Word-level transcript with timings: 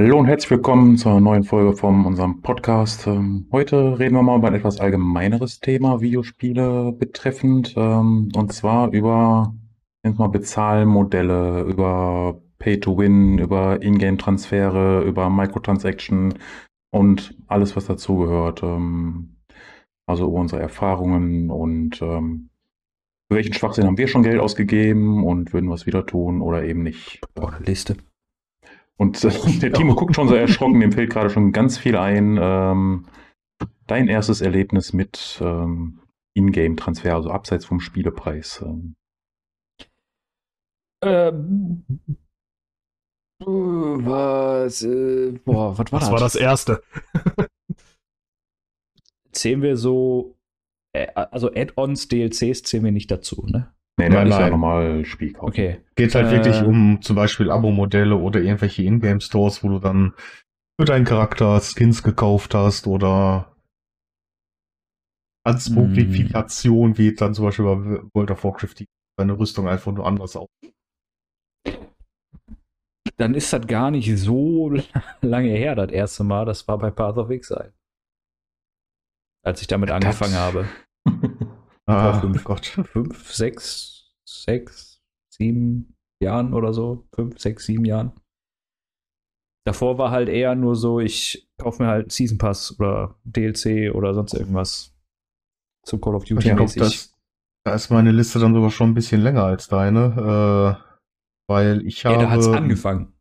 Hallo 0.00 0.20
und 0.20 0.26
herzlich 0.26 0.52
willkommen 0.52 0.96
zur 0.96 1.20
neuen 1.20 1.42
Folge 1.42 1.76
von 1.76 2.06
unserem 2.06 2.40
Podcast. 2.40 3.08
Ähm, 3.08 3.48
heute 3.50 3.98
reden 3.98 4.14
wir 4.14 4.22
mal 4.22 4.38
über 4.38 4.46
ein 4.46 4.54
etwas 4.54 4.78
allgemeineres 4.78 5.58
Thema, 5.58 6.00
Videospiele 6.00 6.92
betreffend, 6.92 7.74
ähm, 7.76 8.28
und 8.36 8.52
zwar 8.52 8.92
über 8.92 9.56
mal 10.04 10.28
Bezahlmodelle, 10.28 11.62
über 11.62 12.40
Pay-to-Win, 12.60 13.38
über 13.38 13.82
Ingame-Transfere, 13.82 15.02
über 15.02 15.30
Microtransaction 15.30 16.34
und 16.92 17.36
alles, 17.48 17.74
was 17.74 17.86
dazugehört. 17.86 18.62
Ähm, 18.62 19.38
also 20.06 20.28
über 20.28 20.38
unsere 20.38 20.62
Erfahrungen 20.62 21.50
und 21.50 21.96
für 21.96 22.38
welchen 23.28 23.52
Schwachsinn 23.52 23.86
haben 23.86 23.98
wir 23.98 24.06
schon 24.06 24.22
Geld 24.22 24.38
ausgegeben 24.38 25.24
und 25.24 25.52
würden 25.52 25.66
wir 25.66 25.74
es 25.74 25.86
wieder 25.86 26.06
tun 26.06 26.40
oder 26.40 26.62
eben 26.62 26.84
nicht. 26.84 27.20
Boah, 27.34 27.58
Liste. 27.66 27.96
Und 28.98 29.22
äh, 29.24 29.58
der 29.60 29.72
Timo 29.72 29.94
guckt 29.94 30.14
schon 30.14 30.28
so 30.28 30.34
erschrocken, 30.34 30.80
dem 30.80 30.92
fällt 30.92 31.10
gerade 31.10 31.30
schon 31.30 31.52
ganz 31.52 31.78
viel 31.78 31.96
ein. 31.96 32.38
Ähm, 32.40 33.06
dein 33.86 34.08
erstes 34.08 34.40
Erlebnis 34.40 34.92
mit 34.92 35.38
ähm, 35.40 36.00
Ingame-Transfer, 36.34 37.14
also 37.14 37.30
abseits 37.30 37.64
vom 37.64 37.80
Spielepreis. 37.80 38.62
Ähm. 38.64 38.94
Ähm, 41.02 41.84
was, 43.40 44.82
äh, 44.82 45.38
boah, 45.44 45.78
was 45.78 45.92
war 45.92 46.00
das? 46.00 46.08
Das 46.08 46.10
war 46.10 46.20
das 46.20 46.34
erste. 46.34 46.82
zählen 49.30 49.62
wir 49.62 49.76
so, 49.76 50.36
äh, 50.92 51.06
also 51.14 51.52
Add-ons, 51.54 52.08
DLCs 52.08 52.62
zählen 52.62 52.84
wir 52.84 52.92
nicht 52.92 53.10
dazu, 53.10 53.46
ne? 53.46 53.72
Nee, 53.98 54.08
da 54.10 54.22
ist 54.22 54.38
ja 54.38 54.48
normal 54.48 55.04
Spielkauf. 55.04 55.48
Okay. 55.48 55.80
Geht 55.96 56.14
halt 56.14 56.28
äh, 56.28 56.30
wirklich 56.30 56.62
um 56.62 57.02
zum 57.02 57.16
Beispiel 57.16 57.50
Abo-Modelle 57.50 58.16
oder 58.16 58.40
irgendwelche 58.40 58.84
Ingame-Stores, 58.84 59.64
wo 59.64 59.68
du 59.68 59.78
dann 59.80 60.14
für 60.80 60.86
deinen 60.86 61.04
Charakter 61.04 61.60
Skins 61.60 62.04
gekauft 62.04 62.54
hast 62.54 62.86
oder 62.86 63.56
als 65.44 65.68
Modifikation, 65.70 66.90
mm. 66.90 66.98
wie 66.98 67.14
dann 67.14 67.34
zum 67.34 67.46
Beispiel 67.46 67.64
bei 67.64 68.02
World 68.14 68.30
of 68.30 68.44
Warcraft 68.44 68.74
die 68.78 68.86
deine 69.18 69.36
Rüstung 69.36 69.68
einfach 69.68 69.92
nur 69.92 70.06
anders 70.06 70.36
auf. 70.36 70.48
Dann 73.16 73.34
ist 73.34 73.52
das 73.52 73.66
gar 73.66 73.90
nicht 73.90 74.16
so 74.16 74.70
lange 75.20 75.50
her, 75.50 75.74
das 75.74 75.90
erste 75.90 76.22
Mal. 76.22 76.44
Das 76.44 76.68
war 76.68 76.78
bei 76.78 76.90
Path 76.90 77.16
of 77.16 77.30
Exile. 77.30 77.72
Als 79.44 79.60
ich 79.60 79.66
damit 79.66 79.90
angefangen 79.90 80.34
das 80.34 80.40
habe. 80.40 80.68
Ah, 81.88 82.20
fünf, 82.20 82.44
Gott. 82.44 82.66
fünf, 82.66 83.32
sechs, 83.32 84.14
sechs, 84.28 85.00
sieben 85.30 85.96
Jahren 86.22 86.52
oder 86.52 86.72
so. 86.72 87.08
Fünf, 87.14 87.38
sechs, 87.38 87.64
sieben 87.64 87.84
Jahren. 87.84 88.12
Davor 89.66 89.98
war 89.98 90.10
halt 90.10 90.28
eher 90.28 90.54
nur 90.54 90.76
so, 90.76 91.00
ich 91.00 91.50
kaufe 91.58 91.82
mir 91.82 91.88
halt 91.88 92.12
Season 92.12 92.38
Pass 92.38 92.78
oder 92.78 93.18
DLC 93.24 93.94
oder 93.94 94.14
sonst 94.14 94.34
irgendwas. 94.34 94.94
Zum 95.84 96.00
Call 96.00 96.14
of 96.14 96.24
Duty 96.24 96.54
mäßig. 96.54 97.10
Da 97.64 97.74
ist 97.74 97.90
meine 97.90 98.12
Liste 98.12 98.38
dann 98.38 98.54
sogar 98.54 98.70
schon 98.70 98.90
ein 98.90 98.94
bisschen 98.94 99.20
länger 99.20 99.44
als 99.44 99.68
deine. 99.68 100.78
Äh, 100.80 100.88
weil 101.50 101.86
ich 101.86 102.04
habe. 102.04 102.16
Ja, 102.16 102.22
da 102.22 102.30
hat's 102.30 102.48
angefangen. 102.48 103.14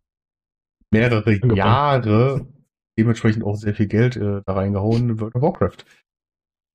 Mehrere 0.91 1.25
angefangen. 1.25 1.55
Jahre 1.55 2.47
dementsprechend 2.97 3.43
auch 3.43 3.55
sehr 3.55 3.73
viel 3.73 3.87
Geld 3.87 4.15
äh, 4.15 4.41
da 4.45 4.53
reingehauen 4.53 5.09
in 5.09 5.19
World 5.19 5.35
of 5.35 5.41
Warcraft. 5.41 5.85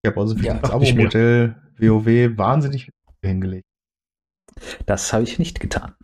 Ich 0.03 0.11
habe 0.11 0.21
also 0.21 0.37
für 0.37 0.45
ja, 0.45 0.55
das 0.55 0.71
Abo-Modell 0.71 1.62
WoW 1.79 2.37
wahnsinnig 2.37 2.91
hingelegt. 3.23 3.67
Das 4.87 5.13
habe 5.13 5.25
ich 5.25 5.39
nicht 5.39 5.61
getan. 5.61 5.95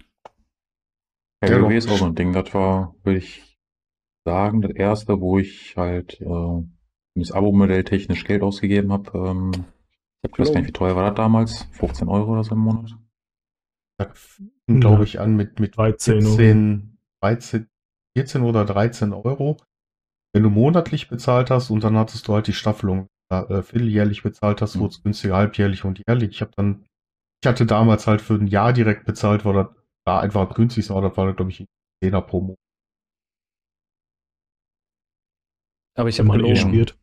Ja, 1.44 1.62
WoW 1.62 1.72
ist 1.72 1.91
auch 1.91 1.98
so 1.98 2.06
ein 2.06 2.15
Ding. 2.15 2.32
Das 2.32 2.53
war, 2.54 2.94
würde 3.04 3.19
ich 3.19 3.59
sagen, 4.25 4.62
das 4.62 4.72
erste, 4.72 5.20
wo 5.20 5.38
ich 5.38 5.76
halt 5.76 6.20
äh, 6.20 6.62
das 7.15 7.32
Abo-Modell 7.32 7.84
technisch 7.84 8.25
Geld 8.25 8.43
ausgegeben 8.43 8.93
habe. 8.93 9.10
Ähm, 9.16 9.53
ich 10.22 10.38
weiß 10.38 10.53
gar 10.53 10.60
nicht, 10.60 10.69
wie 10.69 10.72
teuer 10.72 10.97
war 10.97 11.09
das 11.10 11.16
damals? 11.16 11.62
15 11.72 12.09
Euro 12.09 12.32
oder 12.32 12.44
so 12.44 12.54
im 12.54 12.60
Monat? 12.60 12.97
Glaube 14.66 15.04
ich 15.04 15.19
an 15.19 15.34
mit, 15.34 15.59
mit 15.59 15.76
13, 15.76 16.22
14, 16.22 16.98
13, 17.20 17.69
14 18.16 18.43
oder 18.43 18.64
13 18.64 19.12
Euro. 19.12 19.56
Wenn 20.32 20.43
du 20.43 20.50
monatlich 20.50 21.09
bezahlt 21.09 21.50
hast 21.50 21.70
und 21.70 21.82
dann 21.82 21.97
hattest 21.97 22.28
du 22.28 22.34
halt 22.34 22.47
die 22.47 22.53
Staffelung 22.53 23.09
äh, 23.31 23.62
vierteljährlich 23.62 24.22
bezahlt 24.22 24.62
hast, 24.62 24.77
mhm. 24.77 24.81
wurde 24.81 24.94
es 24.94 25.03
günstiger, 25.03 25.37
halbjährlich 25.37 25.84
und 25.84 26.03
jährlich. 26.06 26.31
Ich 26.31 26.41
habe 26.41 26.53
dann, 26.56 26.87
ich 27.43 27.49
hatte 27.49 27.66
damals 27.66 28.06
halt 28.06 28.21
für 28.21 28.34
ein 28.34 28.47
Jahr 28.47 28.72
direkt 28.72 29.05
bezahlt, 29.05 29.44
weil 29.44 29.55
das 29.55 29.69
war 30.06 30.22
einfach 30.22 30.55
günstig, 30.55 30.91
aber 30.91 31.09
das 31.09 31.16
war, 31.16 31.33
glaube 31.34 31.50
ich, 31.50 31.65
10er 32.03 32.22
pro 32.22 32.41
Monat. 32.41 32.59
Aber 35.97 36.09
ich 36.09 36.19
habe 36.19 36.28
mal 36.28 36.41
gespielt. 36.41 36.97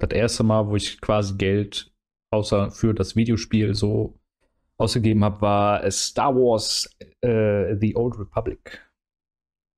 Das 0.00 0.10
erste 0.10 0.42
Mal, 0.42 0.66
wo 0.66 0.76
ich 0.76 1.00
quasi 1.00 1.36
Geld 1.36 1.92
außer 2.32 2.70
für 2.70 2.94
das 2.94 3.14
Videospiel 3.14 3.74
so 3.74 4.18
ausgegeben 4.78 5.22
habe, 5.22 5.42
war 5.42 5.90
Star 5.90 6.34
Wars 6.34 6.90
äh, 7.20 7.76
The 7.78 7.94
Old 7.94 8.18
Republic. 8.18 8.90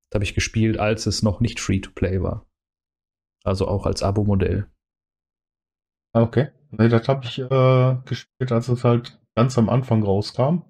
Das 0.09 0.19
habe 0.19 0.25
ich 0.25 0.35
gespielt, 0.35 0.79
als 0.79 1.07
es 1.07 1.23
noch 1.23 1.41
nicht 1.41 1.59
Free-to-Play 1.59 2.23
war. 2.23 2.47
Also 3.45 3.67
auch 3.67 3.87
als 3.87 4.03
Abo-Modell. 4.03 4.71
Ah, 6.15 6.23
okay. 6.23 6.49
Nee, 6.71 6.89
das 6.89 7.09
habe 7.09 7.25
ich 7.25 7.39
äh, 7.39 7.97
gespielt, 8.05 8.53
als 8.53 8.69
es 8.69 8.85
halt 8.85 9.21
ganz 9.37 9.59
am 9.59 9.69
Anfang 9.69 10.03
rauskam. 10.03 10.63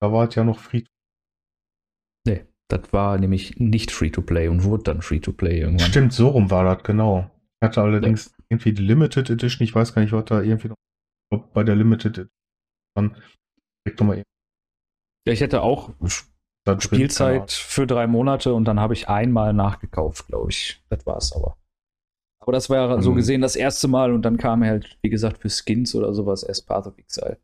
Da 0.00 0.12
war 0.12 0.28
es 0.28 0.34
ja 0.34 0.44
noch 0.44 0.58
free. 0.58 0.84
Nee, 2.26 2.46
das 2.68 2.92
war 2.92 3.18
nämlich 3.18 3.58
nicht 3.58 3.90
Free-to-Play 3.90 4.48
und 4.48 4.64
wurde 4.64 4.84
dann 4.84 5.02
Free-to-Play 5.02 5.60
irgendwann. 5.60 5.88
Stimmt, 5.88 6.12
so 6.12 6.28
rum 6.28 6.50
war 6.50 6.64
das, 6.64 6.82
genau. 6.84 7.30
Ich 7.60 7.66
hatte 7.66 7.82
allerdings 7.82 8.26
ja. 8.26 8.44
irgendwie 8.50 8.72
die 8.72 8.82
Limited 8.82 9.30
Edition, 9.30 9.64
ich 9.64 9.74
weiß 9.74 9.94
gar 9.94 10.02
nicht, 10.02 10.12
was 10.12 10.24
da 10.26 10.40
irgendwie 10.40 10.68
noch 10.68 11.46
bei 11.52 11.64
der 11.64 11.76
Limited 11.76 12.18
Edition 12.18 12.30
dann 12.96 13.16
direkt 13.86 14.00
nochmal 14.00 14.22
Ja, 15.26 15.32
ich 15.32 15.40
hätte 15.40 15.62
auch 15.62 15.92
Spielzeit 16.78 17.50
für 17.50 17.86
drei 17.86 18.06
Monate 18.06 18.54
und 18.54 18.64
dann 18.64 18.80
habe 18.80 18.94
ich 18.94 19.08
einmal 19.08 19.52
nachgekauft, 19.52 20.26
glaube 20.26 20.50
ich. 20.50 20.82
Das 20.88 21.06
war 21.06 21.16
es 21.16 21.32
aber. 21.32 21.56
Aber 22.42 22.52
das 22.52 22.70
war 22.70 22.76
ja 22.76 23.02
so 23.02 23.12
mhm. 23.12 23.16
gesehen 23.16 23.40
das 23.42 23.56
erste 23.56 23.88
Mal 23.88 24.12
und 24.12 24.22
dann 24.22 24.38
kam 24.38 24.64
halt, 24.64 24.98
wie 25.02 25.10
gesagt, 25.10 25.38
für 25.38 25.50
Skins 25.50 25.94
oder 25.94 26.14
sowas 26.14 26.42
erst 26.42 26.66
Path 26.66 26.86
of 26.86 26.98
Exile, 26.98 27.38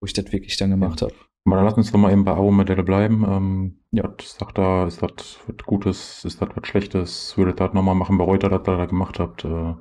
wo 0.00 0.06
ich 0.06 0.12
das 0.12 0.30
wirklich 0.32 0.56
dann 0.56 0.70
gemacht 0.70 1.02
habe. 1.02 1.14
Aber 1.44 1.56
dann 1.56 1.64
lass 1.64 1.74
uns 1.74 1.90
doch 1.90 1.98
mal 1.98 2.12
eben 2.12 2.24
bei 2.24 2.32
Abo-Modelle 2.32 2.82
bleiben. 2.82 3.24
Ähm, 3.26 3.80
ja, 3.90 4.14
sagt 4.22 4.58
da, 4.58 4.86
ist 4.86 5.02
das 5.02 5.40
was 5.46 5.56
Gutes, 5.64 6.24
ist 6.24 6.42
das 6.42 6.50
was 6.54 6.68
Schlechtes? 6.68 7.36
Würdet 7.36 7.60
ihr 7.60 7.66
das 7.66 7.74
nochmal 7.74 7.94
machen, 7.94 8.18
bereut 8.18 8.44
ihr, 8.44 8.50
dass 8.50 8.68
ihr 8.68 8.76
da 8.76 8.84
gemacht 8.84 9.18
habt? 9.18 9.44
Äh? 9.44 9.74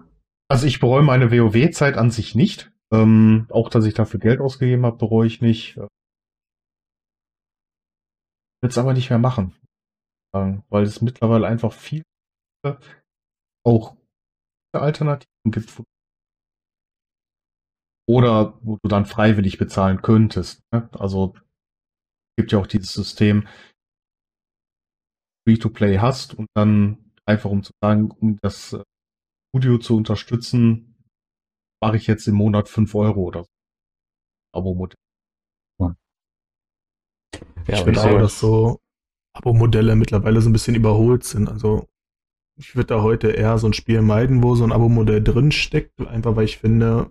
Also 0.49 0.65
ich 0.65 0.79
bereue 0.79 1.03
meine 1.03 1.31
WoW-Zeit 1.31 1.97
an 1.97 2.09
sich 2.09 2.35
nicht. 2.35 2.71
Ähm, 2.91 3.47
auch, 3.49 3.69
dass 3.69 3.85
ich 3.85 3.93
dafür 3.93 4.19
Geld 4.19 4.39
ausgegeben 4.39 4.85
habe, 4.85 4.97
bereue 4.97 5.27
ich 5.27 5.41
nicht. 5.41 5.75
Will 5.75 5.87
es 8.69 8.77
aber 8.77 8.93
nicht 8.93 9.09
mehr 9.09 9.19
machen. 9.19 9.53
Weil 10.31 10.83
es 10.83 11.01
mittlerweile 11.01 11.47
einfach 11.47 11.73
viel 11.73 12.03
auch 13.65 13.96
Alternativen 14.81 15.51
gibt. 15.51 15.81
Oder 18.09 18.57
wo 18.61 18.77
du 18.81 18.87
dann 18.87 19.05
freiwillig 19.05 19.57
bezahlen 19.57 20.01
könntest. 20.01 20.61
Ne? 20.73 20.89
Also 20.93 21.35
gibt 22.37 22.51
ja 22.51 22.59
auch 22.59 22.67
dieses 22.67 22.93
System, 22.93 23.47
Free-to-Play 25.47 25.99
hast 25.99 26.33
und 26.33 26.47
dann 26.55 27.11
einfach 27.25 27.49
um 27.49 27.63
zu 27.63 27.71
sagen, 27.81 28.11
um 28.11 28.37
das 28.41 28.73
äh, 28.73 28.83
Studio 29.49 29.77
zu 29.77 29.95
unterstützen, 29.95 30.95
mache 31.81 31.97
ich 31.97 32.07
jetzt 32.07 32.27
im 32.27 32.35
Monat 32.35 32.69
5 32.69 32.93
Euro 32.95 33.21
oder 33.21 33.43
so. 33.43 33.49
Abo-Modell. 34.53 34.97
Ja, 35.79 35.95
ich 37.67 37.81
finde 37.81 38.01
auch, 38.01 38.19
dass 38.19 38.39
so 38.39 38.79
Abo-Modelle 39.33 39.95
mittlerweile 39.95 40.41
so 40.41 40.49
ein 40.49 40.53
bisschen 40.53 40.75
überholt 40.75 41.23
sind. 41.23 41.49
Also 41.49 41.87
ich 42.57 42.75
würde 42.75 42.87
da 42.87 43.01
heute 43.01 43.29
eher 43.29 43.57
so 43.57 43.67
ein 43.67 43.73
Spiel 43.73 44.01
meiden, 44.01 44.43
wo 44.43 44.55
so 44.55 44.63
ein 44.63 44.71
Abo-Modell 44.71 45.23
drin 45.23 45.51
steckt, 45.51 46.01
einfach 46.01 46.35
weil 46.35 46.45
ich 46.45 46.57
finde, 46.57 47.09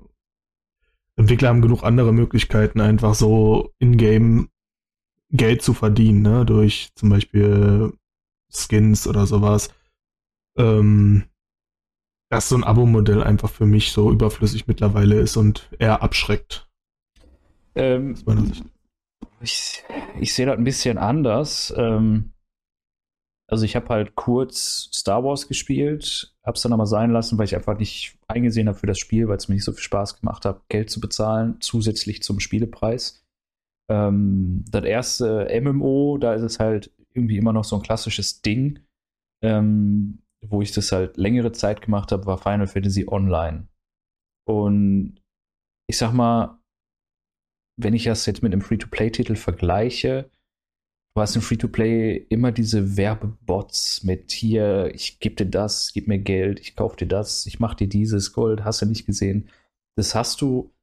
Entwickler 1.16 1.48
haben 1.48 1.62
genug 1.62 1.82
andere 1.82 2.12
Möglichkeiten, 2.12 2.81
einfach 2.81 3.14
so 3.14 3.72
in-game 3.78 4.48
Geld 5.31 5.62
zu 5.62 5.72
verdienen, 5.72 6.22
ne? 6.22 6.44
durch 6.44 6.90
zum 6.94 7.08
Beispiel 7.08 7.93
Skins 8.52 9.06
oder 9.06 9.26
sowas. 9.26 9.70
Ähm, 10.56 11.25
dass 12.28 12.48
so 12.48 12.56
ein 12.56 12.64
Abo-Modell 12.64 13.22
einfach 13.22 13.50
für 13.50 13.66
mich 13.66 13.93
so 13.93 14.10
überflüssig 14.10 14.66
mittlerweile 14.66 15.16
ist 15.16 15.37
und 15.37 15.70
eher 15.78 16.02
abschreckt. 16.02 16.69
Ähm, 17.76 18.16
ich, 19.40 19.84
ich 20.19 20.34
sehe 20.34 20.46
das 20.46 20.56
ein 20.56 20.64
bisschen 20.64 20.98
anders. 20.98 21.72
Ähm, 21.76 22.32
also 23.48 23.64
ich 23.64 23.76
habe 23.76 23.88
halt 23.88 24.16
kurz 24.16 24.90
Star 24.93 25.22
Wars 25.25 25.46
gespielt, 25.48 26.34
habe 26.44 26.56
es 26.56 26.62
dann 26.62 26.72
aber 26.72 26.87
sein 26.87 27.10
lassen, 27.10 27.38
weil 27.38 27.44
ich 27.44 27.54
einfach 27.54 27.78
nicht 27.78 28.19
eingesehen 28.26 28.69
habe 28.69 28.78
für 28.78 28.87
das 28.87 28.98
Spiel, 28.98 29.28
weil 29.28 29.37
es 29.37 29.48
mir 29.48 29.54
nicht 29.54 29.64
so 29.64 29.72
viel 29.72 29.82
Spaß 29.82 30.20
gemacht 30.20 30.44
hat, 30.44 30.69
Geld 30.69 30.90
zu 30.90 31.00
bezahlen, 31.00 31.60
zusätzlich 31.60 32.22
zum 32.22 32.40
Spielepreis. 32.40 33.25
Ähm, 33.90 34.64
das 34.69 34.84
erste 34.84 35.48
MMO, 35.60 36.19
da 36.19 36.34
ist 36.34 36.43
es 36.43 36.58
halt 36.58 36.93
irgendwie 37.14 37.38
immer 37.38 37.52
noch 37.52 37.64
so 37.64 37.76
ein 37.76 37.82
klassisches 37.82 38.43
Ding. 38.43 38.81
ähm, 39.44 40.19
wo 40.44 40.62
ich 40.62 40.72
das 40.72 40.93
halt 40.93 41.16
längere 41.16 41.52
Zeit 41.52 41.82
gemacht 41.82 42.12
habe, 42.12 42.26
war 42.26 42.38
Final 42.38 42.66
Fantasy 42.66 43.06
Online. 43.08 43.69
Und 44.46 45.20
ich 45.88 45.98
sag 45.98 46.12
mal, 46.12 46.60
wenn 47.78 47.94
ich 47.94 48.04
das 48.04 48.26
jetzt 48.26 48.43
mit 48.43 48.52
einem 48.52 48.62
Free-to-Play-Titel 48.62 49.34
vergleiche, 49.34 50.31
du 51.16 51.22
hast 51.22 51.34
im 51.34 51.40
Free-to-Play 51.40 52.26
immer 52.28 52.52
diese 52.52 52.98
Werbebots 52.98 54.04
mit 54.04 54.32
hier, 54.32 54.90
ich 54.94 55.18
gebe 55.18 55.34
dir 55.34 55.46
das, 55.46 55.94
gib 55.94 56.08
mir 56.08 56.18
Geld, 56.18 56.60
ich 56.60 56.76
kaufe 56.76 56.98
dir 56.98 57.08
das, 57.08 57.46
ich 57.46 57.58
mache 57.58 57.76
dir 57.76 57.88
dieses 57.88 58.34
Gold, 58.34 58.64
hast 58.64 58.82
du 58.82 58.86
nicht 58.86 59.06
gesehen. 59.06 59.48
Das 59.96 60.14
hast 60.14 60.42
du 60.42 60.74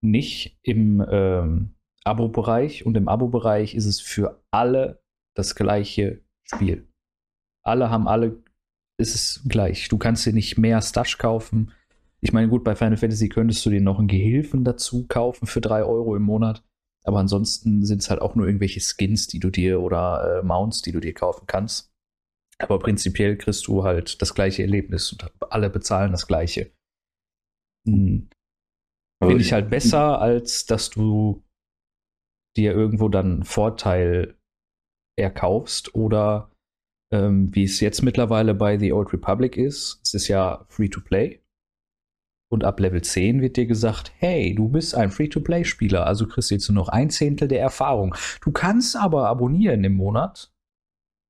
nicht 0.00 0.58
im 0.62 1.04
ähm, 1.10 1.74
Abo-Bereich 2.04 2.86
und 2.86 2.96
im 2.96 3.06
Abo-Bereich 3.06 3.74
ist 3.74 3.84
es 3.84 4.00
für 4.00 4.42
alle 4.50 5.02
das 5.36 5.54
gleiche 5.56 6.22
Spiel. 6.42 6.88
Alle 7.62 7.90
haben 7.90 8.08
alle, 8.08 8.42
ist 8.98 9.14
es 9.14 9.42
gleich. 9.46 9.90
Du 9.90 9.98
kannst 9.98 10.24
dir 10.24 10.32
nicht 10.32 10.56
mehr 10.56 10.80
Stash 10.80 11.18
kaufen. 11.18 11.70
Ich 12.22 12.32
meine, 12.32 12.48
gut, 12.48 12.64
bei 12.64 12.74
Final 12.74 12.96
Fantasy 12.96 13.28
könntest 13.28 13.66
du 13.66 13.68
dir 13.68 13.82
noch 13.82 13.98
einen 13.98 14.08
Gehilfen 14.08 14.64
dazu 14.64 15.06
kaufen 15.06 15.46
für 15.46 15.60
3 15.60 15.84
Euro 15.84 16.16
im 16.16 16.22
Monat. 16.22 16.64
Aber 17.04 17.18
ansonsten 17.18 17.84
sind 17.84 18.02
es 18.02 18.10
halt 18.10 18.20
auch 18.20 18.34
nur 18.34 18.46
irgendwelche 18.46 18.80
Skins, 18.80 19.26
die 19.26 19.40
du 19.40 19.50
dir 19.50 19.80
oder 19.80 20.40
äh, 20.40 20.46
Mounts, 20.46 20.82
die 20.82 20.92
du 20.92 21.00
dir 21.00 21.14
kaufen 21.14 21.46
kannst. 21.46 21.92
Aber 22.58 22.78
prinzipiell 22.78 23.36
kriegst 23.36 23.66
du 23.66 23.82
halt 23.82 24.22
das 24.22 24.34
gleiche 24.34 24.62
Erlebnis 24.62 25.12
und 25.12 25.30
alle 25.50 25.68
bezahlen 25.68 26.12
das 26.12 26.26
gleiche. 26.26 26.70
Hm. 27.86 28.28
Finde 29.22 29.42
ich 29.42 29.52
halt 29.52 29.70
besser, 29.70 30.20
als 30.20 30.66
dass 30.66 30.90
du 30.90 31.42
dir 32.56 32.72
irgendwo 32.72 33.08
dann 33.08 33.32
einen 33.32 33.44
Vorteil 33.44 34.36
erkaufst 35.16 35.94
oder 35.94 36.50
ähm, 37.12 37.54
wie 37.54 37.64
es 37.64 37.80
jetzt 37.80 38.02
mittlerweile 38.02 38.54
bei 38.54 38.78
The 38.78 38.92
Old 38.92 39.12
Republic 39.12 39.56
ist. 39.56 40.00
Es 40.02 40.14
ist 40.14 40.28
ja 40.28 40.64
free 40.68 40.88
to 40.88 41.00
play. 41.00 41.41
Und 42.52 42.64
ab 42.64 42.80
Level 42.80 43.00
10 43.00 43.40
wird 43.40 43.56
dir 43.56 43.64
gesagt, 43.64 44.12
hey, 44.18 44.54
du 44.54 44.68
bist 44.68 44.94
ein 44.94 45.10
Free-to-Play-Spieler, 45.10 46.06
also 46.06 46.26
kriegst 46.26 46.50
du 46.50 46.54
jetzt 46.56 46.68
nur 46.68 46.74
noch 46.74 46.90
ein 46.90 47.08
Zehntel 47.08 47.48
der 47.48 47.62
Erfahrung. 47.62 48.14
Du 48.42 48.52
kannst 48.52 48.94
aber 48.94 49.26
abonnieren 49.28 49.82
im 49.84 49.94
Monat, 49.94 50.52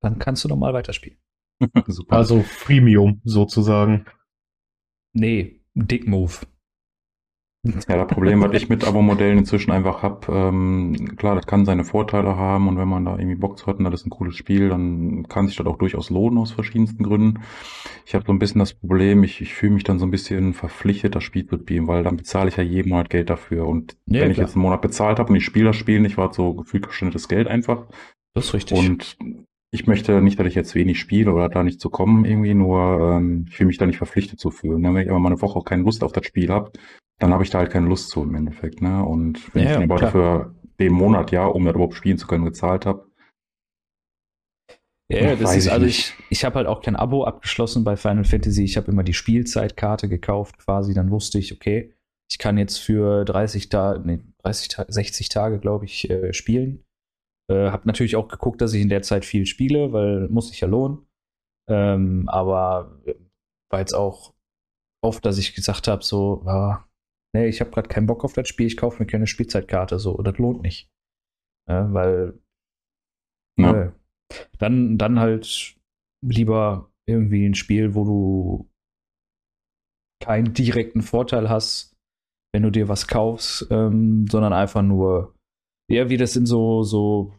dann 0.01 0.19
kannst 0.19 0.43
du 0.43 0.49
nochmal 0.49 0.73
weiterspielen. 0.73 1.17
also 2.09 2.41
Freemium 2.41 3.21
sozusagen. 3.23 4.05
Nee, 5.13 5.61
Dick 5.75 6.09
Move. 6.09 6.33
Ja, 7.65 7.95
das 7.95 8.07
Problem, 8.07 8.41
was 8.41 8.51
ich 8.53 8.67
mit 8.67 8.85
Abo-Modellen 8.85 9.37
inzwischen 9.37 9.71
einfach 9.71 10.03
habe, 10.03 10.29
ähm, 10.29 11.15
klar, 11.15 11.35
das 11.35 11.47
kann 11.47 11.63
seine 11.63 11.85
Vorteile 11.85 12.35
haben 12.35 12.67
und 12.67 12.77
wenn 12.77 12.89
man 12.89 13.05
da 13.05 13.17
irgendwie 13.17 13.37
Bock 13.37 13.57
zu 13.57 13.67
hat 13.67 13.77
und 13.77 13.85
das 13.85 14.01
ist 14.01 14.05
ein 14.05 14.09
cooles 14.09 14.35
Spiel, 14.35 14.67
dann 14.67 15.25
kann 15.29 15.47
sich 15.47 15.55
das 15.55 15.65
auch 15.65 15.77
durchaus 15.77 16.09
lohnen 16.09 16.39
aus 16.39 16.51
verschiedensten 16.51 17.03
Gründen. 17.03 17.39
Ich 18.05 18.15
habe 18.15 18.25
so 18.27 18.33
ein 18.33 18.39
bisschen 18.39 18.59
das 18.59 18.73
Problem, 18.73 19.23
ich, 19.23 19.39
ich 19.39 19.53
fühle 19.53 19.75
mich 19.75 19.85
dann 19.85 19.97
so 19.97 20.05
ein 20.05 20.11
bisschen 20.11 20.53
verpflichtet, 20.53 21.15
das 21.15 21.23
Spiel 21.23 21.47
zu 21.47 21.57
spielen, 21.57 21.87
weil 21.87 22.03
dann 22.03 22.17
bezahle 22.17 22.49
ich 22.49 22.57
ja 22.57 22.63
jeden 22.63 22.89
Monat 22.89 23.09
Geld 23.09 23.29
dafür 23.29 23.65
und 23.65 23.95
ja, 24.07 24.15
wenn 24.15 24.19
klar. 24.19 24.31
ich 24.31 24.37
jetzt 24.39 24.55
einen 24.55 24.63
Monat 24.63 24.81
bezahlt 24.81 25.19
habe 25.19 25.29
und 25.29 25.37
ich 25.37 25.45
spiele 25.45 25.67
das 25.67 25.77
Spiel 25.77 26.01
nicht, 26.01 26.17
war 26.17 26.33
so 26.33 26.53
gefühlt 26.55 26.85
geschnittenes 26.85 27.29
Geld 27.29 27.47
einfach. 27.47 27.85
Das 28.33 28.47
ist 28.47 28.53
richtig. 28.55 28.77
Und 28.77 29.17
ich 29.73 29.87
möchte 29.87 30.21
nicht, 30.21 30.39
dass 30.39 30.45
ich 30.45 30.53
jetzt 30.53 30.75
wenig 30.75 30.99
spiele 30.99 31.33
oder 31.33 31.49
da 31.49 31.63
nicht 31.63 31.81
zu 31.81 31.89
kommen 31.89 32.25
irgendwie, 32.25 32.53
nur 32.53 33.15
ähm, 33.17 33.45
ich 33.49 33.55
fühle 33.55 33.67
mich 33.67 33.79
da 33.79 33.87
nicht 33.87 33.97
verpflichtet 33.97 34.39
zu 34.39 34.51
fühlen. 34.51 34.83
Wenn 34.83 34.95
ich 34.97 35.09
aber 35.09 35.17
mal 35.17 35.31
eine 35.31 35.41
Woche 35.41 35.57
auch 35.57 35.65
keine 35.65 35.81
Lust 35.81 36.03
auf 36.03 36.11
das 36.11 36.27
Spiel 36.27 36.49
habe, 36.49 36.71
dann 37.17 37.33
habe 37.33 37.43
ich 37.43 37.49
da 37.49 37.57
halt 37.57 37.71
keine 37.71 37.87
Lust 37.87 38.09
zu 38.09 38.21
im 38.21 38.35
Endeffekt. 38.35 38.83
Ne? 38.83 39.03
Und 39.03 39.53
wenn 39.55 39.63
ja, 39.63 39.69
ich 39.69 39.75
dann 39.77 39.91
aber 39.91 39.99
dafür 39.99 40.55
den 40.79 40.93
Monat 40.93 41.31
ja, 41.31 41.47
um 41.47 41.65
das 41.65 41.73
überhaupt 41.73 41.95
spielen 41.95 42.19
zu 42.19 42.27
können, 42.27 42.45
gezahlt 42.45 42.85
habe. 42.85 43.09
Ja, 45.11 45.35
das 45.35 45.55
ist, 45.55 45.65
ich 45.65 45.71
also 45.71 45.87
ich, 45.87 46.13
ich 46.29 46.45
habe 46.45 46.55
halt 46.55 46.67
auch 46.67 46.83
kein 46.83 46.95
Abo 46.95 47.23
abgeschlossen 47.23 47.83
bei 47.83 47.97
Final 47.97 48.25
Fantasy. 48.25 48.63
Ich 48.63 48.77
habe 48.77 48.91
immer 48.91 49.03
die 49.03 49.13
Spielzeitkarte 49.13 50.07
gekauft 50.07 50.59
quasi. 50.59 50.93
Dann 50.93 51.09
wusste 51.09 51.39
ich, 51.39 51.51
okay, 51.51 51.95
ich 52.29 52.37
kann 52.37 52.59
jetzt 52.59 52.77
für 52.77 53.25
30 53.25 53.69
Tage, 53.69 54.01
nee, 54.05 54.19
30 54.43 54.67
Ta 54.67 54.85
60 54.87 55.29
Tage, 55.29 55.57
glaube 55.57 55.85
ich, 55.85 56.11
äh, 56.11 56.31
spielen. 56.31 56.82
Äh, 57.53 57.71
habe 57.71 57.87
natürlich 57.87 58.15
auch 58.15 58.27
geguckt, 58.27 58.61
dass 58.61 58.73
ich 58.73 58.81
in 58.81 58.89
der 58.89 59.01
Zeit 59.01 59.25
viel 59.25 59.45
spiele, 59.45 59.93
weil 59.93 60.27
muss 60.29 60.49
sich 60.49 60.61
ja 60.61 60.67
lohnen. 60.67 61.05
Ähm, 61.69 62.27
aber 62.27 62.99
äh, 63.05 63.15
war 63.71 63.79
jetzt 63.79 63.93
auch 63.93 64.33
oft, 65.03 65.25
dass 65.25 65.37
ich 65.37 65.55
gesagt 65.55 65.87
habe, 65.87 66.03
so, 66.03 66.43
ja, 66.45 66.87
nee, 67.35 67.47
ich 67.47 67.61
habe 67.61 67.71
gerade 67.71 67.89
keinen 67.89 68.07
Bock 68.07 68.23
auf 68.23 68.33
das 68.33 68.47
Spiel, 68.47 68.67
ich 68.67 68.77
kaufe 68.77 69.01
mir 69.01 69.07
keine 69.07 69.27
Spielzeitkarte, 69.27 69.99
so, 69.99 70.17
das 70.21 70.37
lohnt 70.37 70.61
nicht. 70.61 70.89
Ja, 71.69 71.93
weil 71.93 72.39
ja. 73.59 73.83
Äh, 73.83 73.91
dann, 74.57 74.97
dann 74.97 75.19
halt 75.19 75.75
lieber 76.25 76.91
irgendwie 77.07 77.45
ein 77.45 77.55
Spiel, 77.55 77.95
wo 77.95 78.03
du 78.05 78.69
keinen 80.23 80.53
direkten 80.53 81.01
Vorteil 81.01 81.49
hast, 81.49 81.95
wenn 82.53 82.63
du 82.63 82.71
dir 82.71 82.87
was 82.87 83.07
kaufst, 83.07 83.67
ähm, 83.71 84.25
sondern 84.27 84.53
einfach 84.53 84.81
nur, 84.81 85.35
ja, 85.91 86.09
wie 86.09 86.17
das 86.17 86.35
in 86.35 86.45
so, 86.45 86.83
so 86.83 87.33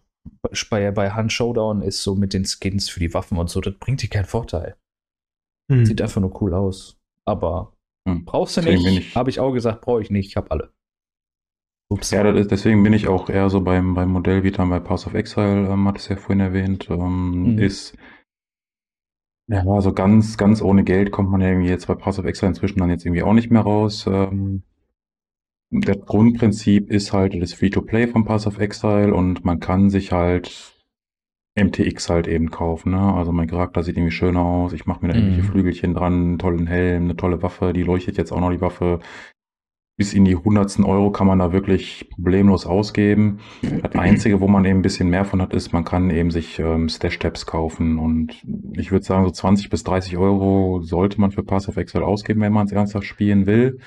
bei, 0.71 0.91
bei 0.91 1.11
Hand 1.11 1.33
Showdown 1.33 1.83
ist, 1.83 2.03
so 2.03 2.15
mit 2.15 2.33
den 2.33 2.45
Skins 2.45 2.89
für 2.89 3.01
die 3.01 3.15
Waffen 3.15 3.39
und 3.39 3.51
so, 3.51 3.61
das 3.61 3.75
bringt 3.79 4.03
dir 4.03 4.09
keinen 4.09 4.25
Vorteil. 4.25 4.77
Hm. 5.71 5.87
Sieht 5.87 6.03
einfach 6.03 6.21
nur 6.21 6.41
cool 6.43 6.55
aus. 6.55 6.99
Aber 7.25 7.75
hm. 8.07 8.25
Brauchst 8.25 8.57
du 8.57 8.63
nicht? 8.63 9.17
Habe 9.17 9.31
ich 9.31 9.41
auch 9.41 9.53
gesagt, 9.53 9.81
brauche 9.81 10.03
ich 10.03 10.11
nicht. 10.11 10.29
Ich 10.29 10.37
habe 10.37 10.51
alle. 10.51 10.73
Ups. 11.91 12.11
Ja, 12.11 12.29
ist, 12.31 12.51
deswegen 12.51 12.83
bin 12.83 12.93
ich 12.93 13.09
auch 13.09 13.29
eher 13.29 13.51
so 13.51 13.61
beim, 13.61 13.95
beim 13.95 14.11
Modell 14.11 14.43
wie 14.43 14.51
dann 14.51 14.71
bei 14.71 14.81
Pass 14.81 15.07
of 15.07 15.15
Exile, 15.15 15.69
ähm, 15.69 15.87
hat 15.87 15.99
es 15.99 16.09
ja 16.09 16.17
vorhin 16.17 16.41
erwähnt, 16.41 16.89
ähm, 16.91 17.53
mhm. 17.53 17.59
ist 17.59 17.97
ja, 19.47 19.63
also 19.67 19.93
ganz, 19.93 20.39
ganz 20.39 20.63
ohne 20.63 20.85
Geld 20.85 21.11
kommt 21.11 21.31
man 21.31 21.43
ja 21.43 21.49
irgendwie 21.49 21.69
jetzt 21.69 21.87
bei 21.87 21.95
Pass 21.95 22.19
of 22.19 22.25
Exile 22.25 22.49
inzwischen 22.49 22.79
dann 22.79 22.89
jetzt 22.89 23.05
irgendwie 23.05 23.23
auch 23.23 23.35
nicht 23.35 23.51
mehr 23.51 23.61
raus. 23.61 24.07
Ähm, 24.07 24.63
das 25.75 25.99
Grundprinzip 26.07 26.91
ist 26.91 27.13
halt 27.13 27.41
das 27.41 27.53
Free-to-Play 27.55 28.07
von 28.07 28.25
Pass 28.25 28.47
of 28.47 28.59
Exile 28.59 29.13
und 29.13 29.45
man 29.45 29.59
kann 29.59 29.91
sich 29.91 30.13
halt 30.13 30.75
MTX 31.57 32.11
halt 32.11 32.29
eben 32.29 32.51
kaufen. 32.51 32.93
Ne? 32.93 33.15
Also 33.15 33.33
mein 33.33 33.49
Charakter 33.49 33.83
sieht 33.83 33.97
irgendwie 33.97 34.13
schöner 34.13 34.43
aus. 34.43 34.73
Ich 34.73 34.87
mache 34.87 35.05
mir 35.05 35.13
da 35.13 35.19
irgendwelche 35.19 35.43
mhm. 35.43 35.53
Flügelchen 35.53 35.95
dran, 35.95 36.13
einen 36.13 36.39
tollen 36.39 36.67
Helm, 36.67 37.05
eine 37.05 37.17
tolle 37.17 37.43
Waffe. 37.43 37.73
Die 37.73 37.83
leuchtet 37.83 38.17
jetzt 38.19 38.33
auch 38.33 38.41
noch 38.41 38.51
die 38.51 38.61
Waffe. 38.61 39.01
Bis 39.97 40.13
in 40.13 40.25
die 40.25 40.35
hundertsten 40.35 40.85
Euro 40.85 41.13
kann 41.13 41.29
man 41.29 41.39
da 41.39 41.53
wirklich 41.53 42.09
problemlos 42.11 42.67
ausgeben. 42.67 43.39
Das 43.63 43.95
Einzige, 43.95 44.41
wo 44.41 44.49
man 44.49 44.65
eben 44.65 44.81
ein 44.81 44.83
bisschen 44.83 45.09
mehr 45.09 45.25
von 45.25 45.41
hat, 45.41 45.55
ist, 45.55 45.73
man 45.73 45.85
kann 45.85 46.11
eben 46.11 46.33
sich 46.33 46.59
ähm, 46.59 46.89
Stash-Tabs 46.89 47.47
kaufen. 47.47 48.01
Und 48.01 48.43
ich 48.77 48.91
würde 48.91 49.05
sagen, 49.05 49.25
so 49.25 49.31
20 49.31 49.71
bis 49.71 49.85
30 49.85 50.17
Euro 50.17 50.81
sollte 50.83 51.21
man 51.21 51.31
für 51.31 51.45
Pass 51.45 51.69
of 51.69 51.77
Exile 51.77 52.05
ausgeben, 52.05 52.41
wenn 52.41 52.53
man 52.53 52.67
es 52.67 52.73
ernsthaft 52.73 53.07
spielen 53.07 53.47
will. 53.47 53.79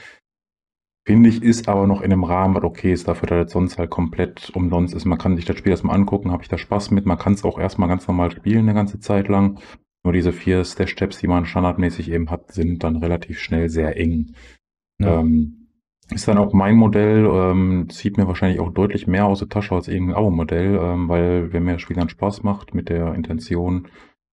Finde 1.07 1.29
ich, 1.29 1.41
ist 1.41 1.69
aber 1.69 1.87
noch 1.87 2.01
in 2.01 2.11
einem 2.11 2.25
Rahmen, 2.25 2.53
was 2.53 2.65
okay 2.65 2.91
ist, 2.91 3.07
dafür, 3.07 3.29
dass 3.29 3.45
das 3.45 3.53
sonst 3.53 3.77
halt 3.77 3.89
komplett 3.89 4.51
umsonst 4.53 4.93
ist. 4.93 5.05
Man 5.05 5.17
kann 5.17 5.37
sich 5.37 5.45
das 5.45 5.57
Spiel 5.57 5.71
erstmal 5.71 5.95
angucken, 5.95 6.33
habe 6.33 6.43
ich 6.43 6.49
da 6.49 6.57
Spaß 6.57 6.91
mit. 6.91 7.05
Man 7.05 7.17
kann 7.17 7.31
es 7.31 7.45
auch 7.45 7.57
erstmal 7.57 7.87
ganz 7.87 8.05
normal 8.09 8.29
spielen 8.29 8.67
eine 8.67 8.73
ganze 8.73 8.99
Zeit 8.99 9.29
lang. 9.29 9.57
Nur 10.03 10.11
diese 10.11 10.33
vier 10.33 10.65
Stash-Tabs, 10.65 11.19
die 11.19 11.27
man 11.27 11.45
standardmäßig 11.45 12.11
eben 12.11 12.29
hat, 12.29 12.51
sind 12.51 12.83
dann 12.83 12.97
relativ 12.97 13.39
schnell 13.39 13.69
sehr 13.69 13.95
eng. 13.95 14.33
Ja. 14.99 15.21
Ähm, 15.21 15.69
ist 16.13 16.27
dann 16.27 16.37
auch 16.37 16.51
mein 16.51 16.75
Modell, 16.75 17.25
ähm, 17.25 17.87
zieht 17.87 18.17
mir 18.17 18.27
wahrscheinlich 18.27 18.59
auch 18.59 18.73
deutlich 18.73 19.07
mehr 19.07 19.27
aus 19.27 19.39
der 19.39 19.47
Tasche 19.47 19.75
als 19.75 19.87
irgendein 19.87 20.17
Abo-Modell, 20.17 20.77
ähm, 20.77 21.07
weil 21.07 21.53
wenn 21.53 21.63
mir 21.63 21.71
das 21.71 21.83
Spiel 21.83 21.95
dann 21.95 22.09
Spaß 22.09 22.43
macht, 22.43 22.73
mit 22.73 22.89
der 22.89 23.13
Intention, 23.13 23.87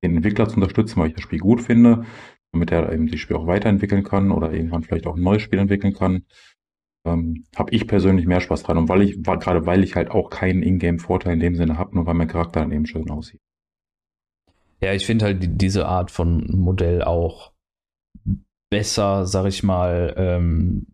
den 0.04 0.16
Entwickler 0.16 0.50
zu 0.50 0.56
unterstützen, 0.56 1.00
weil 1.00 1.10
ich 1.10 1.16
das 1.16 1.24
Spiel 1.24 1.40
gut 1.40 1.62
finde, 1.62 2.06
damit 2.52 2.72
er 2.72 2.92
eben 2.92 3.06
das 3.06 3.20
Spiel 3.20 3.36
auch 3.36 3.46
weiterentwickeln 3.46 4.04
kann 4.04 4.32
oder 4.32 4.52
irgendwann 4.52 4.82
vielleicht 4.82 5.06
auch 5.06 5.18
ein 5.18 5.24
neues 5.24 5.44
Spiel 5.44 5.60
entwickeln 5.60 5.94
kann, 5.94 6.24
ähm, 7.06 7.46
habe 7.56 7.72
ich 7.72 7.88
persönlich 7.88 8.26
mehr 8.26 8.42
Spaß 8.42 8.64
dran. 8.64 8.78
Und 8.78 8.90
weil 8.90 9.02
ich, 9.02 9.22
gerade 9.24 9.66
weil 9.66 9.84
ich 9.84 9.96
halt 9.96 10.12
auch 10.12 10.30
keinen 10.30 10.64
Ingame-Vorteil 10.64 11.34
in 11.34 11.40
dem 11.40 11.56
Sinne 11.56 11.78
habe, 11.78 11.96
nur 11.96 12.06
weil 12.06 12.14
mein 12.14 12.28
Charakter 12.28 12.62
dann 12.62 12.72
eben 12.72 12.86
schön 12.86 13.10
aussieht. 13.10 13.42
Ja, 14.82 14.94
ich 14.94 15.06
finde 15.06 15.26
halt 15.26 15.62
diese 15.62 15.86
Art 15.86 16.12
von 16.12 16.46
Modell 16.52 17.04
auch 17.04 17.54
besser, 18.70 19.26
sag 19.26 19.46
ich 19.46 19.64
mal, 19.64 20.14
ähm, 20.18 20.88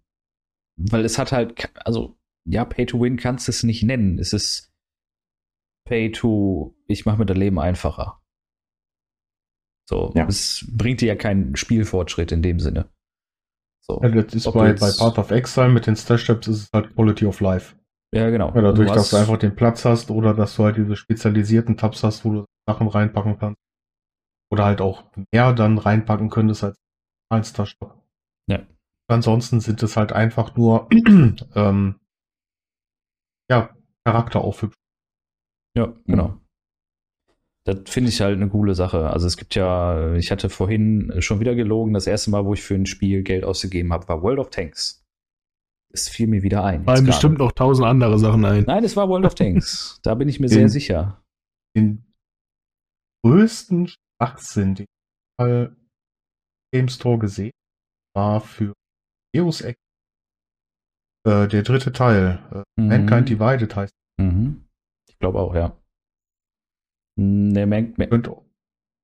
weil 0.75 1.05
es 1.05 1.17
hat 1.17 1.31
halt, 1.31 1.71
also 1.85 2.17
ja, 2.45 2.65
Pay 2.65 2.85
to 2.85 3.01
Win 3.01 3.17
kannst 3.17 3.47
du 3.47 3.51
es 3.51 3.63
nicht 3.63 3.83
nennen. 3.83 4.19
Es 4.19 4.33
ist 4.33 4.71
Pay 5.87 6.11
to, 6.11 6.75
ich 6.87 7.05
mache 7.05 7.17
mir 7.17 7.25
das 7.25 7.37
Leben 7.37 7.59
einfacher. 7.59 8.21
So, 9.89 10.13
ja. 10.15 10.27
es 10.27 10.67
bringt 10.71 11.01
dir 11.01 11.07
ja 11.07 11.15
keinen 11.15 11.55
Spielfortschritt 11.55 12.31
in 12.31 12.43
dem 12.43 12.59
Sinne. 12.59 12.89
So. 13.89 13.99
Ja, 14.03 14.09
das 14.09 14.35
ist 14.35 14.53
bei, 14.53 14.73
bei 14.73 14.91
Path 14.91 15.17
of 15.17 15.31
Exile 15.31 15.69
mit 15.69 15.87
den 15.87 15.95
Stash 15.95 16.23
Steps 16.23 16.47
ist 16.47 16.63
es 16.63 16.69
halt 16.71 16.93
Quality 16.93 17.25
of 17.25 17.39
Life. 17.39 17.75
Ja, 18.13 18.29
genau. 18.29 18.53
Ja, 18.53 18.61
dadurch, 18.61 18.87
du 18.87 18.95
dass 18.95 19.09
du 19.09 19.17
einfach 19.17 19.37
den 19.37 19.55
Platz 19.55 19.83
hast 19.83 20.11
oder 20.11 20.35
dass 20.35 20.55
du 20.55 20.63
halt 20.63 20.77
diese 20.77 20.95
spezialisierten 20.95 21.75
Tabs 21.75 22.03
hast, 22.03 22.23
wo 22.23 22.31
du 22.31 22.45
Sachen 22.67 22.87
reinpacken 22.87 23.39
kannst. 23.39 23.59
Oder 24.51 24.65
halt 24.65 24.81
auch 24.81 25.03
mehr 25.33 25.53
dann 25.53 25.79
reinpacken 25.79 26.29
könntest 26.29 26.63
als 26.63 26.77
ein 27.31 27.43
Stash-Shop. 27.43 27.99
Ja. 28.47 28.65
Ansonsten 29.07 29.59
sind 29.59 29.81
es 29.81 29.97
halt 29.97 30.11
einfach 30.11 30.55
nur 30.55 30.87
ähm, 31.55 31.99
ja, 33.49 33.75
Charakter 34.05 34.41
aufhübschen. 34.41 34.81
Ja, 35.75 35.93
genau. 36.05 36.39
Das 37.65 37.77
finde 37.87 38.09
ich 38.09 38.21
halt 38.21 38.37
eine 38.37 38.49
coole 38.49 38.73
Sache. 38.73 39.09
Also 39.09 39.27
es 39.27 39.37
gibt 39.37 39.55
ja, 39.55 40.15
ich 40.15 40.31
hatte 40.31 40.49
vorhin 40.49 41.13
schon 41.19 41.39
wieder 41.39 41.55
gelogen, 41.55 41.93
das 41.93 42.07
erste 42.07 42.31
Mal, 42.31 42.45
wo 42.45 42.53
ich 42.53 42.63
für 42.63 42.75
ein 42.75 42.85
Spiel 42.85 43.23
Geld 43.23 43.43
ausgegeben 43.43 43.93
habe, 43.93 44.07
war 44.07 44.21
World 44.21 44.39
of 44.39 44.49
Tanks. 44.49 45.05
Es 45.91 46.07
fiel 46.07 46.27
mir 46.27 46.43
wieder 46.43 46.63
ein. 46.63 46.83
Fallen 46.85 47.05
bestimmt 47.05 47.39
noch 47.39 47.51
tausend 47.51 47.87
andere 47.87 48.19
Sachen 48.19 48.45
ein. 48.45 48.63
Nein, 48.65 48.83
es 48.83 48.95
war 48.95 49.09
World 49.09 49.25
of 49.25 49.35
Tanks. 49.35 49.99
da 50.03 50.15
bin 50.15 50.29
ich 50.29 50.39
mir 50.39 50.47
den, 50.47 50.53
sehr 50.53 50.69
sicher. 50.69 51.23
Den 51.75 52.05
größten 53.25 53.87
Schwachsinn, 53.87 54.75
den 54.75 54.85
ich 54.85 55.43
mal 55.43 55.75
Game 56.73 56.87
Store 56.87 57.17
gesehen 57.17 57.51
war 58.15 58.39
für 58.41 58.73
Deus 59.35 59.61
Ex 59.61 59.79
äh, 61.25 61.47
der 61.47 61.63
dritte 61.63 61.91
Teil. 61.91 62.39
Äh, 62.51 62.81
mhm. 62.81 62.87
Mankind 62.87 63.29
Divided 63.29 63.75
heißt. 63.75 63.93
Mhm. 64.19 64.65
Ich 65.09 65.17
glaube 65.19 65.39
auch, 65.39 65.55
ja. 65.55 65.77
Ne, 67.19 67.65
Man 67.65 67.93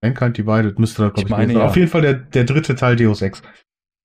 Mankind 0.02 0.38
Divided 0.38 0.80
müsste 0.80 1.02
da, 1.02 1.10
glaube 1.10 1.28
ich, 1.28 1.30
meine, 1.30 1.54
ja. 1.54 1.66
Auf 1.66 1.76
jeden 1.76 1.90
Fall 1.90 2.02
der, 2.02 2.14
der 2.14 2.46
dritte 2.46 2.76
Teil 2.76 2.96
Deus 2.96 3.22
Ex. 3.22 3.42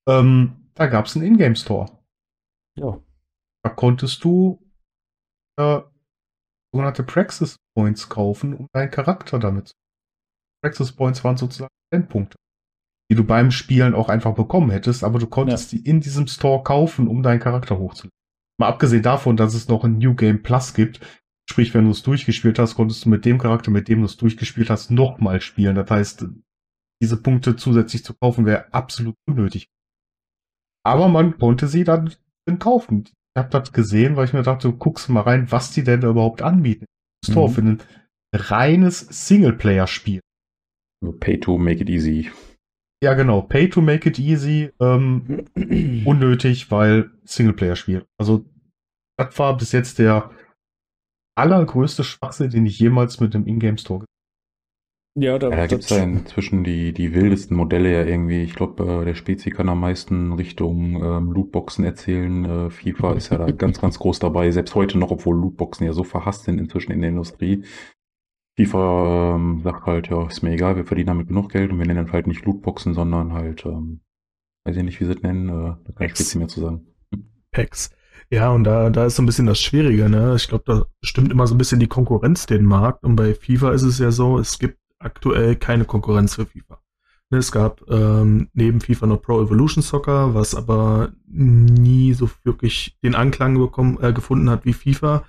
Ähm, 0.08 0.70
da 0.74 0.86
gab 0.86 1.06
es 1.06 1.14
einen 1.14 1.26
Ingame 1.26 1.54
Store. 1.54 1.86
Ja. 2.76 3.00
Da 3.62 3.70
konntest 3.70 4.24
du 4.24 4.60
äh, 5.58 5.80
sogenannte 6.72 7.04
Praxis 7.04 7.56
Points 7.76 8.08
kaufen, 8.08 8.54
um 8.54 8.66
deinen 8.72 8.90
Charakter 8.90 9.38
damit 9.38 9.68
zu. 9.68 9.74
Praxis 10.64 10.92
Points 10.92 11.22
waren 11.22 11.36
sozusagen 11.36 11.72
Endpunkte, 11.92 12.36
die 13.10 13.16
du 13.16 13.24
beim 13.24 13.50
Spielen 13.50 13.94
auch 13.94 14.08
einfach 14.08 14.34
bekommen 14.34 14.70
hättest, 14.70 15.04
aber 15.04 15.18
du 15.18 15.26
konntest 15.26 15.72
ja. 15.72 15.78
die 15.78 15.88
in 15.88 16.00
diesem 16.00 16.26
Store 16.26 16.62
kaufen, 16.62 17.06
um 17.06 17.22
deinen 17.22 17.40
Charakter 17.40 17.78
hochzuladen. 17.78 18.10
Mal 18.58 18.68
abgesehen 18.68 19.02
davon, 19.02 19.36
dass 19.36 19.54
es 19.54 19.68
noch 19.68 19.84
ein 19.84 19.98
New 19.98 20.14
Game 20.14 20.42
Plus 20.42 20.74
gibt, 20.74 21.00
Sprich, 21.50 21.74
wenn 21.74 21.86
du 21.86 21.90
es 21.90 22.04
durchgespielt 22.04 22.60
hast, 22.60 22.76
konntest 22.76 23.04
du 23.04 23.08
mit 23.08 23.24
dem 23.24 23.38
Charakter, 23.38 23.72
mit 23.72 23.88
dem 23.88 23.98
du 23.98 24.06
es 24.06 24.16
durchgespielt 24.16 24.70
hast, 24.70 24.92
nochmal 24.92 25.40
spielen. 25.40 25.74
Das 25.74 25.90
heißt, 25.90 26.26
diese 27.02 27.20
Punkte 27.20 27.56
zusätzlich 27.56 28.04
zu 28.04 28.14
kaufen 28.14 28.46
wäre 28.46 28.72
absolut 28.72 29.16
unnötig. 29.28 29.68
Aber 30.86 31.08
man 31.08 31.38
konnte 31.38 31.66
sie 31.66 31.82
dann 31.82 32.14
kaufen. 32.60 33.02
Ich 33.08 33.36
habe 33.36 33.48
das 33.50 33.72
gesehen, 33.72 34.14
weil 34.14 34.26
ich 34.26 34.32
mir 34.32 34.44
dachte, 34.44 34.72
guckst 34.72 35.08
mal 35.08 35.22
rein, 35.22 35.50
was 35.50 35.72
die 35.72 35.82
denn 35.82 36.02
überhaupt 36.02 36.40
anbieten. 36.40 36.84
Store 37.24 37.48
mhm. 37.48 37.52
für 37.52 37.62
ein 37.62 37.82
reines 38.32 39.00
Singleplayer-Spiel. 39.00 40.20
Pay 41.18 41.40
to 41.40 41.58
make 41.58 41.82
it 41.82 41.90
easy. 41.90 42.30
Ja, 43.02 43.14
genau. 43.14 43.42
Pay 43.42 43.70
to 43.70 43.80
make 43.80 44.08
it 44.08 44.20
easy. 44.20 44.70
Ähm, 44.78 45.46
unnötig, 46.06 46.70
weil 46.70 47.10
Singleplayer-Spiel. 47.24 48.06
Also, 48.20 48.44
das 49.18 49.36
war 49.36 49.56
bis 49.56 49.72
jetzt 49.72 49.98
der 49.98 50.30
allergrößte 51.40 52.04
Schwachsinn, 52.04 52.50
den 52.50 52.66
ich 52.66 52.78
jemals 52.78 53.20
mit 53.20 53.34
dem 53.34 53.46
Ingame 53.46 53.78
Store 53.78 54.04
ja, 55.16 55.38
da, 55.40 55.50
ja, 55.50 55.56
da 55.56 55.66
gibt 55.66 55.82
es 55.82 55.90
ja 55.90 56.04
inzwischen 56.04 56.62
die, 56.62 56.92
die 56.92 57.14
wildesten 57.14 57.56
Modelle 57.56 57.92
ja 57.92 58.04
irgendwie. 58.04 58.44
Ich 58.44 58.54
glaube, 58.54 58.84
äh, 58.84 59.04
der 59.04 59.14
Spezi 59.14 59.50
kann 59.50 59.68
am 59.68 59.80
meisten 59.80 60.32
Richtung 60.32 61.02
ähm, 61.02 61.32
Lootboxen 61.32 61.84
erzählen. 61.84 62.44
Äh, 62.44 62.70
FIFA 62.70 63.14
ist 63.14 63.30
ja 63.30 63.38
da 63.38 63.50
ganz, 63.50 63.80
ganz 63.80 63.98
groß 63.98 64.20
dabei. 64.20 64.50
Selbst 64.52 64.76
heute 64.76 64.98
noch, 64.98 65.10
obwohl 65.10 65.36
Lootboxen 65.36 65.84
ja 65.84 65.92
so 65.92 66.04
verhasst 66.04 66.44
sind 66.44 66.58
inzwischen 66.58 66.92
in 66.92 67.00
der 67.00 67.10
Industrie. 67.10 67.64
FIFA 68.56 69.34
ähm, 69.34 69.60
sagt 69.64 69.86
halt, 69.86 70.08
ja, 70.08 70.26
ist 70.28 70.42
mir 70.42 70.52
egal, 70.52 70.76
wir 70.76 70.84
verdienen 70.84 71.08
damit 71.08 71.28
genug 71.28 71.50
Geld 71.50 71.72
und 71.72 71.78
wir 71.78 71.86
nennen 71.86 72.12
halt 72.12 72.28
nicht 72.28 72.44
Lootboxen, 72.44 72.94
sondern 72.94 73.32
halt, 73.32 73.66
ähm, 73.66 74.02
weiß 74.64 74.76
ich 74.76 74.84
nicht, 74.84 75.00
wie 75.00 75.06
sie 75.06 75.12
es 75.12 75.22
nennen, 75.22 75.48
äh, 75.48 75.74
da 75.86 75.92
kann 75.92 76.06
ich 76.06 76.12
Spezi 76.12 76.38
mehr 76.38 76.48
zu 76.48 76.60
sagen. 76.60 76.86
Packs. 77.50 77.90
Ja, 78.32 78.50
und 78.50 78.62
da, 78.64 78.90
da 78.90 79.06
ist 79.06 79.16
so 79.16 79.22
ein 79.22 79.26
bisschen 79.26 79.46
das 79.46 79.60
Schwierige, 79.60 80.08
ne? 80.08 80.34
Ich 80.36 80.46
glaube, 80.46 80.64
da 80.66 80.86
stimmt 81.02 81.32
immer 81.32 81.48
so 81.48 81.54
ein 81.54 81.58
bisschen 81.58 81.80
die 81.80 81.88
Konkurrenz 81.88 82.46
den 82.46 82.64
Markt. 82.64 83.02
Und 83.04 83.16
bei 83.16 83.34
FIFA 83.34 83.72
ist 83.72 83.82
es 83.82 83.98
ja 83.98 84.12
so, 84.12 84.38
es 84.38 84.58
gibt 84.58 84.78
aktuell 85.00 85.56
keine 85.56 85.84
Konkurrenz 85.84 86.36
für 86.36 86.46
FIFA. 86.46 86.80
Ne, 87.30 87.38
es 87.38 87.50
gab 87.50 87.82
ähm, 87.88 88.48
neben 88.52 88.80
FIFA 88.80 89.06
noch 89.06 89.22
Pro 89.22 89.40
Evolution 89.40 89.82
Soccer, 89.82 90.34
was 90.34 90.54
aber 90.54 91.12
nie 91.26 92.12
so 92.12 92.30
wirklich 92.44 92.98
den 93.02 93.14
Anklang 93.14 93.58
bekommen, 93.58 93.98
äh, 94.00 94.12
gefunden 94.12 94.50
hat 94.50 94.64
wie 94.64 94.74
FIFA. 94.74 95.24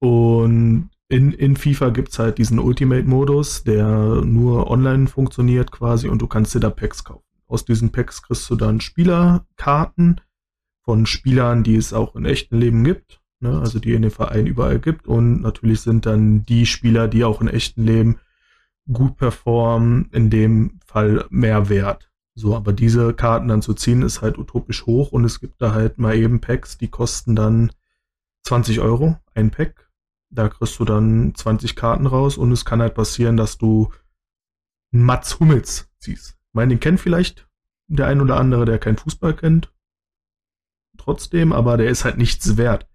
Und 0.00 0.90
in, 1.08 1.32
in 1.32 1.56
FIFA 1.56 1.90
gibt's 1.90 2.18
halt 2.18 2.38
diesen 2.38 2.58
Ultimate-Modus, 2.58 3.64
der 3.64 4.22
nur 4.24 4.70
online 4.70 5.06
funktioniert 5.06 5.72
quasi 5.72 6.08
und 6.08 6.20
du 6.20 6.26
kannst 6.26 6.54
dir 6.54 6.60
da 6.60 6.70
Packs 6.70 7.02
kaufen. 7.02 7.24
Aus 7.46 7.64
diesen 7.64 7.90
Packs 7.90 8.22
kriegst 8.22 8.48
du 8.50 8.56
dann 8.56 8.80
Spielerkarten, 8.80 10.20
von 10.88 11.04
Spielern, 11.04 11.64
die 11.64 11.76
es 11.76 11.92
auch 11.92 12.16
in 12.16 12.24
echten 12.24 12.56
Leben 12.56 12.82
gibt, 12.82 13.20
ne? 13.40 13.60
also 13.60 13.78
die 13.78 13.92
in 13.92 14.00
den 14.00 14.10
Verein 14.10 14.46
überall 14.46 14.78
gibt. 14.78 15.06
Und 15.06 15.42
natürlich 15.42 15.82
sind 15.82 16.06
dann 16.06 16.46
die 16.46 16.64
Spieler, 16.64 17.08
die 17.08 17.24
auch 17.24 17.42
in 17.42 17.48
echten 17.48 17.84
Leben 17.84 18.20
gut 18.90 19.18
performen, 19.18 20.08
in 20.12 20.30
dem 20.30 20.80
Fall 20.86 21.26
mehr 21.28 21.68
wert. 21.68 22.10
So, 22.34 22.56
aber 22.56 22.72
diese 22.72 23.12
Karten 23.12 23.48
dann 23.48 23.60
zu 23.60 23.74
ziehen, 23.74 24.00
ist 24.00 24.22
halt 24.22 24.38
utopisch 24.38 24.86
hoch 24.86 25.12
und 25.12 25.26
es 25.26 25.40
gibt 25.40 25.60
da 25.60 25.74
halt 25.74 25.98
mal 25.98 26.16
eben 26.16 26.40
Packs, 26.40 26.78
die 26.78 26.88
kosten 26.88 27.36
dann 27.36 27.70
20 28.44 28.80
Euro, 28.80 29.18
ein 29.34 29.50
Pack. 29.50 29.90
Da 30.30 30.48
kriegst 30.48 30.78
du 30.80 30.86
dann 30.86 31.34
20 31.34 31.76
Karten 31.76 32.06
raus 32.06 32.38
und 32.38 32.50
es 32.50 32.64
kann 32.64 32.80
halt 32.80 32.94
passieren, 32.94 33.36
dass 33.36 33.58
du 33.58 33.92
Mats 34.90 35.38
Hummels 35.38 35.90
ziehst. 35.98 36.30
Ich 36.30 36.54
meine, 36.54 36.70
den 36.70 36.80
kennt 36.80 36.98
vielleicht 36.98 37.46
der 37.88 38.06
ein 38.06 38.22
oder 38.22 38.38
andere, 38.38 38.64
der 38.64 38.78
keinen 38.78 38.96
Fußball 38.96 39.36
kennt 39.36 39.70
trotzdem, 40.98 41.52
aber 41.52 41.76
der 41.76 41.88
ist 41.88 42.04
halt 42.04 42.18
nichts 42.18 42.56
wert. 42.56 42.86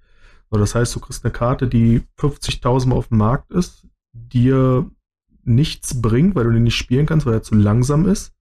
So, 0.51 0.57
das 0.59 0.75
heißt, 0.75 0.95
du 0.95 0.99
kriegst 0.99 1.25
eine 1.25 1.31
Karte, 1.31 1.67
die 1.67 2.03
50.000 2.19 2.87
Mal 2.87 2.95
auf 2.95 3.07
dem 3.07 3.17
Markt 3.17 3.51
ist, 3.51 3.87
dir 4.11 4.89
nichts 5.43 6.01
bringt, 6.01 6.35
weil 6.35 6.45
du 6.45 6.51
den 6.51 6.63
nicht 6.63 6.75
spielen 6.75 7.05
kannst, 7.05 7.25
weil 7.25 7.33
er 7.33 7.43
zu 7.43 7.55
langsam 7.55 8.05
ist. 8.05 8.33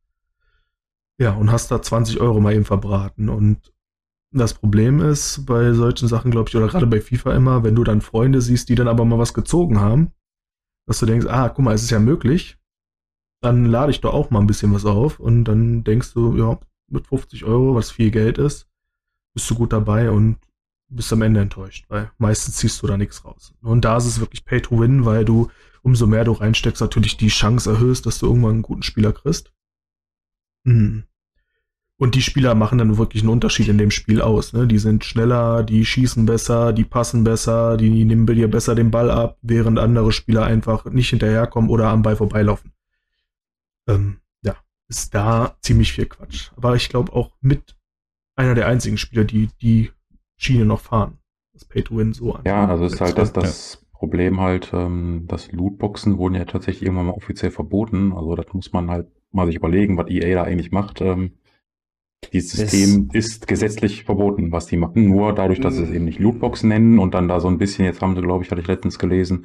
Ja, 1.19 1.33
und 1.33 1.51
hast 1.51 1.71
da 1.71 1.81
20 1.81 2.21
Euro 2.21 2.41
mal 2.41 2.55
eben 2.55 2.65
verbraten. 2.65 3.29
Und 3.29 3.73
das 4.33 4.55
Problem 4.55 5.01
ist 5.01 5.45
bei 5.47 5.73
solchen 5.73 6.09
Sachen, 6.09 6.31
glaube 6.31 6.49
ich, 6.49 6.57
oder 6.57 6.69
gerade 6.69 6.87
bei 6.87 7.01
FIFA 7.01 7.35
immer, 7.35 7.65
wenn 7.65 7.75
du 7.75 7.85
dann 7.85 8.01
Freunde 8.01 8.41
siehst, 8.41 8.69
die 8.69 8.75
dann 8.75 8.89
aber 8.89 9.05
mal 9.05 9.19
was 9.19 9.35
gezogen 9.35 9.81
haben, 9.81 10.13
dass 10.87 10.99
du 11.01 11.07
denkst, 11.07 11.27
ah, 11.27 11.49
guck 11.49 11.65
mal, 11.65 11.75
es 11.75 11.83
ist 11.83 11.91
ja 11.91 11.99
möglich, 11.99 12.59
dann 13.41 13.67
lade 13.67 13.91
ich 13.91 14.01
doch 14.01 14.15
auch 14.15 14.31
mal 14.31 14.41
ein 14.41 14.47
bisschen 14.47 14.73
was 14.73 14.85
auf 14.87 15.21
und 15.21 15.45
dann 15.45 15.85
denkst 15.85 16.15
du, 16.15 16.37
ja, 16.37 16.59
mit 16.89 17.07
50 17.07 17.45
Euro, 17.45 17.75
was 17.75 17.91
viel 17.91 18.11
Geld 18.11 18.39
ist, 18.39 18.69
bist 19.35 19.51
du 19.51 19.55
gut 19.55 19.73
dabei 19.73 20.11
und 20.11 20.39
bist 20.89 21.13
am 21.13 21.23
Ende 21.23 21.41
enttäuscht, 21.41 21.87
weil 21.89 22.11
meistens 22.19 22.57
ziehst 22.57 22.83
du 22.83 22.87
da 22.87 22.97
nichts 22.97 23.25
raus. 23.25 23.55
Und 23.63 23.85
da 23.85 23.97
ist 23.97 24.07
es 24.07 24.21
wirklich 24.21 24.45
Pay 24.45 24.63
to 24.63 24.79
Win, 24.79 25.05
weil 25.05 25.25
du, 25.25 25.51
umso 25.83 26.07
mehr 26.07 26.25
du 26.25 26.33
reinsteckst, 26.33 26.81
natürlich 26.81 27.17
die 27.17 27.29
Chance 27.29 27.71
erhöhst, 27.71 28.07
dass 28.07 28.19
du 28.19 28.27
irgendwann 28.27 28.53
einen 28.53 28.63
guten 28.63 28.83
Spieler 28.83 29.13
kriegst. 29.13 29.53
Mhm. 30.65 31.05
Und 31.99 32.17
die 32.17 32.23
Spieler 32.23 32.55
machen 32.57 32.79
dann 32.79 32.99
wirklich 32.99 33.23
einen 33.23 33.31
Unterschied 33.31 33.69
in 33.69 33.79
dem 33.79 33.93
Spiel 33.93 34.21
aus. 34.21 34.53
Ne? 34.53 34.67
Die 34.67 34.79
sind 34.79 35.05
schneller, 35.05 35.63
die 35.63 35.85
schießen 35.85 36.27
besser, 36.27 36.73
die 36.73 36.85
passen 36.85 37.23
besser, 37.23 37.77
die 37.77 37.91
nehmen 38.05 38.27
dir 38.27 38.51
besser 38.51 38.75
den 38.75 38.91
Ball 38.91 39.11
ab, 39.11 39.39
während 39.41 39.79
andere 39.79 40.11
Spieler 40.11 40.45
einfach 40.45 40.85
nicht 40.87 41.11
hinterherkommen 41.11 41.71
oder 41.71 41.89
am 41.89 42.03
Ball 42.03 42.17
vorbeilaufen. 42.17 42.73
Ähm, 43.87 44.17
ja, 44.43 44.57
ist 44.89 45.15
da 45.15 45.57
ziemlich 45.61 45.93
viel 45.93 46.07
Quatsch. 46.07 46.51
Aber 46.57 46.75
ich 46.75 46.89
glaube 46.89 47.13
auch 47.13 47.37
mit 47.41 47.77
einer 48.37 48.55
der 48.55 48.67
einzigen 48.67 48.97
Spieler, 48.97 49.25
die 49.25 49.49
die 49.61 49.91
Schiene 50.37 50.65
noch 50.65 50.81
fahren. 50.81 51.19
Das 51.53 51.65
Pay-to-Win 51.65 52.13
so 52.13 52.35
an. 52.35 52.43
Ja, 52.47 52.67
also 52.67 52.85
ist 52.85 53.01
halt 53.01 53.19
das, 53.19 53.33
das 53.33 53.81
ja. 53.81 53.99
Problem 53.99 54.41
halt, 54.41 54.71
ähm, 54.73 55.25
dass 55.29 55.53
Lootboxen 55.53 56.19
wurden 56.19 56.35
ja 56.35 56.45
tatsächlich 56.45 56.85
irgendwann 56.85 57.07
mal 57.07 57.13
offiziell 57.13 57.51
verboten. 57.51 58.13
Also 58.13 58.35
das 58.35 58.47
muss 58.53 58.73
man 58.73 58.91
halt 58.91 59.09
mal 59.31 59.47
sich 59.47 59.57
überlegen, 59.57 59.97
was 59.97 60.09
EA 60.09 60.35
da 60.35 60.43
eigentlich 60.45 60.73
macht. 60.73 61.01
Ähm, 61.01 61.33
dieses 62.33 62.53
System 62.53 63.11
es 63.13 63.27
ist 63.27 63.47
gesetzlich 63.47 64.05
verboten, 64.05 64.53
was 64.53 64.67
die 64.67 64.77
machen. 64.77 65.09
Nur 65.09 65.35
dadurch, 65.35 65.61
dass 65.61 65.77
sie 65.77 65.83
es 65.83 65.91
eben 65.91 66.05
nicht 66.05 66.21
Lootboxen 66.21 66.69
nennen 66.69 66.99
und 66.99 67.15
dann 67.15 67.29
da 67.29 67.41
so 67.41 67.49
ein 67.49 67.59
bisschen, 67.59 67.85
jetzt 67.85 68.01
haben 68.01 68.15
sie, 68.15 68.23
glaube 68.23 68.45
ich, 68.45 68.51
hatte 68.51 68.61
ich 68.61 68.69
letztens 68.69 68.99
gelesen, 68.99 69.45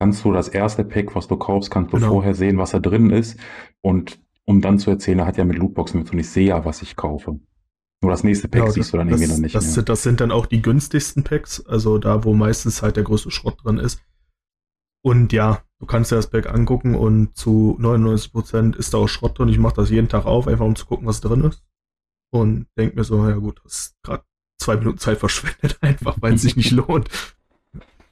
kannst 0.00 0.24
du 0.24 0.32
das 0.32 0.48
erste 0.48 0.84
Pack, 0.84 1.14
was 1.14 1.28
du 1.28 1.36
kaufst, 1.36 1.70
kannst 1.70 1.92
du 1.92 1.98
genau. 1.98 2.12
vorher 2.12 2.34
sehen, 2.34 2.58
was 2.58 2.70
da 2.72 2.80
drin 2.80 3.10
ist. 3.10 3.38
Und 3.82 4.20
um 4.44 4.60
dann 4.60 4.78
zu 4.78 4.90
erzählen, 4.90 5.20
er 5.20 5.26
hat 5.26 5.36
ja 5.36 5.44
mit 5.44 5.58
Lootboxen 5.58 6.00
mit 6.00 6.08
so 6.08 6.16
nicht 6.16 6.28
sehe 6.28 6.48
ja, 6.48 6.64
was 6.64 6.82
ich 6.82 6.96
kaufe. 6.96 7.38
Nur 8.02 8.10
das 8.10 8.24
nächste 8.24 8.48
Pack 8.48 8.64
ja, 8.64 8.70
siehst 8.70 8.92
du 8.92 8.96
dann 8.96 9.08
irgendwie 9.08 9.28
noch 9.28 9.38
nicht. 9.38 9.54
Das, 9.54 9.76
mehr. 9.76 9.84
das 9.84 10.02
sind 10.02 10.20
dann 10.20 10.32
auch 10.32 10.46
die 10.46 10.60
günstigsten 10.60 11.22
Packs, 11.22 11.64
also 11.64 11.98
da, 11.98 12.24
wo 12.24 12.34
meistens 12.34 12.82
halt 12.82 12.96
der 12.96 13.04
größte 13.04 13.30
Schrott 13.30 13.64
drin 13.64 13.78
ist. 13.78 14.02
Und 15.04 15.32
ja, 15.32 15.62
du 15.78 15.86
kannst 15.86 16.10
dir 16.10 16.16
das 16.16 16.28
Pack 16.28 16.48
angucken 16.48 16.96
und 16.96 17.36
zu 17.36 17.78
99% 17.80 18.76
ist 18.76 18.92
da 18.92 18.98
auch 18.98 19.08
Schrott 19.08 19.38
drin. 19.38 19.48
Ich 19.48 19.58
mache 19.58 19.76
das 19.76 19.90
jeden 19.90 20.08
Tag 20.08 20.26
auf, 20.26 20.48
einfach 20.48 20.64
um 20.64 20.74
zu 20.74 20.86
gucken, 20.86 21.06
was 21.06 21.20
drin 21.20 21.44
ist. 21.44 21.62
Und 22.32 22.66
denk 22.76 22.96
mir 22.96 23.04
so, 23.04 23.28
ja 23.28 23.36
gut, 23.36 23.60
das 23.64 23.72
ist 23.72 23.96
gerade 24.02 24.24
zwei 24.60 24.76
Minuten 24.76 24.98
Zeit 24.98 25.18
verschwendet, 25.18 25.78
einfach, 25.80 26.16
weil 26.20 26.34
es 26.34 26.42
sich 26.42 26.56
nicht 26.56 26.72
lohnt. 26.72 27.08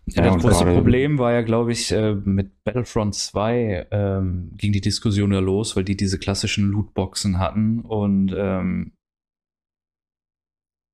Ja, 0.06 0.24
das 0.24 0.42
große 0.42 0.64
Problem 0.64 1.18
war 1.18 1.32
ja, 1.32 1.42
glaube 1.42 1.72
ich, 1.72 1.92
äh, 1.92 2.14
mit 2.14 2.64
Battlefront 2.64 3.14
2 3.14 3.88
ähm, 3.90 4.52
ging 4.56 4.72
die 4.72 4.80
Diskussion 4.80 5.32
ja 5.32 5.40
los, 5.40 5.76
weil 5.76 5.84
die 5.84 5.96
diese 5.96 6.18
klassischen 6.18 6.70
Lootboxen 6.70 7.38
hatten 7.38 7.80
und 7.80 8.34
ähm, 8.36 8.92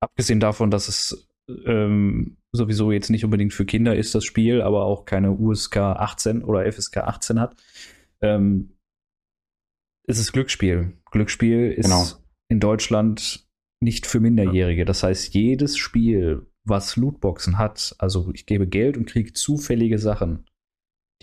abgesehen 0.06 0.40
davon, 0.40 0.70
dass 0.70 0.88
es 0.88 1.28
ähm, 1.48 2.38
sowieso 2.52 2.90
jetzt 2.92 3.10
nicht 3.10 3.24
unbedingt 3.24 3.52
für 3.52 3.66
Kinder 3.66 3.94
ist 3.94 4.14
das 4.14 4.24
Spiel, 4.24 4.62
aber 4.62 4.84
auch 4.84 5.04
keine 5.04 5.32
USK 5.32 5.76
18 5.76 6.42
oder 6.42 6.70
FSK 6.70 6.98
18 6.98 7.40
hat, 7.40 7.56
ähm, 8.20 8.76
ist 10.06 10.18
es 10.18 10.32
Glücksspiel. 10.32 10.92
Glücksspiel 11.10 11.72
ist 11.72 11.84
genau. 11.84 12.04
in 12.48 12.60
Deutschland 12.60 13.46
nicht 13.80 14.06
für 14.06 14.20
Minderjährige. 14.20 14.84
Das 14.84 15.02
heißt, 15.02 15.34
jedes 15.34 15.76
Spiel, 15.76 16.46
was 16.64 16.96
Lootboxen 16.96 17.58
hat, 17.58 17.94
also 17.98 18.30
ich 18.32 18.46
gebe 18.46 18.66
Geld 18.66 18.96
und 18.96 19.06
kriege 19.06 19.32
zufällige 19.32 19.98
Sachen, 19.98 20.46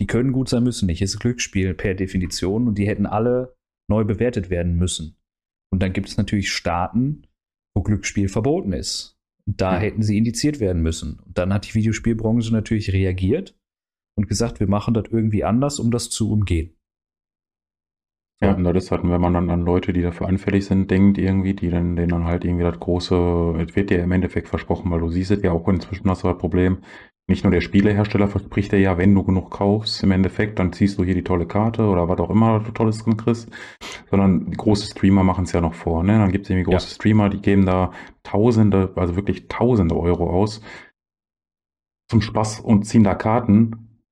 die 0.00 0.06
können 0.06 0.32
gut 0.32 0.48
sein, 0.48 0.64
müssen 0.64 0.86
nicht. 0.86 1.02
Es 1.02 1.14
ist 1.14 1.20
Glücksspiel 1.20 1.74
per 1.74 1.94
Definition 1.94 2.68
und 2.68 2.78
die 2.78 2.86
hätten 2.86 3.06
alle 3.06 3.56
neu 3.88 4.04
bewertet 4.04 4.50
werden 4.50 4.76
müssen. 4.76 5.16
Und 5.70 5.82
dann 5.82 5.92
gibt 5.92 6.08
es 6.08 6.16
natürlich 6.16 6.52
Staaten, 6.52 7.26
wo 7.74 7.82
Glücksspiel 7.82 8.28
verboten 8.28 8.72
ist. 8.72 9.18
Und 9.46 9.60
da 9.60 9.74
ja. 9.74 9.80
hätten 9.80 10.02
sie 10.02 10.16
indiziert 10.16 10.60
werden 10.60 10.82
müssen. 10.82 11.20
Und 11.20 11.36
dann 11.36 11.52
hat 11.52 11.66
die 11.66 11.74
Videospielbranche 11.74 12.52
natürlich 12.52 12.92
reagiert 12.92 13.56
und 14.16 14.28
gesagt, 14.28 14.60
wir 14.60 14.68
machen 14.68 14.94
das 14.94 15.04
irgendwie 15.10 15.44
anders, 15.44 15.78
um 15.78 15.90
das 15.90 16.08
zu 16.10 16.30
umgehen. 16.30 16.74
Ja, 18.42 18.54
und 18.54 18.64
das 18.64 18.90
hatten, 18.90 19.10
wenn 19.10 19.20
man 19.20 19.32
dann 19.32 19.48
an 19.48 19.62
Leute, 19.62 19.92
die 19.92 20.02
dafür 20.02 20.28
anfällig 20.28 20.66
sind, 20.66 20.90
denkt 20.90 21.18
irgendwie, 21.18 21.54
die 21.54 21.70
dann, 21.70 21.96
denen 21.96 22.10
dann 22.10 22.24
halt 22.24 22.44
irgendwie 22.44 22.64
das 22.64 22.78
große, 22.78 23.64
es 23.66 23.74
wird 23.76 23.90
dir 23.90 24.02
im 24.02 24.12
Endeffekt 24.12 24.48
versprochen, 24.48 24.90
weil 24.90 25.00
du 25.00 25.08
siehst 25.08 25.30
es 25.30 25.42
ja 25.42 25.52
auch 25.52 25.66
inzwischen 25.68 26.10
hast 26.10 26.24
du 26.24 26.28
das 26.28 26.38
Problem, 26.38 26.78
nicht 27.26 27.42
nur 27.42 27.50
der 27.50 27.62
Spielehersteller 27.62 28.28
verspricht 28.28 28.72
dir 28.72 28.80
ja, 28.80 28.98
wenn 28.98 29.14
du 29.14 29.22
genug 29.22 29.50
kaufst, 29.50 30.02
im 30.02 30.10
Endeffekt, 30.10 30.58
dann 30.58 30.72
ziehst 30.74 30.98
du 30.98 31.04
hier 31.04 31.14
die 31.14 31.24
tolle 31.24 31.46
Karte 31.46 31.86
oder 31.86 32.08
was 32.08 32.18
auch 32.20 32.28
immer 32.28 32.60
du 32.60 32.70
Tolles 32.70 33.02
drin 33.02 33.16
kriegst, 33.16 33.48
sondern 34.10 34.50
große 34.50 34.88
Streamer 34.88 35.22
machen 35.22 35.44
es 35.44 35.52
ja 35.52 35.62
noch 35.62 35.74
vor. 35.74 36.02
Ne? 36.02 36.18
Dann 36.18 36.32
gibt 36.32 36.44
es 36.44 36.50
irgendwie 36.50 36.70
große 36.70 36.88
ja. 36.88 36.94
Streamer, 36.94 37.30
die 37.30 37.40
geben 37.40 37.64
da 37.64 37.92
Tausende, 38.22 38.92
also 38.96 39.16
wirklich 39.16 39.48
Tausende 39.48 39.96
Euro 39.96 40.28
aus 40.28 40.60
zum 42.10 42.20
Spaß 42.20 42.60
und 42.60 42.84
ziehen 42.84 43.04
da 43.04 43.14
Karten. 43.14 44.02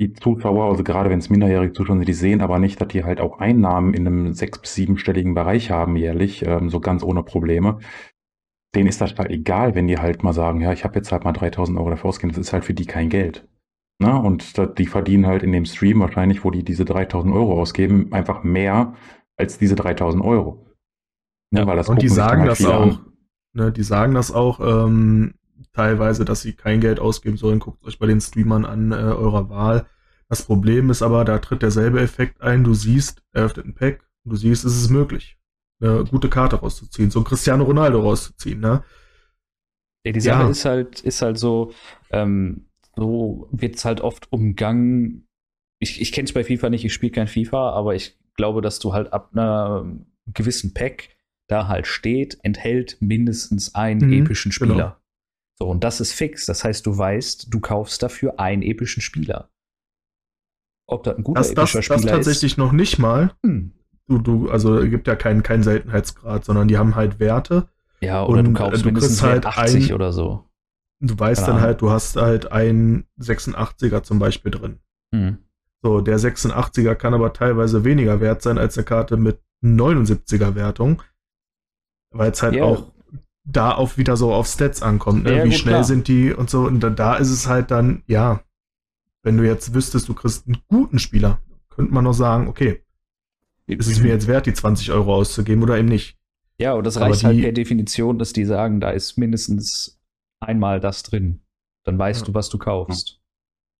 Die 0.00 0.12
Zuschauer, 0.12 0.70
also 0.70 0.84
gerade 0.84 1.10
wenn 1.10 1.18
es 1.18 1.30
minderjährige 1.30 1.72
Zuschauer 1.72 1.96
sind, 1.96 2.08
die 2.08 2.14
sehen 2.14 2.40
aber 2.40 2.58
nicht, 2.58 2.80
dass 2.80 2.88
die 2.88 3.04
halt 3.04 3.20
auch 3.20 3.38
Einnahmen 3.38 3.94
in 3.94 4.06
einem 4.06 4.32
sechs- 4.32 4.60
bis 4.60 4.74
siebenstelligen 4.74 5.34
Bereich 5.34 5.70
haben 5.70 5.96
jährlich, 5.96 6.44
ähm, 6.46 6.68
so 6.68 6.80
ganz 6.80 7.02
ohne 7.02 7.22
Probleme 7.22 7.78
denen 8.74 8.88
ist 8.88 9.00
das 9.00 9.14
halt 9.16 9.30
egal, 9.30 9.74
wenn 9.74 9.86
die 9.86 9.98
halt 9.98 10.22
mal 10.22 10.32
sagen, 10.32 10.60
ja, 10.60 10.72
ich 10.72 10.84
habe 10.84 10.96
jetzt 10.96 11.12
halt 11.12 11.24
mal 11.24 11.32
3000 11.32 11.78
Euro 11.78 11.90
dafür 11.90 12.08
ausgegeben, 12.08 12.34
das 12.34 12.46
ist 12.46 12.52
halt 12.52 12.64
für 12.64 12.74
die 12.74 12.86
kein 12.86 13.08
Geld. 13.08 13.46
Na, 13.98 14.14
ne? 14.14 14.22
und 14.22 14.78
die 14.78 14.86
verdienen 14.86 15.26
halt 15.26 15.42
in 15.42 15.52
dem 15.52 15.64
Stream 15.64 16.00
wahrscheinlich, 16.00 16.44
wo 16.44 16.50
die 16.50 16.64
diese 16.64 16.84
3000 16.84 17.32
Euro 17.32 17.60
ausgeben, 17.60 18.12
einfach 18.12 18.42
mehr 18.42 18.94
als 19.36 19.58
diese 19.58 19.76
3000 19.76 20.24
Euro. 20.24 20.66
Ne, 21.50 21.60
ja, 21.60 21.66
weil 21.66 21.76
das 21.76 21.88
und 21.88 22.02
die 22.02 22.08
sagen 22.08 22.42
halt 22.42 22.50
das 22.50 22.64
auch. 22.64 23.00
Ne, 23.52 23.70
die 23.70 23.84
sagen 23.84 24.14
das 24.14 24.32
auch 24.32 24.58
ähm, 24.60 25.34
teilweise, 25.72 26.24
dass 26.24 26.42
sie 26.42 26.54
kein 26.54 26.80
Geld 26.80 26.98
ausgeben 26.98 27.36
sollen. 27.36 27.60
Guckt 27.60 27.84
euch 27.84 27.98
bei 28.00 28.06
den 28.06 28.20
Streamern 28.20 28.64
an 28.64 28.90
äh, 28.90 28.96
eurer 28.96 29.48
Wahl. 29.48 29.86
Das 30.28 30.42
Problem 30.42 30.90
ist 30.90 31.02
aber, 31.02 31.24
da 31.24 31.38
tritt 31.38 31.62
derselbe 31.62 32.00
Effekt 32.00 32.40
ein. 32.40 32.64
Du 32.64 32.74
siehst, 32.74 33.22
er 33.32 33.44
öffnet 33.44 33.66
ein 33.66 33.74
Pack, 33.74 34.08
und 34.24 34.32
du 34.32 34.36
siehst, 34.36 34.64
es 34.64 34.76
ist 34.76 34.90
möglich 34.90 35.36
eine 35.84 36.04
gute 36.04 36.28
Karte 36.28 36.56
rauszuziehen, 36.56 37.10
so 37.10 37.20
ein 37.20 37.24
Cristiano 37.24 37.64
Ronaldo 37.64 38.00
rauszuziehen, 38.00 38.60
ne? 38.60 38.84
Ja, 40.04 40.12
die 40.12 40.20
Sache 40.20 40.42
ja. 40.42 40.48
ist 40.50 40.64
halt, 40.64 41.00
ist 41.00 41.22
halt 41.22 41.38
so, 41.38 41.72
ähm, 42.10 42.66
so 42.96 43.48
wird 43.52 43.76
es 43.76 43.84
halt 43.84 44.00
oft 44.00 44.30
umgangen. 44.32 45.26
Ich, 45.78 46.00
ich 46.00 46.12
kenne 46.12 46.26
es 46.26 46.32
bei 46.32 46.44
FIFA 46.44 46.70
nicht, 46.70 46.84
ich 46.84 46.92
spiele 46.92 47.12
kein 47.12 47.26
FIFA, 47.26 47.70
aber 47.70 47.94
ich 47.94 48.18
glaube, 48.36 48.60
dass 48.60 48.78
du 48.78 48.92
halt 48.92 49.12
ab 49.12 49.30
einer 49.32 49.90
gewissen 50.26 50.74
Pack 50.74 51.10
da 51.48 51.68
halt 51.68 51.86
steht, 51.86 52.38
enthält 52.42 52.98
mindestens 53.00 53.74
einen 53.74 54.06
mhm, 54.06 54.24
epischen 54.24 54.50
genau. 54.50 54.54
Spieler. 54.54 54.84
Genau. 54.84 54.96
So, 55.56 55.68
und 55.68 55.84
das 55.84 56.00
ist 56.00 56.12
fix. 56.12 56.46
Das 56.46 56.64
heißt, 56.64 56.84
du 56.84 56.96
weißt, 56.96 57.52
du 57.52 57.60
kaufst 57.60 58.02
dafür 58.02 58.40
einen 58.40 58.62
epischen 58.62 59.02
Spieler. 59.02 59.50
Ob 60.86 61.04
das 61.04 61.16
ein 61.16 61.24
guter 61.24 61.40
das, 61.40 61.50
epischer 61.50 61.78
das, 61.78 61.84
Spieler 61.84 61.96
ist. 61.96 62.04
Das 62.04 62.12
tatsächlich 62.12 62.56
noch 62.56 62.72
nicht 62.72 62.98
mal. 62.98 63.34
Hm 63.44 63.72
du, 64.08 64.18
du, 64.18 64.50
also 64.50 64.80
gibt 64.80 65.06
ja 65.06 65.16
keinen, 65.16 65.42
keinen 65.42 65.62
Seltenheitsgrad, 65.62 66.44
sondern 66.44 66.68
die 66.68 66.78
haben 66.78 66.94
halt 66.94 67.20
Werte. 67.20 67.68
Ja, 68.00 68.24
oder 68.24 68.40
und 68.40 68.46
du 68.46 68.52
kaufst 68.52 68.82
du 68.82 68.86
mindestens 68.86 69.22
halt 69.22 69.46
80 69.46 69.90
ein, 69.90 69.94
oder 69.94 70.12
so. 70.12 70.44
Du 71.00 71.18
weißt 71.18 71.44
Keine 71.44 71.54
dann 71.54 71.62
halt, 71.62 71.80
du 71.80 71.90
hast 71.90 72.16
halt 72.16 72.52
einen 72.52 73.06
86er 73.20 74.02
zum 74.02 74.18
Beispiel 74.18 74.50
drin. 74.50 74.78
Mhm. 75.12 75.38
So, 75.82 76.00
der 76.00 76.18
86er 76.18 76.94
kann 76.94 77.14
aber 77.14 77.32
teilweise 77.32 77.84
weniger 77.84 78.20
wert 78.20 78.42
sein 78.42 78.58
als 78.58 78.78
eine 78.78 78.84
Karte 78.84 79.16
mit 79.16 79.40
79er 79.62 80.54
Wertung, 80.54 81.02
weil 82.10 82.30
es 82.30 82.42
halt 82.42 82.54
yeah. 82.54 82.64
auch 82.64 82.92
da 83.44 83.72
auch 83.72 83.98
wieder 83.98 84.16
so 84.16 84.32
auf 84.32 84.46
Stats 84.46 84.82
ankommt, 84.82 85.24
ne? 85.24 85.36
Ja, 85.36 85.44
wie 85.44 85.50
gut, 85.50 85.58
schnell 85.58 85.74
klar. 85.74 85.84
sind 85.84 86.08
die 86.08 86.32
und 86.32 86.48
so. 86.48 86.62
Und 86.62 86.80
da, 86.80 86.90
da 86.90 87.16
ist 87.16 87.30
es 87.30 87.46
halt 87.46 87.70
dann, 87.70 88.02
ja, 88.06 88.40
wenn 89.22 89.36
du 89.36 89.44
jetzt 89.44 89.74
wüsstest, 89.74 90.08
du 90.08 90.14
kriegst 90.14 90.46
einen 90.46 90.62
guten 90.68 90.98
Spieler, 90.98 91.40
könnte 91.68 91.92
man 91.92 92.04
noch 92.04 92.14
sagen, 92.14 92.48
okay, 92.48 92.83
ist 93.66 93.86
es 93.86 94.00
mir 94.00 94.08
jetzt 94.08 94.26
wert, 94.26 94.46
die 94.46 94.52
20 94.52 94.90
Euro 94.92 95.14
auszugeben 95.14 95.62
oder 95.62 95.78
eben 95.78 95.88
nicht? 95.88 96.18
Ja, 96.58 96.74
und 96.74 96.84
das 96.84 97.00
reicht 97.00 97.24
halt 97.24 97.40
per 97.40 97.52
Definition, 97.52 98.18
dass 98.18 98.32
die 98.32 98.44
sagen, 98.44 98.80
da 98.80 98.90
ist 98.90 99.18
mindestens 99.18 100.00
einmal 100.40 100.80
das 100.80 101.02
drin. 101.02 101.40
Dann 101.84 101.98
weißt 101.98 102.22
ja. 102.22 102.26
du, 102.26 102.34
was 102.34 102.48
du 102.48 102.58
kaufst. 102.58 103.20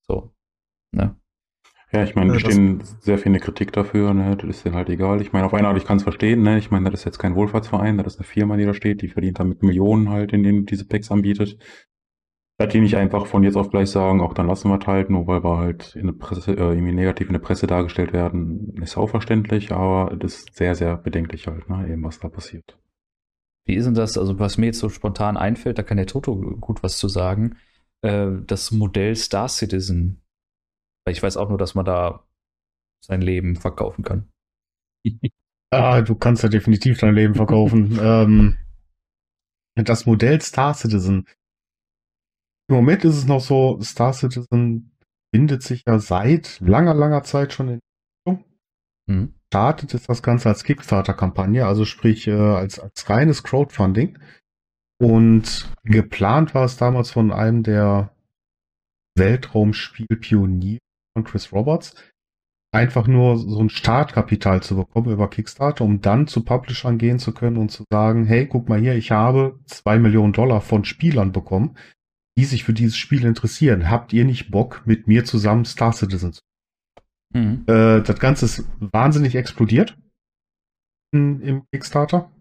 So. 0.06 0.34
Ne? 0.90 1.16
Ja, 1.92 2.02
ich 2.02 2.16
meine, 2.16 2.32
da 2.32 2.40
stehen 2.40 2.82
sehr 3.00 3.18
viele 3.18 3.38
Kritik 3.38 3.72
dafür, 3.72 4.12
ne? 4.14 4.36
Das 4.36 4.50
ist 4.50 4.64
denen 4.64 4.74
halt 4.74 4.88
egal. 4.88 5.22
Ich 5.22 5.32
meine, 5.32 5.46
auf 5.46 5.54
eine 5.54 5.68
Art, 5.68 5.76
ich 5.76 5.84
kann 5.84 5.98
es 5.98 6.02
verstehen, 6.02 6.42
ne? 6.42 6.58
Ich 6.58 6.72
meine, 6.72 6.90
das 6.90 7.00
ist 7.00 7.04
jetzt 7.04 7.18
kein 7.18 7.36
Wohlfahrtsverein, 7.36 7.98
das 7.98 8.14
ist 8.14 8.18
eine 8.18 8.26
Firma, 8.26 8.56
die 8.56 8.64
da 8.64 8.74
steht, 8.74 9.00
die 9.00 9.08
verdient 9.08 9.38
damit 9.38 9.62
Millionen 9.62 10.08
halt, 10.08 10.32
indem 10.32 10.66
diese 10.66 10.86
Packs 10.86 11.12
anbietet. 11.12 11.56
Dass 12.56 12.72
die 12.72 12.80
nicht 12.80 12.96
einfach 12.96 13.26
von 13.26 13.42
jetzt 13.42 13.56
auf 13.56 13.70
gleich 13.70 13.90
sagen, 13.90 14.20
auch 14.20 14.32
dann 14.32 14.46
lassen 14.46 14.68
wir 14.70 14.78
es 14.78 14.86
halt, 14.86 15.10
nur 15.10 15.26
weil 15.26 15.42
wir 15.42 15.58
halt 15.58 15.96
in 15.96 16.06
der 16.06 16.12
Presse, 16.12 16.52
äh, 16.52 16.54
irgendwie 16.54 16.92
negativ 16.92 17.26
in 17.26 17.32
der 17.32 17.40
Presse 17.40 17.66
dargestellt 17.66 18.12
werden, 18.12 18.80
ist 18.80 18.96
auch 18.96 19.08
verständlich, 19.08 19.72
aber 19.72 20.14
das 20.16 20.36
ist 20.36 20.54
sehr, 20.54 20.76
sehr 20.76 20.96
bedenklich 20.96 21.48
halt, 21.48 21.68
ne, 21.68 21.88
eben 21.90 22.04
was 22.04 22.20
da 22.20 22.28
passiert. 22.28 22.78
Wie 23.66 23.74
ist 23.74 23.86
denn 23.86 23.94
das? 23.94 24.18
Also, 24.18 24.38
was 24.38 24.58
mir 24.58 24.66
jetzt 24.66 24.78
so 24.78 24.88
spontan 24.88 25.36
einfällt, 25.36 25.78
da 25.78 25.82
kann 25.82 25.96
der 25.96 26.06
Toto 26.06 26.36
gut 26.36 26.82
was 26.82 26.98
zu 26.98 27.08
sagen. 27.08 27.56
Äh, 28.02 28.30
das 28.46 28.70
Modell 28.70 29.16
Star 29.16 29.48
Citizen. 29.48 30.22
Ich 31.08 31.22
weiß 31.22 31.36
auch 31.36 31.48
nur, 31.48 31.58
dass 31.58 31.74
man 31.74 31.84
da 31.84 32.24
sein 33.02 33.20
Leben 33.22 33.56
verkaufen 33.56 34.04
kann. 34.04 34.28
ah, 35.70 36.02
du 36.02 36.14
kannst 36.14 36.42
ja 36.42 36.48
definitiv 36.48 36.98
dein 36.98 37.14
Leben 37.14 37.34
verkaufen. 37.34 37.98
ähm, 38.02 38.56
das 39.74 40.06
Modell 40.06 40.40
Star 40.40 40.74
Citizen 40.74 41.26
im 42.68 42.76
Moment 42.76 43.04
ist 43.04 43.16
es 43.16 43.26
noch 43.26 43.40
so, 43.40 43.80
Star 43.82 44.12
Citizen 44.12 44.96
bindet 45.32 45.62
sich 45.62 45.82
ja 45.86 45.98
seit 45.98 46.60
langer, 46.60 46.94
langer 46.94 47.22
Zeit 47.22 47.52
schon 47.52 47.68
in. 47.68 47.80
Mhm. 49.06 49.34
Startet 49.48 49.94
ist 49.94 50.08
das 50.08 50.22
Ganze 50.22 50.48
als 50.48 50.64
Kickstarter-Kampagne, 50.64 51.66
also 51.66 51.84
sprich 51.84 52.26
äh, 52.26 52.32
als, 52.32 52.78
als 52.78 53.08
reines 53.08 53.42
Crowdfunding. 53.42 54.18
Und 55.00 55.70
geplant 55.84 56.54
war 56.54 56.64
es 56.64 56.76
damals 56.76 57.10
von 57.10 57.32
einem 57.32 57.62
der 57.62 58.14
Weltraumspielpioniere 59.16 60.80
von 61.14 61.24
Chris 61.24 61.52
Roberts, 61.52 61.94
einfach 62.72 63.06
nur 63.06 63.36
so 63.36 63.60
ein 63.60 63.70
Startkapital 63.70 64.62
zu 64.62 64.76
bekommen 64.76 65.12
über 65.12 65.30
Kickstarter, 65.30 65.84
um 65.84 66.00
dann 66.00 66.26
zu 66.26 66.44
Publishern 66.44 66.98
gehen 66.98 67.18
zu 67.18 67.32
können 67.32 67.56
und 67.56 67.70
zu 67.70 67.84
sagen, 67.92 68.24
hey, 68.24 68.46
guck 68.46 68.68
mal 68.68 68.80
hier, 68.80 68.96
ich 68.96 69.12
habe 69.12 69.60
zwei 69.66 69.98
Millionen 69.98 70.32
Dollar 70.32 70.60
von 70.60 70.84
Spielern 70.84 71.30
bekommen 71.30 71.76
die 72.36 72.44
sich 72.44 72.64
für 72.64 72.72
dieses 72.72 72.96
Spiel 72.96 73.24
interessieren, 73.24 73.90
habt 73.90 74.12
ihr 74.12 74.24
nicht 74.24 74.50
Bock, 74.50 74.82
mit 74.86 75.06
mir 75.06 75.24
zusammen 75.24 75.64
Star 75.64 75.92
Citizen 75.92 76.32
zu 76.32 76.40
mhm. 77.32 77.64
äh, 77.66 78.02
Das 78.02 78.18
Ganze 78.18 78.46
ist 78.46 78.64
wahnsinnig 78.80 79.34
explodiert 79.36 79.96
im 81.12 81.64
Kickstarter. 81.72 82.32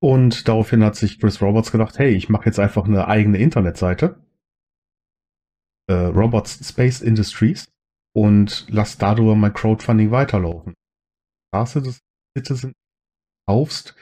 Und 0.00 0.46
daraufhin 0.46 0.84
hat 0.84 0.94
sich 0.94 1.18
Chris 1.18 1.40
Roberts 1.40 1.72
gedacht, 1.72 1.98
hey, 1.98 2.10
ich 2.10 2.28
mache 2.28 2.46
jetzt 2.46 2.60
einfach 2.60 2.84
eine 2.84 3.08
eigene 3.08 3.38
Internetseite. 3.38 4.22
Äh, 5.88 5.94
Robots 5.94 6.68
Space 6.68 7.00
Industries 7.00 7.66
und 8.14 8.66
lass 8.68 8.98
darüber 8.98 9.34
mein 9.34 9.54
Crowdfunding 9.54 10.10
weiterlaufen. 10.10 10.74
Star 11.48 11.66
Citizen 11.66 12.74
kaufst, 13.48 13.96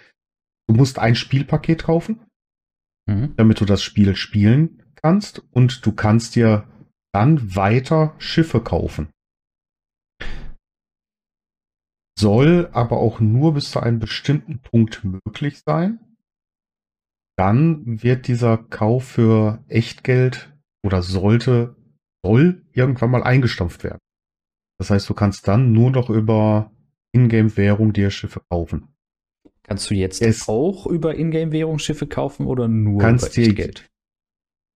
du 0.69 0.75
musst 0.75 0.99
ein 0.99 1.15
Spielpaket 1.15 1.85
kaufen, 1.85 2.27
mhm. 3.09 3.35
damit 3.37 3.61
du 3.61 3.65
das 3.65 3.83
Spiel 3.83 4.17
spielen 4.17 4.83
kannst 5.07 5.41
und 5.53 5.87
du 5.87 5.93
kannst 5.93 6.35
dir 6.35 6.67
dann 7.15 7.55
weiter 7.55 8.17
Schiffe 8.19 8.61
kaufen. 8.61 9.09
Soll 12.19 12.69
aber 12.73 12.97
auch 12.97 13.21
nur 13.21 13.55
bis 13.55 13.71
zu 13.71 13.79
einem 13.79 14.01
bestimmten 14.01 14.59
Punkt 14.59 15.05
möglich 15.05 15.61
sein. 15.65 16.01
Dann 17.39 18.03
wird 18.03 18.27
dieser 18.27 18.59
Kauf 18.59 19.05
für 19.05 19.63
Echtgeld 19.69 20.53
oder 20.85 21.03
sollte, 21.03 21.77
soll 22.25 22.67
irgendwann 22.73 23.13
mal 23.13 23.23
eingestampft 23.23 23.85
werden. 23.85 24.01
Das 24.81 24.91
heißt, 24.91 25.09
du 25.09 25.15
kannst 25.15 25.47
dann 25.47 25.71
nur 25.71 25.93
noch 25.93 26.11
über 26.11 26.73
Ingame-Währung 27.13 27.93
dir 27.93 28.11
Schiffe 28.11 28.43
kaufen. 28.51 28.89
Kannst 29.63 29.89
du 29.89 29.95
jetzt 29.95 30.21
es 30.21 30.49
auch 30.49 30.89
über 30.89 31.15
Ingame-Währung 31.15 31.79
Schiffe 31.79 32.09
kaufen 32.09 32.47
oder 32.47 32.67
nur 32.67 32.99
kannst 32.99 33.37
über 33.37 33.47
Echtgeld? 33.47 33.89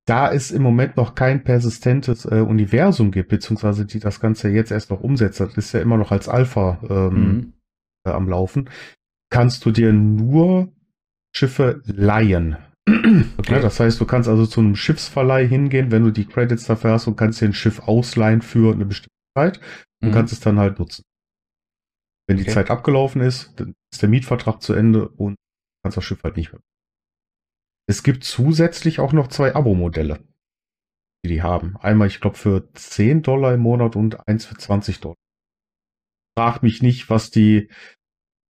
Da 0.07 0.33
es 0.33 0.51
im 0.51 0.63
Moment 0.63 0.97
noch 0.97 1.15
kein 1.15 1.45
persistentes 1.45 2.25
äh, 2.25 2.41
Universum 2.41 3.11
gibt, 3.11 3.29
beziehungsweise 3.29 3.87
die 3.87 4.01
das 4.01 4.21
Ganze 4.21 4.49
jetzt 4.49 4.73
erst 4.73 4.91
noch 4.91 5.01
umsetzt, 5.01 5.41
das 5.41 5.57
ist 5.57 5.73
ja 5.73 5.81
immer 5.81 5.97
noch 5.97 6.11
als 6.11 6.29
Alpha 6.29 6.81
ähm, 6.89 7.15
mhm. 7.15 7.53
äh, 8.05 8.11
am 8.11 8.29
Laufen, 8.29 8.71
kannst 9.31 9.65
du 9.65 9.71
dir 9.71 9.93
nur 9.93 10.73
Schiffe 11.35 11.83
leihen. 11.87 12.57
Okay. 13.39 13.55
Ja, 13.55 13.61
das 13.61 13.81
heißt, 13.81 14.01
du 14.01 14.05
kannst 14.05 14.29
also 14.29 14.47
zu 14.47 14.61
einem 14.61 14.77
Schiffsverleih 14.77 15.47
hingehen, 15.47 15.91
wenn 15.91 16.05
du 16.05 16.11
die 16.11 16.27
Credits 16.27 16.65
dafür 16.65 16.93
hast 16.93 17.07
und 17.07 17.17
kannst 17.17 17.41
dir 17.41 17.47
ein 17.47 17.55
Schiff 17.55 17.81
ausleihen 17.81 18.43
für 18.43 18.73
eine 18.73 18.85
bestimmte 18.85 19.15
Zeit 19.37 19.61
und 20.03 20.11
mhm. 20.11 20.13
kannst 20.13 20.33
es 20.33 20.41
dann 20.41 20.59
halt 20.59 20.79
nutzen. 20.79 21.03
Wenn 22.29 22.37
die 22.37 22.45
okay. 22.45 22.53
Zeit 22.53 22.71
abgelaufen 22.71 23.21
ist, 23.23 23.53
dann 23.59 23.75
ist 23.93 24.03
der 24.03 24.09
Mietvertrag 24.09 24.63
zu 24.63 24.75
Ende 24.75 25.09
und 25.09 25.37
kannst 25.83 25.97
das 25.97 26.05
Schiff 26.05 26.23
halt 26.23 26.37
nicht 26.37 26.53
mehr. 26.53 26.61
Es 27.91 28.05
gibt 28.05 28.23
zusätzlich 28.23 29.01
auch 29.01 29.13
noch 29.13 29.27
zwei 29.27 29.57
Abo-Modelle, 29.57 30.23
die 31.25 31.29
die 31.29 31.43
haben. 31.43 31.77
Einmal, 31.79 32.07
ich 32.07 32.21
glaube, 32.21 32.37
für 32.37 32.73
10 32.73 33.23
Dollar 33.23 33.55
im 33.55 33.63
Monat 33.63 33.97
und 33.97 34.29
eins 34.29 34.47
für 34.47 34.55
20 34.55 35.01
Dollar. 35.01 35.17
Frag 36.39 36.63
mich 36.63 36.83
nicht, 36.83 37.11
was 37.11 37.33
die 37.33 37.69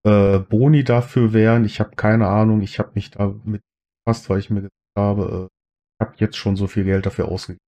äh, 0.05 0.40
Boni 0.40 0.85
dafür 0.85 1.33
wären. 1.33 1.64
Ich 1.64 1.81
habe 1.81 1.96
keine 1.96 2.29
Ahnung. 2.29 2.61
Ich 2.61 2.79
habe 2.79 2.92
mich 2.94 3.12
da 3.12 3.35
mit 3.44 3.62
fast, 4.07 4.29
weil 4.29 4.40
ich 4.40 4.50
mir 4.50 4.61
gesagt 4.61 4.74
habe, 4.98 5.22
äh, 5.22 5.44
ich 5.46 6.07
habe 6.07 6.16
jetzt 6.18 6.37
schon 6.37 6.57
so 6.57 6.66
viel 6.66 6.85
Geld 6.85 7.07
dafür 7.07 7.29
ausgegeben. 7.29 7.64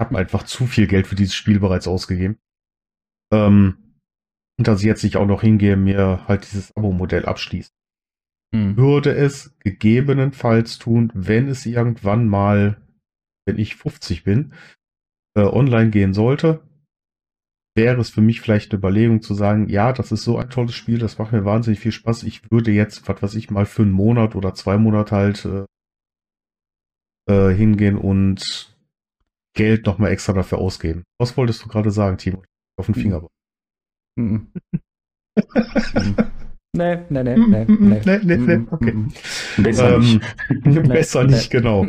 Ich 0.00 0.06
habe 0.06 0.16
einfach 0.16 0.44
zu 0.44 0.64
viel 0.64 0.86
Geld 0.86 1.06
für 1.06 1.16
dieses 1.16 1.34
Spiel 1.34 1.60
bereits 1.60 1.86
ausgegeben. 1.86 2.38
Ähm, 3.30 3.98
und 4.58 4.66
dass 4.66 4.80
ich 4.80 4.86
jetzt 4.86 5.04
nicht 5.04 5.18
auch 5.18 5.26
noch 5.26 5.42
hingehe, 5.42 5.76
mir 5.76 6.26
halt 6.26 6.44
dieses 6.44 6.74
Abo-Modell 6.74 7.26
abschließen. 7.26 7.74
Hm. 8.54 8.76
Würde 8.76 9.12
es 9.16 9.58
gegebenenfalls 9.58 10.78
tun, 10.78 11.10
wenn 11.12 11.48
es 11.48 11.66
irgendwann 11.66 12.28
mal, 12.28 12.80
wenn 13.46 13.58
ich 13.58 13.74
50 13.74 14.22
bin, 14.22 14.54
äh, 15.36 15.42
online 15.42 15.90
gehen 15.90 16.14
sollte, 16.14 16.62
wäre 17.76 18.00
es 18.00 18.10
für 18.10 18.20
mich 18.20 18.40
vielleicht 18.40 18.70
eine 18.70 18.78
Überlegung 18.78 19.22
zu 19.22 19.34
sagen, 19.34 19.68
ja, 19.68 19.92
das 19.92 20.12
ist 20.12 20.22
so 20.22 20.38
ein 20.38 20.50
tolles 20.50 20.76
Spiel, 20.76 20.98
das 20.98 21.18
macht 21.18 21.32
mir 21.32 21.44
wahnsinnig 21.44 21.80
viel 21.80 21.90
Spaß. 21.90 22.22
Ich 22.22 22.48
würde 22.52 22.70
jetzt, 22.70 23.08
was 23.08 23.20
weiß 23.20 23.34
ich, 23.34 23.50
mal 23.50 23.66
für 23.66 23.82
einen 23.82 23.90
Monat 23.90 24.36
oder 24.36 24.54
zwei 24.54 24.78
Monate 24.78 25.16
halt 25.16 25.44
äh, 25.44 25.66
äh, 27.28 27.52
hingehen 27.52 27.98
und 27.98 28.72
Geld 29.56 29.84
nochmal 29.84 30.12
extra 30.12 30.32
dafür 30.32 30.58
ausgeben. 30.58 31.02
Was 31.18 31.36
wolltest 31.36 31.64
du 31.64 31.68
gerade 31.68 31.90
sagen, 31.90 32.18
Timo? 32.18 32.44
Auf 32.78 32.86
den 32.86 32.94
Finger. 32.94 33.26
Mhm. 34.16 34.52
Nee, 36.74 36.98
nee, 37.08 37.22
nee, 37.22 37.36
nee, 37.36 37.64
nee. 37.68 38.02
nee, 38.04 38.20
nee, 38.24 38.36
nee. 38.36 38.66
Okay. 38.68 38.94
Besser 39.58 39.94
ähm, 39.94 40.20
nicht. 40.64 40.82
besser 40.88 41.24
nicht, 41.24 41.50
genau. 41.50 41.86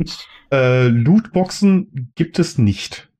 äh, 0.52 0.88
Lootboxen 0.88 2.10
gibt 2.16 2.40
es 2.40 2.58
nicht 2.58 3.12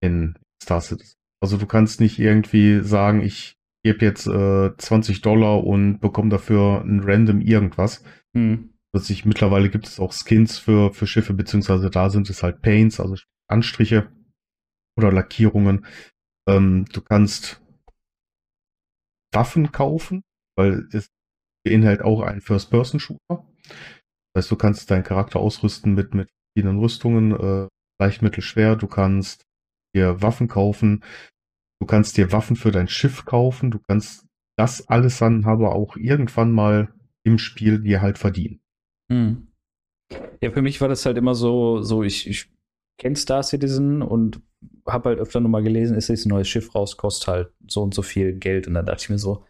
in 0.00 0.38
Star 0.62 0.80
Citizen. 0.80 1.16
Also 1.42 1.56
du 1.56 1.66
kannst 1.66 2.00
nicht 2.00 2.20
irgendwie 2.20 2.80
sagen, 2.82 3.20
ich 3.20 3.56
gebe 3.82 4.04
jetzt 4.04 4.28
äh, 4.28 4.76
20 4.76 5.22
Dollar 5.22 5.64
und 5.64 5.98
bekomme 5.98 6.28
dafür 6.28 6.82
ein 6.84 7.00
random 7.02 7.40
irgendwas. 7.40 8.04
Hm. 8.36 8.70
Plötzlich 8.92 9.24
mittlerweile 9.24 9.70
gibt 9.70 9.88
es 9.88 9.98
auch 9.98 10.12
Skins 10.12 10.58
für, 10.58 10.92
für 10.92 11.06
Schiffe, 11.06 11.34
beziehungsweise 11.34 11.90
da 11.90 12.10
sind 12.10 12.30
es 12.30 12.44
halt 12.44 12.62
Paints, 12.62 13.00
also 13.00 13.16
Anstriche 13.48 14.08
oder 14.96 15.10
Lackierungen. 15.10 15.84
Ähm, 16.48 16.84
du 16.92 17.00
kannst 17.00 17.60
Waffen 19.32 19.72
kaufen, 19.72 20.22
weil 20.60 20.88
es 20.92 21.10
beinhaltet 21.64 22.04
auch 22.04 22.20
einen 22.20 22.40
First-Person-Shooter. 22.40 23.18
Das 24.32 24.44
heißt, 24.44 24.50
du 24.50 24.56
kannst 24.56 24.90
deinen 24.90 25.04
Charakter 25.04 25.40
ausrüsten 25.40 25.94
mit, 25.94 26.14
mit 26.14 26.28
verschiedenen 26.52 26.78
Rüstungen, 26.80 27.32
äh, 27.32 27.68
leicht, 27.98 28.22
mittel, 28.22 28.42
schwer. 28.42 28.76
Du 28.76 28.86
kannst 28.86 29.44
dir 29.94 30.22
Waffen 30.22 30.48
kaufen. 30.48 31.02
Du 31.80 31.86
kannst 31.86 32.16
dir 32.16 32.30
Waffen 32.32 32.56
für 32.56 32.70
dein 32.70 32.88
Schiff 32.88 33.24
kaufen. 33.24 33.70
Du 33.70 33.80
kannst 33.88 34.26
das 34.58 34.86
alles 34.88 35.18
dann 35.18 35.44
aber 35.44 35.74
auch 35.74 35.96
irgendwann 35.96 36.52
mal 36.52 36.92
im 37.24 37.38
Spiel 37.38 37.80
dir 37.80 38.02
halt 38.02 38.18
verdienen. 38.18 38.60
Hm. 39.10 39.48
Ja, 40.42 40.50
für 40.50 40.62
mich 40.62 40.80
war 40.80 40.88
das 40.88 41.06
halt 41.06 41.16
immer 41.16 41.34
so, 41.34 41.82
so 41.82 42.02
ich, 42.02 42.28
ich 42.28 42.50
kenne 42.98 43.16
Star 43.16 43.42
Citizen 43.42 44.02
und 44.02 44.42
habe 44.86 45.10
halt 45.10 45.18
öfter 45.18 45.40
nochmal 45.40 45.62
gelesen, 45.62 45.96
ist 45.96 46.08
jetzt 46.08 46.26
ein 46.26 46.30
neues 46.30 46.48
Schiff 46.48 46.74
raus, 46.74 46.96
kostet 46.96 47.28
halt 47.28 47.52
so 47.66 47.82
und 47.82 47.94
so 47.94 48.02
viel 48.02 48.34
Geld. 48.34 48.66
Und 48.66 48.74
dann 48.74 48.86
dachte 48.86 49.02
ich 49.02 49.10
mir 49.10 49.18
so, 49.18 49.44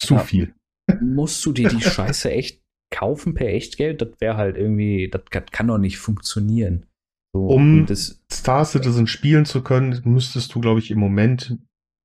zu 0.00 0.14
ja, 0.14 0.20
viel. 0.20 0.54
Musst 1.00 1.44
du 1.46 1.52
dir 1.52 1.68
die 1.68 1.80
Scheiße 1.80 2.30
echt 2.32 2.60
kaufen 2.92 3.34
per 3.34 3.48
Echtgeld? 3.48 4.02
Das 4.02 4.08
wäre 4.18 4.36
halt 4.36 4.56
irgendwie, 4.56 5.08
das 5.08 5.22
kann 5.30 5.68
doch 5.68 5.78
nicht 5.78 5.98
funktionieren. 5.98 6.86
So, 7.32 7.46
um 7.46 7.86
das, 7.86 8.20
Star 8.32 8.64
Citizen 8.64 9.06
spielen 9.06 9.44
zu 9.44 9.62
können, 9.62 10.00
müsstest 10.04 10.54
du, 10.54 10.60
glaube 10.60 10.80
ich, 10.80 10.90
im 10.90 10.98
Moment 10.98 11.58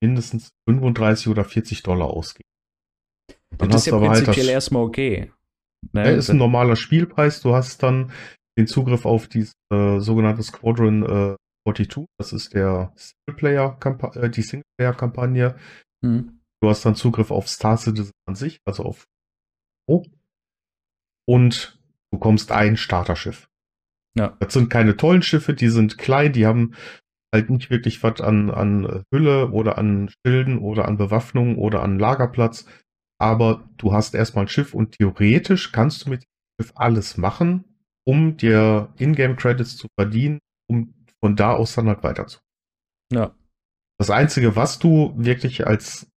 mindestens 0.04 0.52
35 0.70 1.30
oder 1.30 1.44
40 1.44 1.82
Dollar 1.82 2.08
ausgeben. 2.08 2.48
Dann 3.58 3.70
das 3.70 3.82
ist 3.82 3.88
ja 3.88 3.98
prinzipiell 3.98 4.46
halt 4.46 4.54
erstmal 4.54 4.84
okay. 4.84 5.32
Ne? 5.94 6.04
Ja, 6.04 6.12
ist 6.12 6.30
ein 6.30 6.38
normaler 6.38 6.76
Spielpreis. 6.76 7.42
Du 7.42 7.56
hast 7.56 7.82
dann 7.82 8.12
den 8.58 8.68
Zugriff 8.68 9.06
auf 9.06 9.28
die 9.28 9.48
äh, 9.72 10.00
sogenannte 10.00 10.44
Squadron 10.44 11.04
äh, 11.04 11.36
42. 11.68 12.06
Das 12.20 12.34
ist 12.34 12.54
der 12.54 12.94
Singleplayer 12.96 13.78
äh, 14.16 14.30
die 14.30 14.42
Singleplayer-Kampagne. 14.42 15.56
Hm. 16.04 16.35
Du 16.66 16.72
hast 16.72 16.84
dann 16.84 16.96
Zugriff 16.96 17.30
auf 17.30 17.48
Star 17.48 17.78
Citizen 17.78 18.14
an 18.28 18.34
sich, 18.34 18.60
also 18.66 18.86
auf 18.86 19.06
oh. 19.88 20.04
und 21.28 21.80
du 22.10 22.18
bekommst 22.18 22.52
ein 22.52 22.76
Starterschiff. 22.76 23.48
Ja. 24.18 24.36
Das 24.40 24.54
sind 24.54 24.72
keine 24.72 24.98
tollen 24.98 25.22
Schiffe, 25.22 25.54
die 25.54 25.70
sind 25.70 26.00
klein, 26.00 26.34
die 26.34 26.48
haben 26.48 26.74
halt 27.32 27.52
nicht 27.52 27.70
wirklich 27.70 28.02
was 28.02 28.20
an, 28.20 28.50
an 28.50 29.04
Hülle 29.14 29.52
oder 29.52 29.78
an 29.78 30.10
Schilden 30.10 30.58
oder 30.58 30.88
an 30.88 30.98
Bewaffnung 30.98 31.60
oder 31.60 31.84
an 31.84 32.00
Lagerplatz. 32.00 32.66
Aber 33.20 33.70
du 33.78 33.94
hast 33.94 34.16
erstmal 34.16 34.46
ein 34.46 34.50
Schiff 34.50 34.74
und 34.74 34.98
theoretisch 34.98 35.72
kannst 35.72 36.04
du 36.04 36.10
mit 36.10 36.24
dem 36.24 36.30
Schiff 36.60 36.74
alles 36.74 37.16
machen, 37.16 37.64
um 38.08 38.38
dir 38.38 38.92
Ingame-Credits 38.98 39.78
zu 39.78 39.88
verdienen, 40.00 40.40
um 40.68 40.96
von 41.20 41.36
da 41.36 41.54
aus 41.54 41.76
dann 41.76 41.90
halt 41.90 42.02
weiterzukommen. 42.02 42.50
Ja. 43.14 43.36
Das 44.00 44.10
Einzige, 44.10 44.56
was 44.56 44.80
du 44.80 45.14
wirklich 45.16 45.68
als 45.68 46.08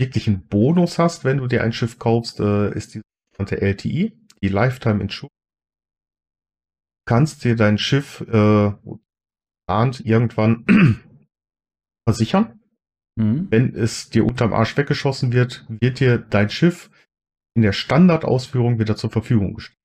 wirklichen 0.00 0.46
Bonus 0.48 0.98
hast, 0.98 1.24
wenn 1.24 1.38
du 1.38 1.46
dir 1.46 1.62
ein 1.62 1.72
Schiff 1.72 1.98
kaufst, 1.98 2.40
äh, 2.40 2.74
ist 2.74 2.94
die 2.94 3.02
sogenannte 3.32 3.60
LTI, 3.60 4.18
die 4.42 4.48
Lifetime 4.48 5.02
Insurance 5.02 5.30
kannst 7.10 7.42
dir 7.42 7.56
dein 7.56 7.76
Schiff 7.76 8.20
äh, 8.20 8.72
irgendwann 9.68 10.64
versichern. 12.08 12.60
Mhm. 13.16 13.48
Wenn 13.50 13.74
es 13.74 14.10
dir 14.10 14.24
unterm 14.24 14.52
Arsch 14.52 14.76
weggeschossen 14.76 15.32
wird, 15.32 15.66
wird 15.68 15.98
dir 15.98 16.18
dein 16.18 16.50
Schiff 16.50 16.88
in 17.56 17.62
der 17.62 17.72
Standardausführung 17.72 18.78
wieder 18.78 18.94
zur 18.94 19.10
Verfügung 19.10 19.54
gestellt. 19.54 19.79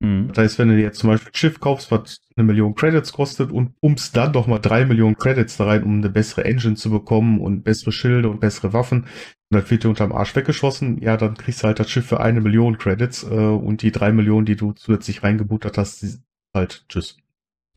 Mhm. 0.00 0.28
Das 0.28 0.38
heißt, 0.38 0.58
wenn 0.58 0.68
du 0.68 0.76
jetzt 0.76 0.98
zum 0.98 1.10
Beispiel 1.10 1.30
ein 1.30 1.34
Schiff 1.34 1.60
kaufst, 1.60 1.90
was 1.90 2.20
eine 2.36 2.44
Million 2.46 2.74
Credits 2.74 3.12
kostet 3.12 3.50
und 3.50 3.80
pumpst 3.80 4.16
dann 4.16 4.32
doch 4.32 4.46
mal 4.46 4.58
drei 4.58 4.84
Millionen 4.84 5.16
Credits 5.16 5.56
da 5.56 5.66
rein, 5.66 5.82
um 5.82 5.98
eine 5.98 6.08
bessere 6.08 6.44
Engine 6.44 6.76
zu 6.76 6.90
bekommen 6.90 7.40
und 7.40 7.62
bessere 7.64 7.92
Schilde 7.92 8.28
und 8.28 8.40
bessere 8.40 8.72
Waffen, 8.72 9.06
und 9.50 9.60
dann 9.60 9.70
wird 9.70 9.82
dir 9.82 9.88
unterm 9.88 10.12
Arsch 10.12 10.36
weggeschossen, 10.36 11.00
ja, 11.00 11.16
dann 11.16 11.34
kriegst 11.34 11.62
du 11.62 11.66
halt 11.66 11.80
das 11.80 11.90
Schiff 11.90 12.06
für 12.06 12.20
eine 12.20 12.40
Million 12.40 12.78
Credits 12.78 13.24
äh, 13.24 13.26
und 13.26 13.82
die 13.82 13.92
drei 13.92 14.12
Millionen, 14.12 14.46
die 14.46 14.56
du 14.56 14.72
zusätzlich 14.72 15.22
reingebuttert 15.22 15.78
hast, 15.78 16.20
halt, 16.54 16.84
tschüss. 16.88 17.16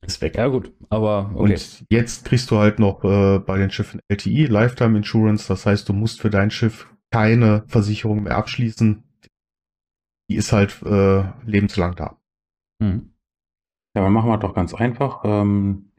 Ist 0.03 0.21
weg. 0.21 0.35
Ja, 0.35 0.47
gut, 0.47 0.73
aber 0.89 1.31
okay. 1.33 1.53
Und 1.53 1.85
jetzt 1.89 2.25
kriegst 2.25 2.49
du 2.49 2.57
halt 2.57 2.79
noch 2.79 3.03
äh, 3.03 3.39
bei 3.39 3.57
den 3.57 3.69
Schiffen 3.69 3.99
LTI, 4.09 4.47
Lifetime 4.47 4.97
Insurance, 4.97 5.47
das 5.47 5.65
heißt, 5.65 5.87
du 5.87 5.93
musst 5.93 6.21
für 6.21 6.31
dein 6.31 6.51
Schiff 6.51 6.87
keine 7.11 7.63
Versicherung 7.67 8.23
mehr 8.23 8.35
abschließen. 8.35 9.03
Die 10.31 10.37
ist 10.37 10.53
halt 10.53 10.81
äh, 10.83 11.25
lebenslang 11.45 11.93
da. 11.95 12.15
Hm. 12.81 13.09
Ja, 13.93 14.03
dann 14.03 14.13
machen 14.13 14.29
wir 14.29 14.37
doch 14.37 14.53
ganz 14.53 14.73
einfach. 14.73 15.25
Ähm, 15.25 15.91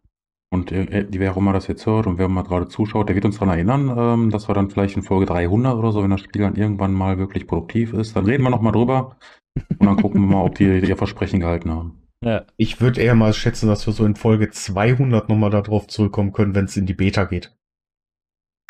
und 0.50 0.72
äh, 0.72 1.06
wer 1.10 1.32
auch 1.32 1.36
immer 1.36 1.52
das 1.52 1.66
jetzt 1.66 1.84
hört 1.84 2.06
und 2.06 2.16
wer 2.16 2.28
mal 2.28 2.44
gerade 2.44 2.66
zuschaut, 2.66 3.10
der 3.10 3.14
wird 3.14 3.26
uns 3.26 3.34
daran 3.34 3.50
erinnern, 3.50 3.94
ähm, 3.94 4.30
dass 4.30 4.48
wir 4.48 4.54
dann 4.54 4.70
vielleicht 4.70 4.96
in 4.96 5.02
Folge 5.02 5.26
300 5.26 5.76
oder 5.76 5.92
so, 5.92 6.02
wenn 6.02 6.08
das 6.08 6.22
Spiel 6.22 6.40
dann 6.40 6.56
irgendwann 6.56 6.94
mal 6.94 7.18
wirklich 7.18 7.46
produktiv 7.46 7.92
ist, 7.92 8.16
dann 8.16 8.24
reden 8.24 8.42
wir 8.42 8.48
nochmal 8.48 8.72
drüber 8.72 9.18
und 9.78 9.84
dann 9.84 9.96
gucken 9.96 10.22
wir 10.22 10.28
mal, 10.28 10.44
ob 10.44 10.54
die 10.54 10.64
ihr 10.64 10.96
Versprechen 10.96 11.40
gehalten 11.40 11.70
haben. 11.70 12.02
Ja. 12.24 12.46
Ich 12.56 12.80
würde 12.80 13.02
eher 13.02 13.14
mal 13.14 13.34
schätzen, 13.34 13.66
dass 13.66 13.86
wir 13.86 13.92
so 13.92 14.06
in 14.06 14.16
Folge 14.16 14.48
200 14.48 15.28
nochmal 15.28 15.50
darauf 15.50 15.88
zurückkommen 15.88 16.32
können, 16.32 16.54
wenn 16.54 16.64
es 16.64 16.76
in 16.78 16.86
die 16.86 16.94
Beta 16.94 17.24
geht. 17.24 17.54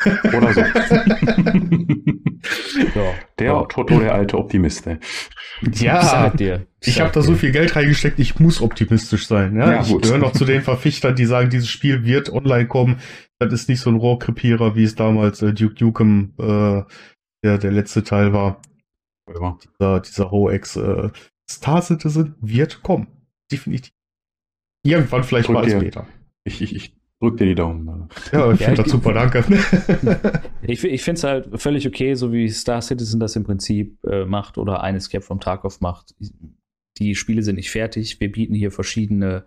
Oder 0.01 0.53
so. 0.53 0.61
ja, 2.95 3.13
der 3.39 3.47
ja. 3.47 3.63
Toto, 3.65 3.99
der 3.99 4.13
alte 4.13 4.37
Optimist. 4.37 4.87
Ey. 4.87 4.97
Ja, 5.73 6.29
dir. 6.31 6.67
ich 6.81 6.99
habe 6.99 7.11
da 7.11 7.21
so 7.21 7.35
viel 7.35 7.51
Geld 7.51 7.75
reingesteckt, 7.75 8.19
ich 8.19 8.39
muss 8.39 8.61
optimistisch 8.61 9.27
sein. 9.27 9.55
Ja, 9.55 9.71
ja 9.71 9.81
ich 9.81 9.97
gehöre 10.01 10.17
noch 10.17 10.33
zu 10.33 10.43
den 10.45 10.61
Verfichtern, 10.61 11.15
die 11.15 11.25
sagen, 11.25 11.49
dieses 11.49 11.69
Spiel 11.69 12.03
wird 12.03 12.31
online 12.31 12.67
kommen. 12.67 12.99
Das 13.39 13.53
ist 13.53 13.69
nicht 13.69 13.79
so 13.79 13.89
ein 13.89 13.95
Rohrkrepierer, 13.95 14.75
wie 14.75 14.83
es 14.83 14.95
damals 14.95 15.41
äh, 15.41 15.53
Duke 15.53 15.83
Nukem, 15.83 16.33
äh, 16.37 16.81
der, 17.43 17.57
der 17.57 17.71
letzte 17.71 18.03
Teil 18.03 18.33
war. 18.33 18.61
Ja. 19.27 19.57
Dieser, 19.79 19.99
dieser 20.01 20.31
Hoax. 20.31 20.75
Äh, 20.75 21.09
Star 21.49 21.81
Citizen 21.81 22.35
wird 22.41 22.83
kommen 22.83 23.07
definitiv. 23.53 23.93
Irgendwann 24.83 25.23
vielleicht 25.23 25.49
mal 25.49 25.63
als 25.63 25.79
Beta. 25.79 26.07
Ich, 26.43 26.61
ich, 26.61 26.75
ich 26.75 26.95
drück 27.23 27.37
dir 27.37 27.45
die 27.45 27.55
Daumen. 27.55 28.09
Ja, 28.31 28.51
ich 28.51 28.59
finde 28.59 28.83
das 28.83 28.91
super, 28.91 29.13
danke. 29.13 29.43
ich 30.61 30.83
ich 30.83 31.01
finde 31.01 31.17
es 31.17 31.23
halt 31.23 31.61
völlig 31.61 31.87
okay, 31.87 32.13
so 32.15 32.31
wie 32.31 32.49
Star 32.49 32.81
Citizen 32.81 33.19
das 33.19 33.35
im 33.35 33.43
Prinzip 33.43 34.03
äh, 34.03 34.25
macht 34.25 34.57
oder 34.57 34.81
ein 34.83 34.95
Escape 34.95 35.23
from 35.23 35.39
Tarkov 35.39 35.81
macht. 35.81 36.15
Die 36.99 37.15
Spiele 37.15 37.41
sind 37.41 37.55
nicht 37.55 37.71
fertig. 37.71 38.19
Wir 38.19 38.31
bieten 38.31 38.53
hier 38.53 38.71
verschiedene 38.71 39.45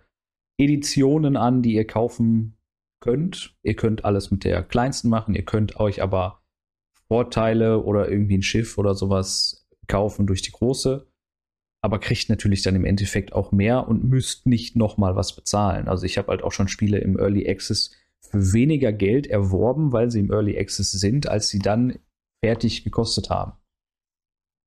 Editionen 0.59 1.37
an, 1.37 1.63
die 1.63 1.75
ihr 1.75 1.87
kaufen 1.87 2.57
könnt. 3.01 3.55
Ihr 3.63 3.77
könnt 3.77 4.05
alles 4.05 4.31
mit 4.31 4.45
der 4.45 4.63
kleinsten 4.63 5.11
machen. 5.11 5.35
Ihr 5.35 5.45
könnt 5.45 5.79
euch 5.79 6.03
aber 6.03 6.43
Vorteile 7.09 7.83
oder 7.83 8.09
irgendwie 8.11 8.39
ein 8.39 8.43
Schiff 8.43 8.79
oder 8.79 8.95
sowas 8.95 9.69
kaufen 9.87 10.27
durch 10.27 10.43
die 10.43 10.51
große. 10.51 11.07
Aber 11.83 11.99
kriegt 12.01 12.29
natürlich 12.29 12.63
dann 12.63 12.75
im 12.75 12.85
Endeffekt 12.85 13.33
auch 13.33 13.53
mehr 13.53 13.87
und 13.89 14.05
müsst 14.05 14.47
nicht 14.47 14.77
nochmal 14.77 15.15
was 15.15 15.37
bezahlen. 15.37 15.89
Also 15.89 16.05
ich 16.05 16.19
habe 16.19 16.29
halt 16.29 16.43
auch 16.43 16.53
schon 16.53 16.69
Spiele 16.69 16.99
im 16.99 17.19
Early 17.19 17.49
Access 17.49 17.93
für 18.21 18.53
weniger 18.53 18.93
Geld 18.93 19.27
erworben, 19.27 19.93
weil 19.93 20.11
sie 20.11 20.21
im 20.21 20.33
Early 20.33 20.59
Access 20.59 20.91
sind, 20.93 21.29
als 21.29 21.49
sie 21.49 21.59
dann 21.59 21.99
fertig 22.45 22.85
gekostet 22.85 23.31
haben. 23.31 23.53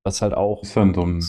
Was 0.05 0.21
halt 0.21 0.33
auch. 0.33 0.63
Ist 0.63 0.75
dann 0.77 0.93
so 0.93 1.05
ein 1.05 1.23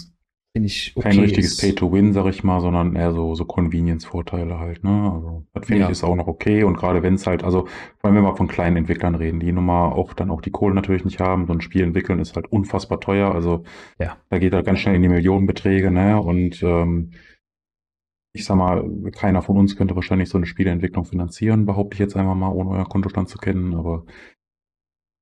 finde 0.52 0.66
ich 0.66 0.92
okay. 0.96 1.10
Kein 1.10 1.20
richtiges 1.20 1.58
Pay-to-Win, 1.58 2.12
sag 2.12 2.26
ich 2.26 2.42
mal, 2.42 2.60
sondern 2.60 2.96
eher 2.96 3.12
so, 3.12 3.34
so 3.34 3.44
Convenience-Vorteile 3.44 4.58
halt, 4.58 4.82
ne? 4.82 5.12
Also, 5.12 5.46
das 5.52 5.66
finde 5.66 5.82
ja. 5.82 5.86
ich 5.86 5.92
ist 5.92 6.04
auch 6.04 6.16
noch 6.16 6.26
okay. 6.26 6.64
Und 6.64 6.76
gerade 6.76 7.02
wenn 7.02 7.14
es 7.14 7.26
halt, 7.26 7.44
also, 7.44 7.66
vor 7.98 8.08
allem 8.08 8.16
wenn 8.16 8.24
wir 8.24 8.36
von 8.36 8.48
kleinen 8.48 8.76
Entwicklern 8.76 9.14
reden, 9.14 9.38
die 9.38 9.52
nun 9.52 9.66
mal 9.66 9.92
auch 9.92 10.12
dann 10.12 10.30
auch 10.30 10.40
die 10.40 10.50
Kohle 10.50 10.74
natürlich 10.74 11.04
nicht 11.04 11.20
haben, 11.20 11.46
so 11.46 11.52
ein 11.52 11.60
Spiel 11.60 11.82
entwickeln 11.82 12.18
ist 12.18 12.34
halt 12.34 12.50
unfassbar 12.50 13.00
teuer. 13.00 13.32
Also, 13.32 13.62
ja. 13.98 14.16
da 14.28 14.38
geht 14.38 14.52
halt 14.52 14.66
ganz 14.66 14.80
schnell 14.80 14.96
in 14.96 15.02
die 15.02 15.08
Millionenbeträge, 15.08 15.90
ne? 15.90 16.20
Und, 16.20 16.62
ähm, 16.62 17.12
ich 18.32 18.44
sag 18.44 18.56
mal, 18.56 18.88
keiner 19.12 19.42
von 19.42 19.56
uns 19.56 19.76
könnte 19.76 19.96
wahrscheinlich 19.96 20.28
so 20.28 20.38
eine 20.38 20.46
Spieleentwicklung 20.46 21.04
finanzieren, 21.04 21.66
behaupte 21.66 21.94
ich 21.94 22.00
jetzt 22.00 22.16
einfach 22.16 22.34
mal, 22.34 22.50
ohne 22.50 22.70
euer 22.70 22.88
Kontostand 22.88 23.28
zu 23.28 23.38
kennen, 23.38 23.74
aber 23.74 24.04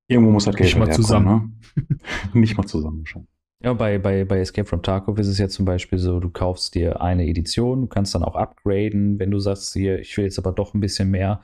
irgendwo 0.07 0.31
muss 0.31 0.45
halt 0.45 0.57
Geld 0.57 0.67
Nicht 0.67 0.77
mal 0.77 0.87
herkommen, 0.87 1.03
zusammen. 1.03 1.61
Ne? 1.75 1.99
Nicht 2.39 2.57
mal 2.57 2.65
zusammen 2.65 3.05
schon. 3.05 3.27
Ja, 3.61 3.73
bei, 3.73 3.97
bei, 3.97 4.23
bei 4.23 4.39
Escape 4.39 4.67
from 4.67 4.81
Tarkov 4.81 5.19
ist 5.19 5.27
es 5.27 5.37
ja 5.37 5.49
zum 5.49 5.65
Beispiel 5.65 5.99
so, 5.99 6.21
du 6.21 6.29
kaufst 6.29 6.75
dir 6.75 7.01
eine 7.01 7.27
Edition, 7.27 7.81
du 7.81 7.87
kannst 7.87 8.15
dann 8.15 8.23
auch 8.23 8.35
upgraden, 8.35 9.19
wenn 9.19 9.31
du 9.31 9.39
sagst, 9.39 9.73
hier, 9.73 9.99
ich 9.99 10.15
will 10.15 10.23
jetzt 10.23 10.39
aber 10.39 10.53
doch 10.53 10.73
ein 10.73 10.79
bisschen 10.79 11.11
mehr. 11.11 11.41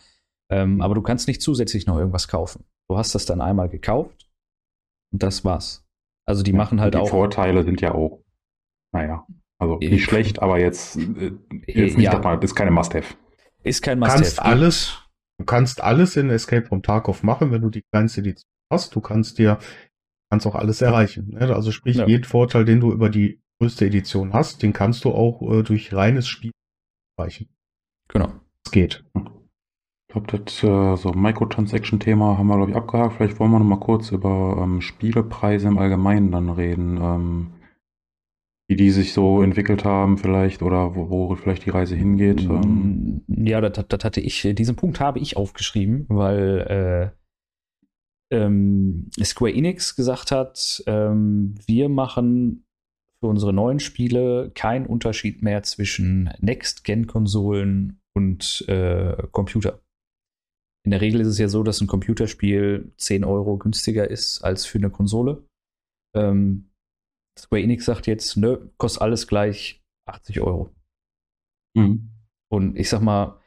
Ähm, 0.49 0.81
aber 0.81 0.95
du 0.95 1.01
kannst 1.01 1.27
nicht 1.27 1.41
zusätzlich 1.41 1.87
noch 1.87 1.97
irgendwas 1.97 2.27
kaufen. 2.29 2.63
Du 2.87 2.97
hast 2.97 3.15
das 3.15 3.25
dann 3.25 3.41
einmal 3.41 3.67
gekauft 3.67 4.29
und 5.11 5.23
das 5.23 5.43
war's. 5.43 5.85
Also 6.25 6.41
die 6.41 6.51
ja, 6.51 6.57
machen 6.57 6.79
halt 6.79 6.93
die 6.93 6.99
auch. 6.99 7.05
Die 7.05 7.09
Vorteile 7.09 7.63
sind 7.63 7.81
ja 7.81 7.93
auch, 7.93 8.23
naja, 8.93 9.27
also 9.59 9.77
nicht 9.77 9.91
ich, 9.91 10.03
schlecht, 10.05 10.41
aber 10.41 10.59
jetzt, 10.59 10.95
äh, 10.95 11.33
jetzt 11.67 11.97
nicht 11.97 12.13
ja. 12.13 12.19
mal, 12.19 12.41
ist 12.41 12.55
keine 12.55 12.71
Must-Have. 12.71 13.15
Ist 13.63 13.81
kein 13.81 13.99
Must-Have. 13.99 14.21
Kannst 14.21 14.41
alles, 14.41 15.01
du 15.37 15.45
kannst 15.45 15.81
alles 15.81 16.15
in 16.15 16.29
Escape 16.29 16.65
from 16.65 16.81
Tarkov 16.81 17.23
machen, 17.23 17.51
wenn 17.51 17.61
du 17.61 17.69
die 17.69 17.83
kleinste 17.91 18.21
Edition 18.21 18.47
hast. 18.71 18.95
Du 18.95 19.01
kannst 19.01 19.37
dir 19.37 19.59
kannst 20.29 20.47
auch 20.47 20.55
alles 20.55 20.81
erreichen. 20.81 21.29
Ne? 21.29 21.53
Also 21.53 21.71
sprich, 21.71 21.97
ja. 21.97 22.07
jeden 22.07 22.23
Vorteil, 22.23 22.65
den 22.65 22.79
du 22.79 22.91
über 22.91 23.09
die 23.09 23.41
größte 23.59 23.85
Edition 23.85 24.33
hast, 24.33 24.63
den 24.63 24.73
kannst 24.73 25.05
du 25.05 25.11
auch 25.11 25.41
äh, 25.41 25.63
durch 25.63 25.93
reines 25.93 26.27
Spiel 26.27 26.51
erreichen. 27.17 27.49
Genau. 28.07 28.31
Es 28.65 28.71
geht. 28.71 29.05
Ich 29.15 30.13
glaube, 30.13 30.27
das 30.27 30.63
äh, 30.63 30.95
so 30.97 31.11
Microtransaction-Thema 31.11 32.37
haben 32.37 32.47
wir, 32.47 32.57
glaube 32.57 32.71
ich, 32.71 32.77
abgehakt. 32.77 33.15
Vielleicht 33.15 33.39
wollen 33.39 33.51
wir 33.51 33.59
noch 33.59 33.65
mal 33.65 33.79
kurz 33.79 34.11
über 34.11 34.59
ähm, 34.61 34.81
Spielepreise 34.81 35.67
im 35.67 35.77
Allgemeinen 35.77 36.31
dann 36.31 36.49
reden. 36.49 36.97
Ähm, 37.01 37.51
wie 38.67 38.75
die 38.75 38.89
sich 38.89 39.13
so 39.13 39.43
entwickelt 39.43 39.85
haben 39.85 40.17
vielleicht 40.17 40.63
oder 40.63 40.95
wo, 40.95 41.09
wo 41.09 41.35
vielleicht 41.35 41.65
die 41.65 41.69
Reise 41.69 41.95
hingeht. 41.95 42.43
Ähm. 42.43 43.21
Ja, 43.27 43.61
das, 43.61 43.85
das, 43.87 44.03
hatte 44.03 44.21
ich, 44.21 44.41
diesen 44.53 44.75
Punkt 44.75 44.99
habe 44.99 45.19
ich 45.19 45.37
aufgeschrieben, 45.37 46.05
weil 46.09 47.13
äh, 47.13 47.24
ähm, 48.31 49.09
Square 49.21 49.53
Enix 49.53 49.95
gesagt 49.95 50.31
hat, 50.31 50.83
ähm, 50.87 51.55
wir 51.65 51.89
machen 51.89 52.65
für 53.19 53.27
unsere 53.27 53.53
neuen 53.53 53.79
Spiele 53.79 54.51
keinen 54.53 54.85
Unterschied 54.85 55.41
mehr 55.41 55.63
zwischen 55.63 56.31
Next-Gen-Konsolen 56.39 58.01
und 58.13 58.65
äh, 58.67 59.15
Computer. 59.31 59.81
In 60.85 60.91
der 60.91 61.01
Regel 61.01 61.21
ist 61.21 61.27
es 61.27 61.39
ja 61.39 61.47
so, 61.47 61.63
dass 61.63 61.81
ein 61.81 61.87
Computerspiel 61.87 62.93
10 62.97 63.23
Euro 63.23 63.57
günstiger 63.57 64.09
ist 64.09 64.43
als 64.43 64.65
für 64.65 64.77
eine 64.77 64.91
Konsole. 64.91 65.43
Ähm, 66.15 66.69
Square 67.37 67.63
Enix 67.63 67.85
sagt 67.85 68.07
jetzt, 68.07 68.37
ne, 68.37 68.71
kostet 68.77 69.01
alles 69.01 69.27
gleich 69.27 69.83
80 70.07 70.41
Euro. 70.41 70.73
Mhm. 71.75 72.11
Und 72.51 72.77
ich 72.77 72.89
sag 72.89 73.01
mal, 73.01 73.41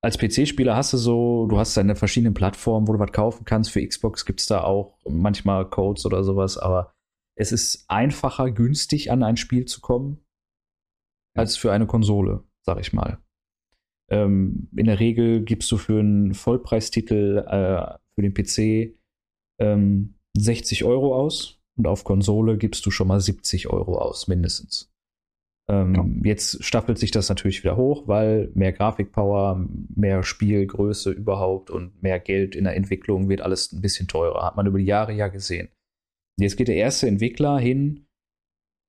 als 0.00 0.16
PC-Spieler 0.16 0.76
hast 0.76 0.92
du 0.92 0.96
so, 0.96 1.46
du 1.46 1.58
hast 1.58 1.76
deine 1.76 1.96
verschiedenen 1.96 2.34
Plattformen, 2.34 2.86
wo 2.86 2.92
du 2.92 2.98
was 2.98 3.12
kaufen 3.12 3.44
kannst. 3.44 3.70
Für 3.70 3.84
Xbox 3.84 4.24
gibt 4.24 4.40
es 4.40 4.46
da 4.46 4.62
auch 4.62 4.98
manchmal 5.08 5.68
Codes 5.68 6.06
oder 6.06 6.22
sowas, 6.22 6.56
aber 6.56 6.92
es 7.36 7.52
ist 7.52 7.84
einfacher, 7.88 8.50
günstig 8.50 9.10
an 9.10 9.22
ein 9.22 9.36
Spiel 9.36 9.64
zu 9.64 9.80
kommen, 9.80 10.24
als 11.36 11.56
für 11.56 11.72
eine 11.72 11.86
Konsole, 11.86 12.44
sag 12.64 12.80
ich 12.80 12.92
mal. 12.92 13.18
Ähm, 14.10 14.68
in 14.76 14.86
der 14.86 15.00
Regel 15.00 15.44
gibst 15.44 15.70
du 15.70 15.76
für 15.76 16.00
einen 16.00 16.34
Vollpreistitel 16.34 17.44
äh, 17.46 17.98
für 18.14 18.22
den 18.22 18.34
PC 18.34 18.96
ähm, 19.60 20.14
60 20.36 20.84
Euro 20.84 21.14
aus 21.14 21.60
und 21.76 21.86
auf 21.86 22.04
Konsole 22.04 22.56
gibst 22.56 22.86
du 22.86 22.90
schon 22.90 23.08
mal 23.08 23.20
70 23.20 23.68
Euro 23.68 23.98
aus, 23.98 24.28
mindestens. 24.28 24.92
Ähm, 25.70 25.94
ja. 25.94 26.30
Jetzt 26.30 26.64
staffelt 26.64 26.98
sich 26.98 27.10
das 27.10 27.28
natürlich 27.28 27.62
wieder 27.62 27.76
hoch, 27.76 28.08
weil 28.08 28.50
mehr 28.54 28.72
Grafikpower, 28.72 29.66
mehr 29.94 30.22
Spielgröße 30.22 31.10
überhaupt 31.10 31.70
und 31.70 32.02
mehr 32.02 32.18
Geld 32.20 32.56
in 32.56 32.64
der 32.64 32.76
Entwicklung 32.76 33.28
wird 33.28 33.42
alles 33.42 33.72
ein 33.72 33.82
bisschen 33.82 34.08
teurer. 34.08 34.44
Hat 34.44 34.56
man 34.56 34.66
über 34.66 34.78
die 34.78 34.86
Jahre 34.86 35.12
ja 35.12 35.28
gesehen. 35.28 35.68
Jetzt 36.38 36.56
geht 36.56 36.68
der 36.68 36.76
erste 36.76 37.06
Entwickler 37.06 37.58
hin, 37.58 38.06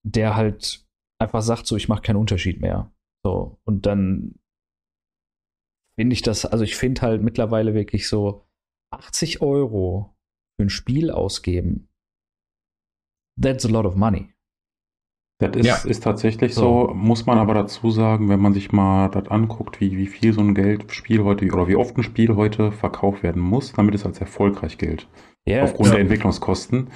der 0.06 0.36
halt 0.36 0.86
einfach 1.20 1.42
sagt, 1.42 1.68
so, 1.68 1.76
ich 1.76 1.90
mache 1.90 2.02
keinen 2.02 2.16
Unterschied 2.16 2.62
mehr. 2.62 2.94
So, 3.26 3.60
und 3.66 3.86
dann 3.86 4.36
finde 6.00 6.14
ich 6.14 6.22
das, 6.22 6.46
also 6.46 6.64
ich 6.64 6.78
finde 6.78 7.02
halt 7.02 7.22
mittlerweile 7.22 7.74
wirklich 7.74 8.08
so 8.08 8.46
80 8.94 9.42
Euro 9.42 10.16
für 10.56 10.66
ein 10.66 10.70
Spiel 10.70 11.12
ausgeben. 11.12 11.90
That's 13.42 13.66
a 13.66 13.70
lot 13.70 13.86
of 13.86 13.96
money. 13.96 14.34
Das 15.40 15.56
ist, 15.56 15.66
ja. 15.66 15.76
ist 15.90 16.04
tatsächlich 16.04 16.54
so. 16.54 16.88
so. 16.90 16.94
muss 16.94 17.26
man 17.26 17.38
aber 17.38 17.54
dazu 17.54 17.92
sagen, 17.92 18.28
wenn 18.28 18.42
man 18.42 18.54
sich 18.54 18.74
mal 18.74 19.08
das 19.08 19.30
anguckt, 19.30 19.80
wie, 19.80 19.98
wie 19.98 20.08
viel 20.08 20.34
so 20.34 20.42
ein 20.42 20.54
Geldspiel 20.54 21.24
heute 21.24 21.46
oder 21.46 21.68
wie 21.70 21.78
oft 21.78 21.98
ein 21.98 22.04
Spiel 22.04 22.36
heute 22.36 22.74
verkauft 22.74 23.24
werden 23.24 23.42
muss, 23.42 23.72
damit 23.72 23.96
es 23.96 24.06
als 24.06 24.20
erfolgreich 24.20 24.78
gilt. 24.78 25.08
Ja, 25.46 25.64
Aufgrund 25.64 25.88
ja. 25.88 25.94
der 25.94 26.02
Entwicklungskosten 26.02 26.90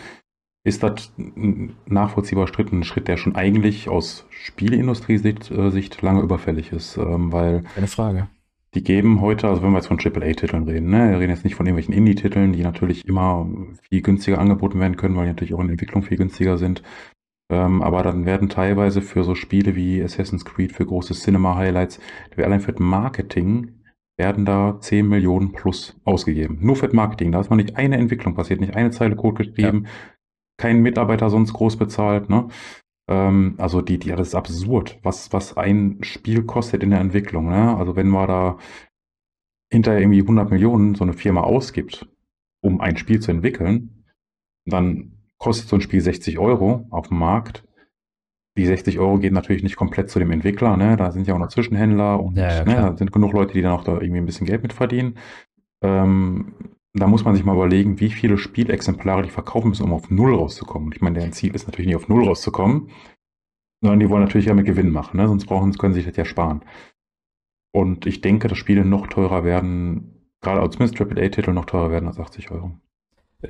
ist 0.65 0.83
das 0.83 1.13
ein 1.17 1.75
nachvollziehbarer 1.85 2.47
Schritt, 2.47 2.71
ein 2.73 2.83
Schritt, 2.83 3.07
der 3.07 3.15
schon 3.15 3.35
eigentlich 3.35 3.87
aus 3.87 4.25
Spieleindustrie-Sicht 4.29 5.51
äh, 5.51 6.05
lange 6.05 6.21
überfällig 6.21 6.73
ist, 6.73 6.97
ähm, 6.97 7.31
weil. 7.31 7.63
Eine 7.77 7.87
Frage. 7.87 8.27
Die 8.73 8.83
geben 8.83 9.21
heute, 9.21 9.47
also 9.47 9.61
wenn 9.61 9.71
wir 9.71 9.77
jetzt 9.77 9.87
von 9.87 9.99
AAA-Titeln 9.99 10.63
reden, 10.63 10.89
ne, 10.89 11.11
wir 11.11 11.19
reden 11.19 11.31
jetzt 11.31 11.43
nicht 11.43 11.55
von 11.55 11.65
irgendwelchen 11.65 11.93
Indie-Titeln, 11.93 12.53
die 12.53 12.63
natürlich 12.63 13.05
immer 13.05 13.47
viel 13.87 14.01
günstiger 14.01 14.39
angeboten 14.39 14.79
werden 14.79 14.95
können, 14.97 15.15
weil 15.15 15.25
die 15.25 15.31
natürlich 15.31 15.53
auch 15.53 15.59
in 15.59 15.67
der 15.67 15.73
Entwicklung 15.73 16.01
viel 16.01 16.17
günstiger 16.17 16.57
sind. 16.57 16.81
Ähm, 17.51 17.81
aber 17.81 18.03
dann 18.03 18.25
werden 18.25 18.49
teilweise 18.49 19.01
für 19.01 19.23
so 19.23 19.35
Spiele 19.35 19.75
wie 19.75 20.01
Assassin's 20.01 20.45
Creed, 20.45 20.71
für 20.71 20.85
große 20.85 21.13
Cinema-Highlights, 21.13 21.99
allein 22.37 22.61
für 22.61 22.73
Marketing 22.81 23.83
werden 24.17 24.45
da 24.45 24.79
10 24.79 25.07
Millionen 25.07 25.53
plus 25.53 25.99
ausgegeben. 26.03 26.59
Nur 26.61 26.75
für 26.75 26.93
Marketing. 26.93 27.31
Da 27.31 27.39
ist 27.39 27.49
noch 27.49 27.57
nicht 27.57 27.75
eine 27.77 27.97
Entwicklung 27.97 28.35
passiert, 28.35 28.61
nicht 28.61 28.75
eine 28.75 28.91
Zeile 28.91 29.15
Code 29.15 29.43
geschrieben, 29.43 29.85
ja. 29.85 29.91
kein 30.57 30.81
Mitarbeiter 30.81 31.29
sonst 31.29 31.53
groß 31.53 31.77
bezahlt. 31.77 32.29
Ne? 32.29 32.47
Ähm, 33.09 33.55
also 33.57 33.81
die, 33.81 33.97
die, 33.97 34.09
das 34.09 34.29
ist 34.29 34.35
absurd, 34.35 34.99
was, 35.01 35.33
was 35.33 35.57
ein 35.57 35.97
Spiel 36.03 36.43
kostet 36.43 36.83
in 36.83 36.91
der 36.91 36.99
Entwicklung. 36.99 37.49
Ne? 37.49 37.75
Also 37.75 37.95
wenn 37.95 38.07
man 38.07 38.27
da 38.27 38.57
hinterher 39.71 40.01
irgendwie 40.01 40.21
100 40.21 40.51
Millionen 40.51 40.93
so 40.93 41.03
eine 41.03 41.13
Firma 41.13 41.41
ausgibt, 41.41 42.07
um 42.61 42.79
ein 42.79 42.97
Spiel 42.97 43.19
zu 43.19 43.31
entwickeln, 43.31 44.05
dann 44.65 45.12
kostet 45.43 45.67
so 45.67 45.75
ein 45.75 45.81
Spiel 45.81 45.99
60 45.99 46.39
Euro 46.39 46.87
auf 46.89 47.09
dem 47.09 47.19
Markt. 47.19 47.65
Die 48.57 48.65
60 48.65 48.97
Euro 48.99 49.17
gehen 49.17 49.33
natürlich 49.33 49.61
nicht 49.61 49.75
komplett 49.75 50.09
zu 50.09 50.19
dem 50.19 50.31
Entwickler, 50.31 50.77
ne? 50.77 50.95
Da 50.95 51.11
sind 51.11 51.27
ja 51.27 51.33
auch 51.33 51.39
noch 51.39 51.49
Zwischenhändler 51.49 52.23
und 52.23 52.37
ja, 52.37 52.59
ja, 52.59 52.65
ne, 52.65 52.75
da 52.75 52.97
sind 52.97 53.11
genug 53.11 53.33
Leute, 53.33 53.53
die 53.53 53.61
dann 53.61 53.73
auch 53.73 53.83
da 53.83 53.93
irgendwie 53.93 54.19
ein 54.19 54.25
bisschen 54.25 54.47
Geld 54.47 54.63
mit 54.63 54.71
verdienen. 54.71 55.17
Ähm, 55.83 56.53
da 56.93 57.07
muss 57.07 57.25
man 57.25 57.35
sich 57.35 57.43
mal 57.43 57.55
überlegen, 57.55 57.99
wie 57.99 58.09
viele 58.09 58.37
Spielexemplare 58.37 59.23
die 59.23 59.31
verkaufen 59.31 59.69
müssen, 59.69 59.83
um 59.83 59.93
auf 59.93 60.09
Null 60.09 60.33
rauszukommen. 60.35 60.91
Ich 60.93 61.01
meine, 61.01 61.19
deren 61.19 61.33
Ziel 61.33 61.53
ist 61.55 61.67
natürlich 61.67 61.87
nicht 61.87 61.95
auf 61.95 62.07
Null 62.07 62.25
rauszukommen, 62.25 62.89
sondern 63.81 63.99
die 63.99 64.09
wollen 64.09 64.23
natürlich 64.23 64.45
ja 64.47 64.53
mit 64.53 64.65
Gewinn 64.65 64.91
machen, 64.91 65.17
ne? 65.17 65.27
sonst 65.27 65.47
brauchen, 65.47 65.73
können 65.73 65.93
sie 65.93 66.01
sich 66.01 66.09
das 66.09 66.17
ja 66.17 66.25
sparen. 66.25 66.63
Und 67.75 68.05
ich 68.05 68.21
denke, 68.21 68.47
dass 68.47 68.57
Spiele 68.57 68.85
noch 68.85 69.07
teurer 69.07 69.43
werden, 69.43 70.29
gerade 70.41 70.61
als 70.61 70.75
zumindest 70.75 71.01
AAA-Titel 71.01 71.51
noch 71.51 71.65
teurer 71.65 71.91
werden 71.91 72.07
als 72.07 72.19
80 72.19 72.51
Euro. 72.51 72.79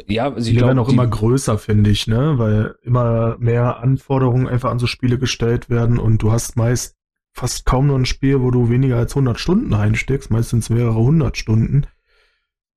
Ja, 0.08 0.34
sie 0.40 0.60
werden 0.60 0.80
auch 0.80 0.90
immer 0.90 1.06
größer, 1.06 1.58
finde 1.58 1.90
ich, 1.90 2.08
ne? 2.08 2.34
Weil 2.38 2.76
immer 2.82 3.38
mehr 3.40 3.80
Anforderungen 3.80 4.48
einfach 4.48 4.72
an 4.72 4.80
so 4.80 4.88
Spiele 4.88 5.20
gestellt 5.20 5.70
werden 5.70 6.00
und 6.00 6.22
du 6.22 6.32
hast 6.32 6.56
meist 6.56 6.96
fast 7.34 7.66
kaum 7.66 7.88
noch 7.88 7.96
ein 7.96 8.06
Spiel, 8.06 8.42
wo 8.42 8.52
du 8.52 8.70
weniger 8.70 8.98
als 8.98 9.12
100 9.14 9.40
Stunden 9.40 9.74
reinsteckst, 9.74 10.32
meistens 10.32 10.70
mehrere 10.70 10.96
hundert 10.96 11.38
Stunden. 11.38 11.88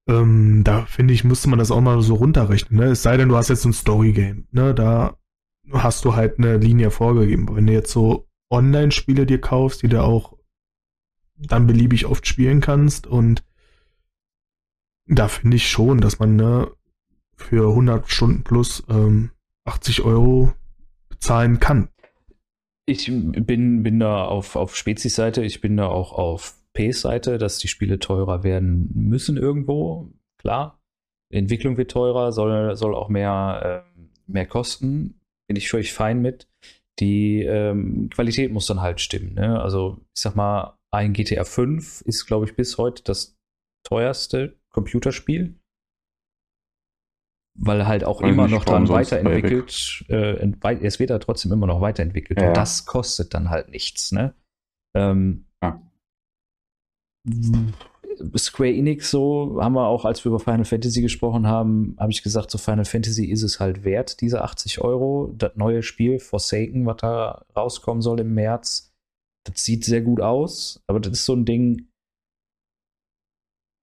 Ähm, 0.09 0.62
da 0.64 0.87
finde 0.87 1.14
ich, 1.14 1.24
müsste 1.24 1.48
man 1.48 1.59
das 1.59 1.70
auch 1.70 1.81
mal 1.81 2.00
so 2.00 2.14
runterrechnen. 2.14 2.81
Ne? 2.81 2.92
Es 2.92 3.02
sei 3.02 3.16
denn, 3.16 3.29
du 3.29 3.37
hast 3.37 3.48
jetzt 3.48 3.64
ein 3.64 3.72
Story-Game. 3.72 4.46
Ne? 4.52 4.74
Da 4.74 5.16
hast 5.72 6.05
du 6.05 6.14
halt 6.14 6.38
eine 6.38 6.59
Linie 6.59 6.90
vorgegeben. 6.90 7.48
Wenn 7.55 7.66
du 7.66 7.72
jetzt 7.72 7.92
so 7.92 8.29
Online-Spiele 8.50 9.26
dir 9.26 9.40
kaufst, 9.40 9.83
die 9.83 9.88
du 9.88 10.02
auch 10.02 10.37
dann 11.37 11.66
beliebig 11.66 12.07
oft 12.07 12.26
spielen 12.26 12.61
kannst 12.61 13.07
und 13.07 13.44
da 15.07 15.29
finde 15.29 15.57
ich 15.57 15.68
schon, 15.68 16.00
dass 16.00 16.18
man 16.18 16.37
ne, 16.37 16.70
für 17.37 17.68
100 17.68 18.11
Stunden 18.11 18.42
plus 18.42 18.83
ähm, 18.88 19.31
80 19.66 20.03
Euro 20.03 20.53
bezahlen 21.09 21.61
kann. 21.61 21.88
Ich 22.87 23.07
bin, 23.07 23.83
bin 23.83 23.99
da 23.99 24.25
auf, 24.25 24.55
auf 24.55 24.77
Spezies-Seite, 24.77 25.44
ich 25.44 25.61
bin 25.61 25.77
da 25.77 25.88
auch 25.88 26.12
auf 26.12 26.55
PS-Seite, 26.75 27.38
dass 27.38 27.59
die 27.59 27.68
Spiele 27.68 27.99
teurer 27.99 28.44
werden 28.44 28.90
müssen 28.94 29.37
irgendwo. 29.37 30.12
Klar, 30.38 30.81
Entwicklung 31.33 31.77
wird 31.77 31.90
teurer, 31.90 32.33
soll, 32.33 32.77
soll 32.77 32.94
auch 32.94 33.09
mehr, 33.09 33.85
äh, 33.99 34.07
mehr 34.27 34.46
kosten. 34.46 35.20
Bin 35.49 35.57
ich 35.57 35.68
völlig 35.68 35.92
fein 35.92 36.20
mit. 36.22 36.49
Die 37.01 37.42
ähm, 37.42 38.09
Qualität 38.11 38.53
muss 38.53 38.66
dann 38.66 38.81
halt 38.81 39.01
stimmen. 39.01 39.35
Ne? 39.35 39.61
Also, 39.61 39.99
ich 40.14 40.22
sag 40.22 40.35
mal, 40.35 40.79
ein 40.92 41.12
GTA 41.12 41.44
5 41.44 42.03
ist, 42.03 42.27
glaube 42.27 42.46
ich, 42.46 42.55
bis 42.55 42.79
heute 42.79 43.03
das 43.03 43.37
teuerste 43.85 44.59
Computerspiel 44.70 45.57
weil 47.59 47.87
halt 47.87 48.05
auch 48.05 48.21
immer 48.21 48.49
noch 48.49 48.64
dran 48.64 48.88
weiterentwickelt. 48.88 50.05
Äh, 50.09 50.53
es 50.83 50.99
wird 50.99 51.11
ja 51.11 51.19
trotzdem 51.19 51.53
immer 51.53 51.66
noch 51.66 51.81
weiterentwickelt. 51.81 52.40
Ja. 52.40 52.49
Und 52.49 52.57
das 52.57 52.87
kostet 52.87 53.35
dann 53.35 53.51
halt 53.51 53.71
nichts, 53.71 54.12
ne? 54.12 54.35
Ähm, 54.95 55.47
ja. 55.62 55.81
Square 58.37 58.73
Enix 58.73 59.11
so, 59.11 59.59
haben 59.61 59.75
wir 59.75 59.87
auch, 59.87 60.05
als 60.05 60.25
wir 60.25 60.31
über 60.31 60.40
Final 60.40 60.64
Fantasy 60.64 61.03
gesprochen 61.03 61.47
haben, 61.47 61.97
habe 61.99 62.12
ich 62.12 62.23
gesagt, 62.23 62.51
so 62.51 62.59
Final 62.59 62.85
Fantasy 62.85 63.27
ist 63.27 63.42
es 63.42 63.61
halt 63.61 63.85
wert, 63.85 64.21
diese 64.21 64.42
80 64.42 64.81
Euro. 64.81 65.35
Das 65.37 65.53
neue 65.57 65.83
Spiel 65.83 66.19
Forsaken, 66.19 66.87
was 66.87 66.97
da 66.99 67.45
rauskommen 67.55 68.01
soll 68.03 68.21
im 68.21 68.33
März, 68.35 68.95
das 69.45 69.64
sieht 69.64 69.85
sehr 69.85 70.01
gut 70.01 70.21
aus, 70.21 70.83
aber 70.87 71.01
das 71.01 71.12
ist 71.12 71.27
so 71.27 71.35
ein 71.35 71.45
Ding, 71.45 71.88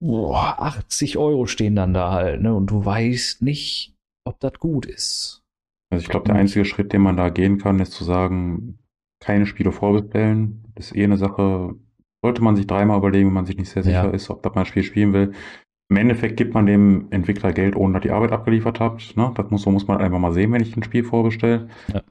boah, 0.04 0.56
80 0.60 1.18
Euro 1.18 1.46
stehen 1.46 1.76
dann 1.76 1.94
da 1.94 2.12
halt, 2.12 2.42
ne? 2.42 2.54
Und 2.54 2.68
du 2.68 2.84
weißt 2.84 3.42
nicht, 3.42 3.96
ob 4.26 4.39
das 4.39 4.54
gut 4.60 4.86
ist. 4.86 5.42
Also 5.92 6.04
ich 6.04 6.10
glaube, 6.10 6.26
der 6.26 6.36
einzige 6.36 6.66
Schritt, 6.66 6.92
den 6.92 7.02
man 7.02 7.18
da 7.18 7.30
gehen 7.30 7.58
kann, 7.58 7.80
ist 7.80 7.92
zu 7.92 8.04
sagen, 8.04 8.80
keine 9.20 9.46
Spiele 9.46 9.72
vorbestellen. 9.72 10.66
Das 10.76 10.88
ist 10.88 10.96
eh 10.96 11.04
eine 11.04 11.18
Sache, 11.18 11.76
sollte 12.24 12.44
man 12.44 12.56
sich 12.56 12.68
dreimal 12.68 12.98
überlegen, 12.98 13.28
wenn 13.28 13.34
man 13.34 13.46
sich 13.46 13.58
nicht 13.58 13.70
sehr 13.70 13.84
sicher 13.84 14.06
ja. 14.06 14.10
ist, 14.10 14.30
ob 14.30 14.44
das 14.44 14.54
mal 14.56 14.62
ein 14.62 14.66
Spiel 14.68 14.84
spielen 14.84 15.13
will. 15.13 15.34
Im 15.89 15.98
Endeffekt 15.98 16.38
gibt 16.38 16.54
man 16.54 16.66
dem 16.66 17.08
Entwickler 17.12 17.54
Geld, 17.54 17.76
ohne 17.76 17.94
dass 17.94 18.02
die 18.02 18.12
Arbeit 18.12 18.32
abgeliefert 18.32 18.80
habt. 18.80 19.16
Ne? 19.16 19.32
Das 19.36 19.52
muss, 19.52 19.62
so 19.62 19.72
muss 19.72 19.88
man 19.88 20.00
einfach 20.00 20.20
mal 20.20 20.34
sehen, 20.34 20.52
wenn 20.52 20.62
ich 20.62 20.76
ein 20.76 20.84
Spiel 20.84 21.04
vorbestelle. 21.04 21.70
Ja 21.94 22.02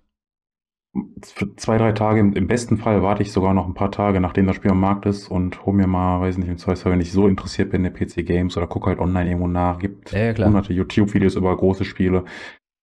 zwei, 1.57 1.79
drei 1.79 1.93
Tage, 1.93 2.21
im 2.21 2.47
besten 2.47 2.77
Fall 2.77 3.03
warte 3.03 3.23
ich 3.23 3.33
sogar 3.33 3.55
noch 3.55 3.67
ein 3.67 3.75
paar 3.75 3.91
Tage, 3.91 4.21
nachdem 4.21 4.47
das 4.47 4.57
Spiel 4.57 4.73
am 4.73 4.81
Markt 4.81 5.07
ist 5.07 5.29
und 5.29 5.65
hole 5.65 5.77
mir 5.77 5.87
mal, 5.87 6.21
weiß 6.21 6.37
nicht, 6.37 6.49
im 6.49 6.59
Zweifelsfall, 6.59 6.93
wenn 6.93 7.01
ich 7.01 7.13
so 7.13 7.29
interessiert 7.29 7.71
bin 7.71 7.85
in 7.85 7.93
der 7.93 8.07
PC 8.07 8.27
Games 8.27 8.57
oder 8.57 8.67
gucke 8.67 8.89
halt 8.89 8.99
online 8.99 9.31
irgendwo 9.31 9.49
nach, 9.49 9.79
gibt 9.79 10.13
ja, 10.13 10.35
hunderte 10.37 10.75
YouTube-Videos 10.75 11.37
über 11.37 11.57
große 11.57 11.85
Spiele. 11.85 12.25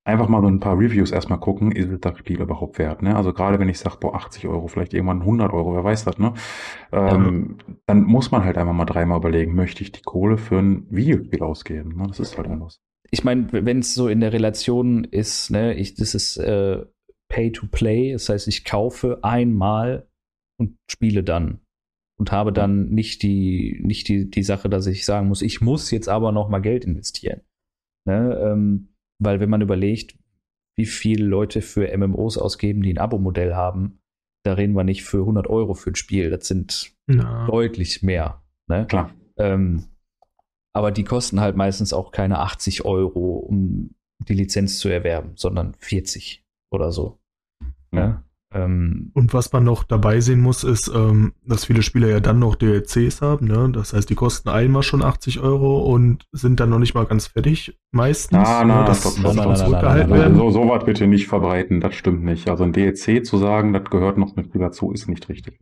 Einfach 0.05 0.27
mal 0.27 0.41
so 0.41 0.47
ein 0.47 0.59
paar 0.59 0.79
Reviews 0.79 1.11
erstmal 1.11 1.39
gucken, 1.39 1.71
ist 1.71 2.03
das 2.03 2.17
Spiel 2.17 2.41
überhaupt 2.41 2.79
wert, 2.79 3.03
ne? 3.03 3.15
Also 3.15 3.31
gerade 3.31 3.59
wenn 3.59 3.69
ich 3.69 3.77
sage, 3.77 3.97
boah, 3.99 4.15
80 4.15 4.47
Euro, 4.47 4.67
vielleicht 4.67 4.95
irgendwann 4.95 5.19
100 5.19 5.53
Euro, 5.53 5.75
wer 5.75 5.83
weiß 5.83 6.05
das, 6.05 6.17
ne? 6.17 6.33
Ähm, 6.91 7.57
ja. 7.59 7.73
Dann 7.85 8.03
muss 8.05 8.31
man 8.31 8.43
halt 8.43 8.57
einfach 8.57 8.73
mal 8.73 8.85
dreimal 8.85 9.19
überlegen, 9.19 9.53
möchte 9.53 9.83
ich 9.83 9.91
die 9.91 10.01
Kohle 10.01 10.37
für 10.39 10.57
ein 10.57 10.87
Videospiel 10.89 11.43
ausgeben, 11.43 11.95
ne? 11.95 12.05
Das 12.07 12.19
ist 12.19 12.37
halt 12.37 12.47
anders. 12.47 12.79
Ich 13.11 13.23
meine, 13.23 13.49
wenn 13.51 13.79
es 13.79 13.93
so 13.93 14.07
in 14.07 14.19
der 14.19 14.33
Relation 14.33 15.03
ist, 15.03 15.51
ne, 15.51 15.75
ich, 15.75 15.95
das 15.95 16.15
ist, 16.15 16.37
äh, 16.37 16.85
Pay-to-Play. 17.29 18.13
Das 18.13 18.29
heißt, 18.29 18.47
ich 18.47 18.65
kaufe 18.65 19.19
einmal 19.23 20.07
und 20.59 20.77
spiele 20.89 21.23
dann. 21.23 21.61
Und 22.19 22.33
habe 22.33 22.51
dann 22.51 22.89
nicht 22.89 23.23
die, 23.23 23.79
nicht 23.81 24.09
die, 24.09 24.29
die 24.29 24.43
Sache, 24.43 24.69
dass 24.69 24.87
ich 24.87 25.05
sagen 25.05 25.29
muss, 25.29 25.41
ich 25.41 25.61
muss 25.61 25.89
jetzt 25.89 26.09
aber 26.09 26.33
noch 26.33 26.49
mal 26.49 26.59
Geld 26.59 26.83
investieren. 26.83 27.41
Ne? 28.05 28.37
Ähm, 28.43 28.89
weil 29.21 29.39
wenn 29.39 29.49
man 29.49 29.61
überlegt, 29.61 30.17
wie 30.77 30.85
viele 30.85 31.25
Leute 31.25 31.61
für 31.61 31.95
MMOs 31.97 32.37
ausgeben, 32.37 32.81
die 32.81 32.93
ein 32.93 32.97
Abo-Modell 32.97 33.55
haben, 33.55 33.99
da 34.45 34.53
reden 34.53 34.73
wir 34.73 34.83
nicht 34.83 35.03
für 35.03 35.19
100 35.19 35.47
Euro 35.47 35.73
für 35.73 35.91
ein 35.91 35.95
Spiel. 35.95 36.29
Das 36.29 36.47
sind 36.47 36.93
ja. 37.09 37.45
deutlich 37.47 38.03
mehr. 38.03 38.41
Ne? 38.67 38.85
Klar. 38.87 39.13
Ähm, 39.37 39.85
aber 40.73 40.91
die 40.91 41.03
kosten 41.03 41.39
halt 41.39 41.55
meistens 41.55 41.93
auch 41.93 42.11
keine 42.11 42.39
80 42.39 42.85
Euro, 42.85 43.37
um 43.37 43.95
die 44.27 44.33
Lizenz 44.33 44.79
zu 44.79 44.89
erwerben, 44.89 45.33
sondern 45.35 45.73
40 45.79 46.43
oder 46.71 46.91
so. 46.91 47.18
Ja. 47.91 48.23
Ähm, 48.51 49.11
und 49.13 49.33
was 49.33 49.53
man 49.53 49.63
noch 49.63 49.83
dabei 49.83 50.21
sehen 50.21 50.41
muss, 50.41 50.63
ist, 50.63 50.91
ähm, 50.93 51.33
dass 51.45 51.65
viele 51.65 51.83
Spieler 51.83 52.07
ja 52.07 52.19
dann 52.19 52.39
noch 52.39 52.55
DLCs 52.55 53.21
haben. 53.21 53.47
Ne? 53.47 53.69
Das 53.71 53.93
heißt, 53.93 54.09
die 54.09 54.15
kosten 54.15 54.49
einmal 54.49 54.81
schon 54.81 55.03
80 55.03 55.39
Euro 55.39 55.81
und 55.81 56.25
sind 56.31 56.59
dann 56.59 56.71
noch 56.71 56.79
nicht 56.79 56.95
mal 56.95 57.05
ganz 57.05 57.27
fertig, 57.27 57.77
meistens. 57.91 58.47
Ah, 58.47 58.63
na, 58.65 58.81
ne? 58.81 58.85
das, 58.87 59.03
das, 59.03 59.21
das, 59.21 59.35
das 59.35 59.59
zurückgehalten 59.59 60.13
werden. 60.13 60.35
So, 60.35 60.49
so 60.49 60.67
was 60.67 60.83
bitte 60.83 61.05
nicht 61.05 61.27
verbreiten, 61.27 61.79
das 61.79 61.93
stimmt 61.93 62.23
nicht. 62.23 62.49
Also 62.49 62.63
ein 62.63 62.73
DLC 62.73 63.23
zu 63.23 63.37
sagen, 63.37 63.71
das 63.71 63.83
gehört 63.85 64.17
noch 64.17 64.35
mit 64.35 64.49
dazu, 64.55 64.91
ist 64.91 65.07
nicht 65.07 65.29
richtig. 65.29 65.59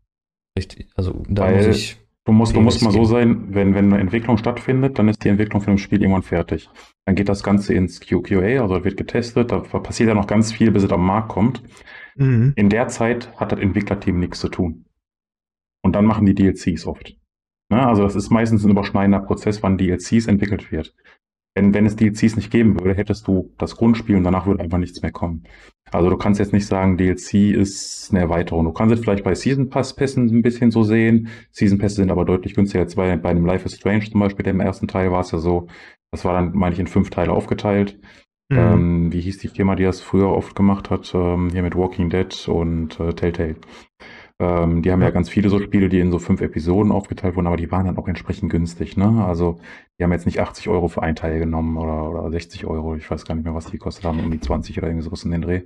Richtig, 0.57 0.87
also 0.95 1.23
da 1.27 1.43
Weil 1.43 1.67
muss 1.67 1.75
ich. 1.75 1.97
Du 2.23 2.33
musst, 2.33 2.53
du 2.57 2.59
musst 2.59 2.81
mal 2.81 2.91
so 2.91 3.05
sein, 3.05 3.55
wenn, 3.55 3.73
wenn 3.73 3.85
eine 3.85 4.01
Entwicklung 4.01 4.37
stattfindet, 4.37 4.99
dann 4.99 5.07
ist 5.07 5.23
die 5.23 5.29
Entwicklung 5.29 5.61
von 5.61 5.75
dem 5.75 5.77
Spiel 5.77 6.01
irgendwann 6.01 6.23
fertig. 6.23 6.69
Dann 7.05 7.15
geht 7.15 7.29
das 7.29 7.41
Ganze 7.41 7.73
ins 7.73 8.01
QQA, 8.01 8.61
also 8.61 8.83
wird 8.83 8.97
getestet, 8.97 9.53
da 9.53 9.59
passiert 9.59 10.09
ja 10.09 10.13
noch 10.13 10.27
ganz 10.27 10.51
viel, 10.51 10.71
bis 10.71 10.83
es 10.83 10.91
am 10.91 11.05
Markt 11.05 11.29
kommt. 11.29 11.63
Mhm. 12.17 12.53
In 12.55 12.69
der 12.69 12.87
Zeit 12.87 13.31
hat 13.37 13.51
das 13.51 13.59
Entwicklerteam 13.59 14.19
nichts 14.19 14.39
zu 14.39 14.49
tun. 14.49 14.85
Und 15.83 15.93
dann 15.93 16.05
machen 16.05 16.25
die 16.25 16.35
DLCs 16.35 16.85
oft. 16.85 17.15
Na, 17.69 17.77
ne, 17.77 17.87
also 17.87 18.03
das 18.03 18.15
ist 18.15 18.29
meistens 18.29 18.63
ein 18.63 18.71
überschneidender 18.71 19.19
Prozess, 19.19 19.61
wann 19.63 19.77
DLCs 19.77 20.27
entwickelt 20.27 20.71
wird. 20.71 20.95
Wenn, 21.55 21.73
wenn 21.73 21.85
es 21.85 21.95
DLCs 21.95 22.35
nicht 22.35 22.51
geben 22.51 22.79
würde, 22.79 22.93
hättest 22.93 23.27
du 23.27 23.53
das 23.57 23.75
Grundspiel 23.75 24.15
und 24.15 24.23
danach 24.23 24.45
würde 24.45 24.63
einfach 24.63 24.77
nichts 24.77 25.01
mehr 25.01 25.11
kommen. 25.11 25.43
Also 25.91 26.09
du 26.09 26.17
kannst 26.17 26.39
jetzt 26.39 26.53
nicht 26.53 26.67
sagen, 26.67 26.97
DLC 26.97 27.55
ist 27.55 28.09
eine 28.11 28.19
Erweiterung. 28.19 28.65
Du 28.65 28.73
kannst 28.73 28.93
es 28.93 29.01
vielleicht 29.01 29.23
bei 29.23 29.33
Season 29.33 29.69
Pass 29.69 29.95
Pässen 29.95 30.27
ein 30.27 30.41
bisschen 30.41 30.71
so 30.71 30.83
sehen. 30.83 31.29
Season 31.51 31.77
Pässe 31.77 31.95
sind 31.95 32.11
aber 32.11 32.25
deutlich 32.25 32.53
günstiger 32.53 32.83
als 32.83 32.95
bei, 32.95 33.15
bei 33.17 33.29
einem 33.29 33.45
Life 33.45 33.65
is 33.65 33.75
Strange 33.75 34.09
zum 34.09 34.19
Beispiel. 34.19 34.45
Im 34.47 34.59
ersten 34.59 34.87
Teil 34.87 35.11
war 35.11 35.21
es 35.21 35.31
ja 35.31 35.39
so, 35.39 35.67
das 36.11 36.25
war 36.25 36.33
dann, 36.33 36.53
meine 36.53 36.73
ich, 36.73 36.79
in 36.79 36.87
fünf 36.87 37.09
Teile 37.09 37.31
aufgeteilt. 37.31 37.99
Mhm. 38.49 38.57
Ähm, 38.57 39.13
wie 39.13 39.21
hieß 39.21 39.39
die 39.39 39.49
Firma, 39.49 39.75
die 39.75 39.83
das 39.83 40.01
früher 40.01 40.29
oft 40.29 40.55
gemacht 40.55 40.89
hat? 40.89 41.13
Ähm, 41.13 41.49
hier 41.51 41.63
mit 41.63 41.75
Walking 41.75 42.09
Dead 42.09 42.47
und 42.47 42.99
äh, 42.99 43.13
Telltale. 43.13 43.55
Ähm, 44.39 44.83
die 44.83 44.91
haben 44.91 45.01
ja. 45.01 45.07
ja 45.07 45.11
ganz 45.11 45.29
viele 45.29 45.49
so 45.49 45.59
Spiele, 45.59 45.89
die 45.89 45.99
in 45.99 46.11
so 46.11 46.19
fünf 46.19 46.41
Episoden 46.41 46.91
aufgeteilt 46.91 47.35
wurden, 47.35 47.47
aber 47.47 47.57
die 47.57 47.71
waren 47.71 47.85
dann 47.87 47.97
auch 47.97 48.07
entsprechend 48.07 48.51
günstig. 48.51 48.95
Ne? 48.95 49.25
Also 49.25 49.59
die 49.97 50.03
haben 50.03 50.11
jetzt 50.11 50.27
nicht 50.27 50.39
80 50.39 50.69
Euro 50.69 50.87
für 50.87 51.01
ein 51.01 51.15
Teil 51.15 51.39
genommen 51.39 51.75
oder, 51.77 52.09
oder 52.09 52.31
60 52.31 52.65
Euro. 52.65 52.95
Ich 52.95 53.09
weiß 53.09 53.25
gar 53.25 53.35
nicht 53.35 53.45
mehr, 53.45 53.55
was 53.55 53.65
die 53.65 53.71
gekostet 53.73 54.05
haben, 54.05 54.23
um 54.23 54.31
die 54.31 54.39
20 54.39 54.77
oder 54.77 54.87
irgendwas 54.87 55.23
in 55.23 55.31
den 55.31 55.41
Dreh. 55.41 55.63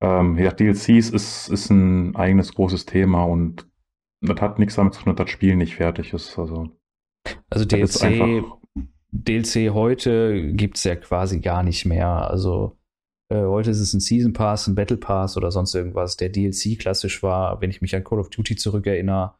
Ähm, 0.00 0.36
ja, 0.38 0.50
DLCs 0.50 1.10
ist, 1.10 1.48
ist 1.48 1.70
ein 1.70 2.14
eigenes 2.16 2.54
großes 2.54 2.84
Thema 2.86 3.24
und 3.24 3.68
das 4.20 4.40
hat 4.40 4.58
nichts 4.58 4.74
damit 4.74 4.94
zu 4.94 5.02
tun, 5.02 5.14
dass 5.14 5.24
das 5.24 5.30
Spiel 5.32 5.56
nicht 5.56 5.76
fertig 5.76 6.12
ist. 6.12 6.38
Also, 6.38 6.76
also 7.50 7.64
DLC 7.64 8.44
DLC 9.12 9.70
heute 9.72 10.52
gibt 10.52 10.76
es 10.76 10.84
ja 10.84 10.96
quasi 10.96 11.40
gar 11.40 11.62
nicht 11.62 11.86
mehr. 11.86 12.30
Also 12.30 12.76
äh, 13.30 13.42
heute 13.42 13.70
ist 13.70 13.80
es 13.80 13.94
ein 13.94 14.00
Season 14.00 14.32
Pass, 14.32 14.66
ein 14.66 14.74
Battle 14.74 14.96
Pass 14.96 15.36
oder 15.36 15.50
sonst 15.50 15.74
irgendwas. 15.74 16.16
Der 16.16 16.28
DLC 16.28 16.78
klassisch 16.78 17.22
war, 17.22 17.60
wenn 17.60 17.70
ich 17.70 17.80
mich 17.80 17.94
an 17.94 18.04
Call 18.04 18.20
of 18.20 18.30
Duty 18.30 18.56
zurückerinnere, 18.56 19.34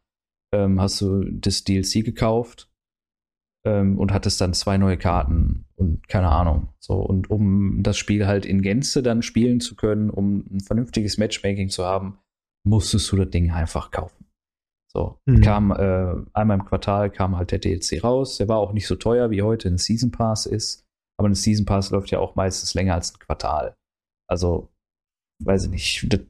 ähm, 0.55 0.81
hast 0.81 1.01
du 1.01 1.25
das 1.25 1.65
DLC 1.65 2.05
gekauft 2.05 2.71
ähm, 3.67 3.99
und 3.99 4.13
hattest 4.13 4.41
dann 4.41 4.55
zwei 4.55 4.79
neue 4.79 4.97
Karten 4.97 5.67
und 5.77 6.09
keine 6.09 6.29
Ahnung. 6.29 6.69
So, 6.81 6.95
und 6.95 7.31
um 7.31 7.83
das 7.83 7.99
Spiel 7.99 8.27
halt 8.27 8.47
in 8.47 8.63
Gänze 8.63 9.03
dann 9.03 9.23
spielen 9.23 9.61
zu 9.61 9.77
können, 9.77 10.11
um 10.11 10.45
ein 10.51 10.61
vernünftiges 10.61 11.19
Matchmaking 11.19 11.69
zu 11.69 11.85
haben, 11.85 12.19
musstest 12.65 13.11
du 13.13 13.17
das 13.17 13.31
Ding 13.31 13.51
einfach 13.51 13.91
kaufen. 13.91 14.18
So, 14.91 15.21
mhm. 15.27 15.41
kam 15.43 15.71
äh, 15.71 16.15
einmal 16.33 16.59
im 16.59 16.65
Quartal 16.65 17.11
kam 17.11 17.37
halt 17.37 17.51
der 17.51 17.59
DLC 17.59 18.03
raus. 18.03 18.39
Der 18.39 18.49
war 18.49 18.59
auch 18.59 18.73
nicht 18.73 18.87
so 18.87 18.97
teuer, 18.97 19.31
wie 19.31 19.43
heute 19.43 19.69
ein 19.69 19.79
Season 19.79 20.11
Pass 20.11 20.47
ist. 20.47 20.87
Aber 21.19 21.29
ein 21.29 21.35
Season 21.35 21.67
Pass 21.67 21.91
läuft 21.91 22.11
ja 22.11 22.21
auch 22.21 22.37
meistens 22.37 22.75
länger 22.75 22.95
als 22.95 23.15
ein 23.15 23.19
Quartal. 23.19 23.77
Also, 24.29 24.71
weiß 25.45 25.65
ich 25.65 25.71
nicht. 25.71 26.13
Das 26.13 26.21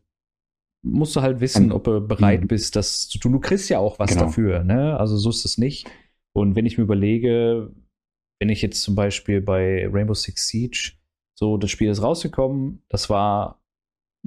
musst 0.85 1.15
du 1.15 1.23
halt 1.23 1.41
wissen, 1.41 1.73
ob 1.73 1.85
du 1.85 2.01
bereit 2.01 2.43
mhm. 2.43 2.49
bist, 2.49 2.75
das 2.75 3.09
zu 3.09 3.19
tun. 3.19 3.33
Du 3.33 3.41
kriegst 3.41 3.69
ja 3.69 3.79
auch 3.79 3.99
was 3.99 4.11
genau. 4.11 4.25
dafür, 4.25 4.65
ne? 4.65 4.99
Also 4.99 5.17
so 5.17 5.31
ist 5.31 5.45
es 5.45 5.59
nicht. 5.59 5.89
Und 6.35 6.57
wenn 6.57 6.67
ich 6.67 6.79
mir 6.79 6.85
überlege, 6.85 7.73
wenn 8.41 8.49
ich 8.49 8.63
jetzt 8.63 8.83
zum 8.83 8.95
Beispiel 8.95 9.41
bei 9.41 9.89
Rainbow 9.89 10.15
Six 10.15 10.49
Siege, 10.49 10.93
so 11.39 11.57
das 11.57 11.71
Spiel 11.71 11.91
ist 11.91 12.03
rausgekommen, 12.03 12.83
das 12.89 13.11
war, 13.11 13.63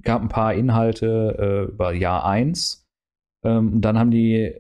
gab 0.02 0.22
ein 0.22 0.30
paar 0.30 0.54
Inhalte 0.54 1.68
äh, 1.68 1.72
über 1.72 1.94
Jahr 1.94 2.26
1 2.26 2.81
Ähm, 3.44 3.74
und 3.74 3.82
dann 3.82 3.98
haben 3.98 4.12
die 4.12 4.54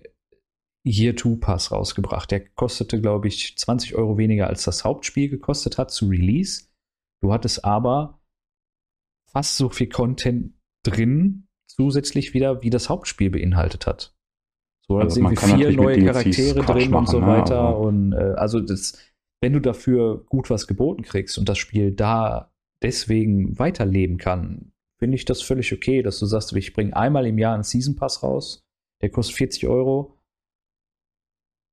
Year 0.85 1.15
2 1.15 1.37
Pass 1.39 1.71
rausgebracht. 1.71 2.31
Der 2.31 2.47
kostete, 2.49 2.99
glaube 3.01 3.27
ich, 3.27 3.57
20 3.57 3.95
Euro 3.95 4.17
weniger 4.17 4.47
als 4.47 4.63
das 4.63 4.83
Hauptspiel 4.83 5.29
gekostet 5.29 5.77
hat 5.77 5.91
zu 5.91 6.07
Release. 6.07 6.65
Du 7.21 7.31
hattest 7.31 7.63
aber 7.63 8.19
fast 9.31 9.57
so 9.57 9.69
viel 9.69 9.87
Content 9.87 10.53
drin, 10.83 11.47
zusätzlich 11.67 12.33
wieder, 12.33 12.63
wie 12.63 12.69
das 12.69 12.89
Hauptspiel 12.89 13.29
beinhaltet 13.29 13.85
hat. 13.85 14.15
So 14.87 14.97
also 14.97 15.21
irgendwie 15.21 15.37
vier 15.37 15.71
neue 15.71 16.03
Charaktere 16.03 16.65
drin 16.65 16.93
und 16.93 17.07
so 17.07 17.19
ne? 17.19 17.27
weiter. 17.27 17.69
Ne? 17.69 17.77
Und 17.77 18.13
äh, 18.13 18.33
also 18.35 18.59
das, 18.59 18.97
wenn 19.39 19.53
du 19.53 19.59
dafür 19.59 20.25
gut 20.25 20.49
was 20.49 20.67
geboten 20.67 21.03
kriegst 21.03 21.37
und 21.37 21.47
das 21.47 21.59
Spiel 21.59 21.91
da 21.91 22.51
deswegen 22.81 23.57
weiterleben 23.59 24.17
kann, 24.17 24.73
finde 24.99 25.15
ich 25.15 25.25
das 25.25 25.41
völlig 25.41 25.71
okay, 25.71 26.01
dass 26.01 26.19
du 26.19 26.25
sagst, 26.25 26.53
ich 26.53 26.73
bringe 26.73 26.95
einmal 26.95 27.25
im 27.25 27.37
Jahr 27.37 27.53
einen 27.53 27.63
Season 27.63 27.95
Pass 27.95 28.23
raus, 28.23 28.63
der 29.01 29.09
kostet 29.09 29.37
40 29.37 29.67
Euro. 29.67 30.17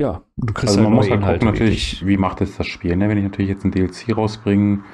Ja, 0.01 0.25
du 0.37 0.53
kriegst 0.53 0.77
also 0.77 0.81
halt 0.81 0.89
man 0.89 0.95
muss 0.95 1.11
halt 1.11 1.23
gucken 1.23 1.49
natürlich, 1.49 2.07
wie 2.07 2.17
macht 2.17 2.41
es 2.41 2.57
das 2.57 2.67
Spiel. 2.67 2.97
Ne? 2.97 3.09
Wenn 3.09 3.19
ich 3.19 3.25
natürlich 3.25 3.51
jetzt 3.51 3.65
ein 3.65 3.73
DLC 3.73 4.17
rausbringe 4.17 4.85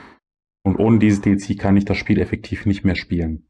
und 0.65 0.79
ohne 0.79 0.99
dieses 0.99 1.21
DLC 1.21 1.59
kann 1.59 1.77
ich 1.77 1.85
das 1.85 1.99
Spiel 1.99 2.19
effektiv 2.21 2.65
nicht 2.65 2.85
mehr 2.85 2.97
spielen. 2.97 3.47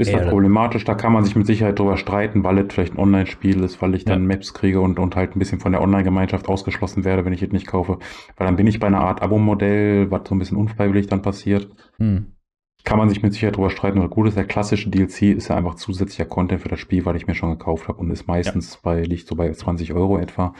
Ist 0.00 0.12
ja, 0.12 0.18
halt 0.18 0.30
problematisch, 0.30 0.84
da 0.84 0.94
kann 0.94 1.12
man 1.12 1.24
sich 1.24 1.34
mit 1.34 1.46
Sicherheit 1.46 1.78
drüber 1.78 1.96
streiten, 1.96 2.44
weil 2.44 2.58
es 2.58 2.72
vielleicht 2.72 2.94
ein 2.94 3.00
Online-Spiel 3.00 3.64
ist, 3.64 3.82
weil 3.82 3.96
ich 3.96 4.04
dann 4.04 4.22
ja. 4.22 4.28
Maps 4.28 4.54
kriege 4.54 4.80
und, 4.80 5.00
und 5.00 5.16
halt 5.16 5.34
ein 5.34 5.40
bisschen 5.40 5.58
von 5.58 5.72
der 5.72 5.82
Online-Gemeinschaft 5.82 6.48
ausgeschlossen 6.48 7.04
werde, 7.04 7.24
wenn 7.24 7.32
ich 7.32 7.42
es 7.42 7.50
nicht 7.50 7.66
kaufe. 7.66 7.98
Weil 8.36 8.46
dann 8.46 8.54
bin 8.54 8.68
ich 8.68 8.78
bei 8.78 8.86
einer 8.86 9.00
Art 9.00 9.22
Abo-Modell, 9.22 10.08
was 10.12 10.28
so 10.28 10.36
ein 10.36 10.38
bisschen 10.38 10.56
unfreiwillig 10.56 11.08
dann 11.08 11.20
passiert. 11.20 11.68
Hm. 11.96 12.37
Kann 12.84 12.98
man 12.98 13.08
sich 13.08 13.22
mit 13.22 13.32
Sicherheit 13.32 13.56
drüber 13.56 13.70
streiten. 13.70 13.98
Aber 13.98 14.08
gut 14.08 14.28
ist, 14.28 14.36
der 14.36 14.46
klassische 14.46 14.88
DLC 14.88 15.22
ist 15.36 15.48
ja 15.48 15.56
einfach 15.56 15.74
zusätzlicher 15.74 16.24
Content 16.24 16.62
für 16.62 16.68
das 16.68 16.80
Spiel, 16.80 17.04
weil 17.04 17.16
ich 17.16 17.26
mir 17.26 17.34
schon 17.34 17.50
gekauft 17.50 17.88
habe 17.88 17.98
und 17.98 18.10
ist 18.10 18.26
meistens 18.26 18.74
ja. 18.74 18.80
bei, 18.82 19.02
liegt 19.02 19.26
so 19.26 19.34
bei 19.34 19.50
20 19.52 19.92
Euro 19.92 20.18
etwa. 20.18 20.54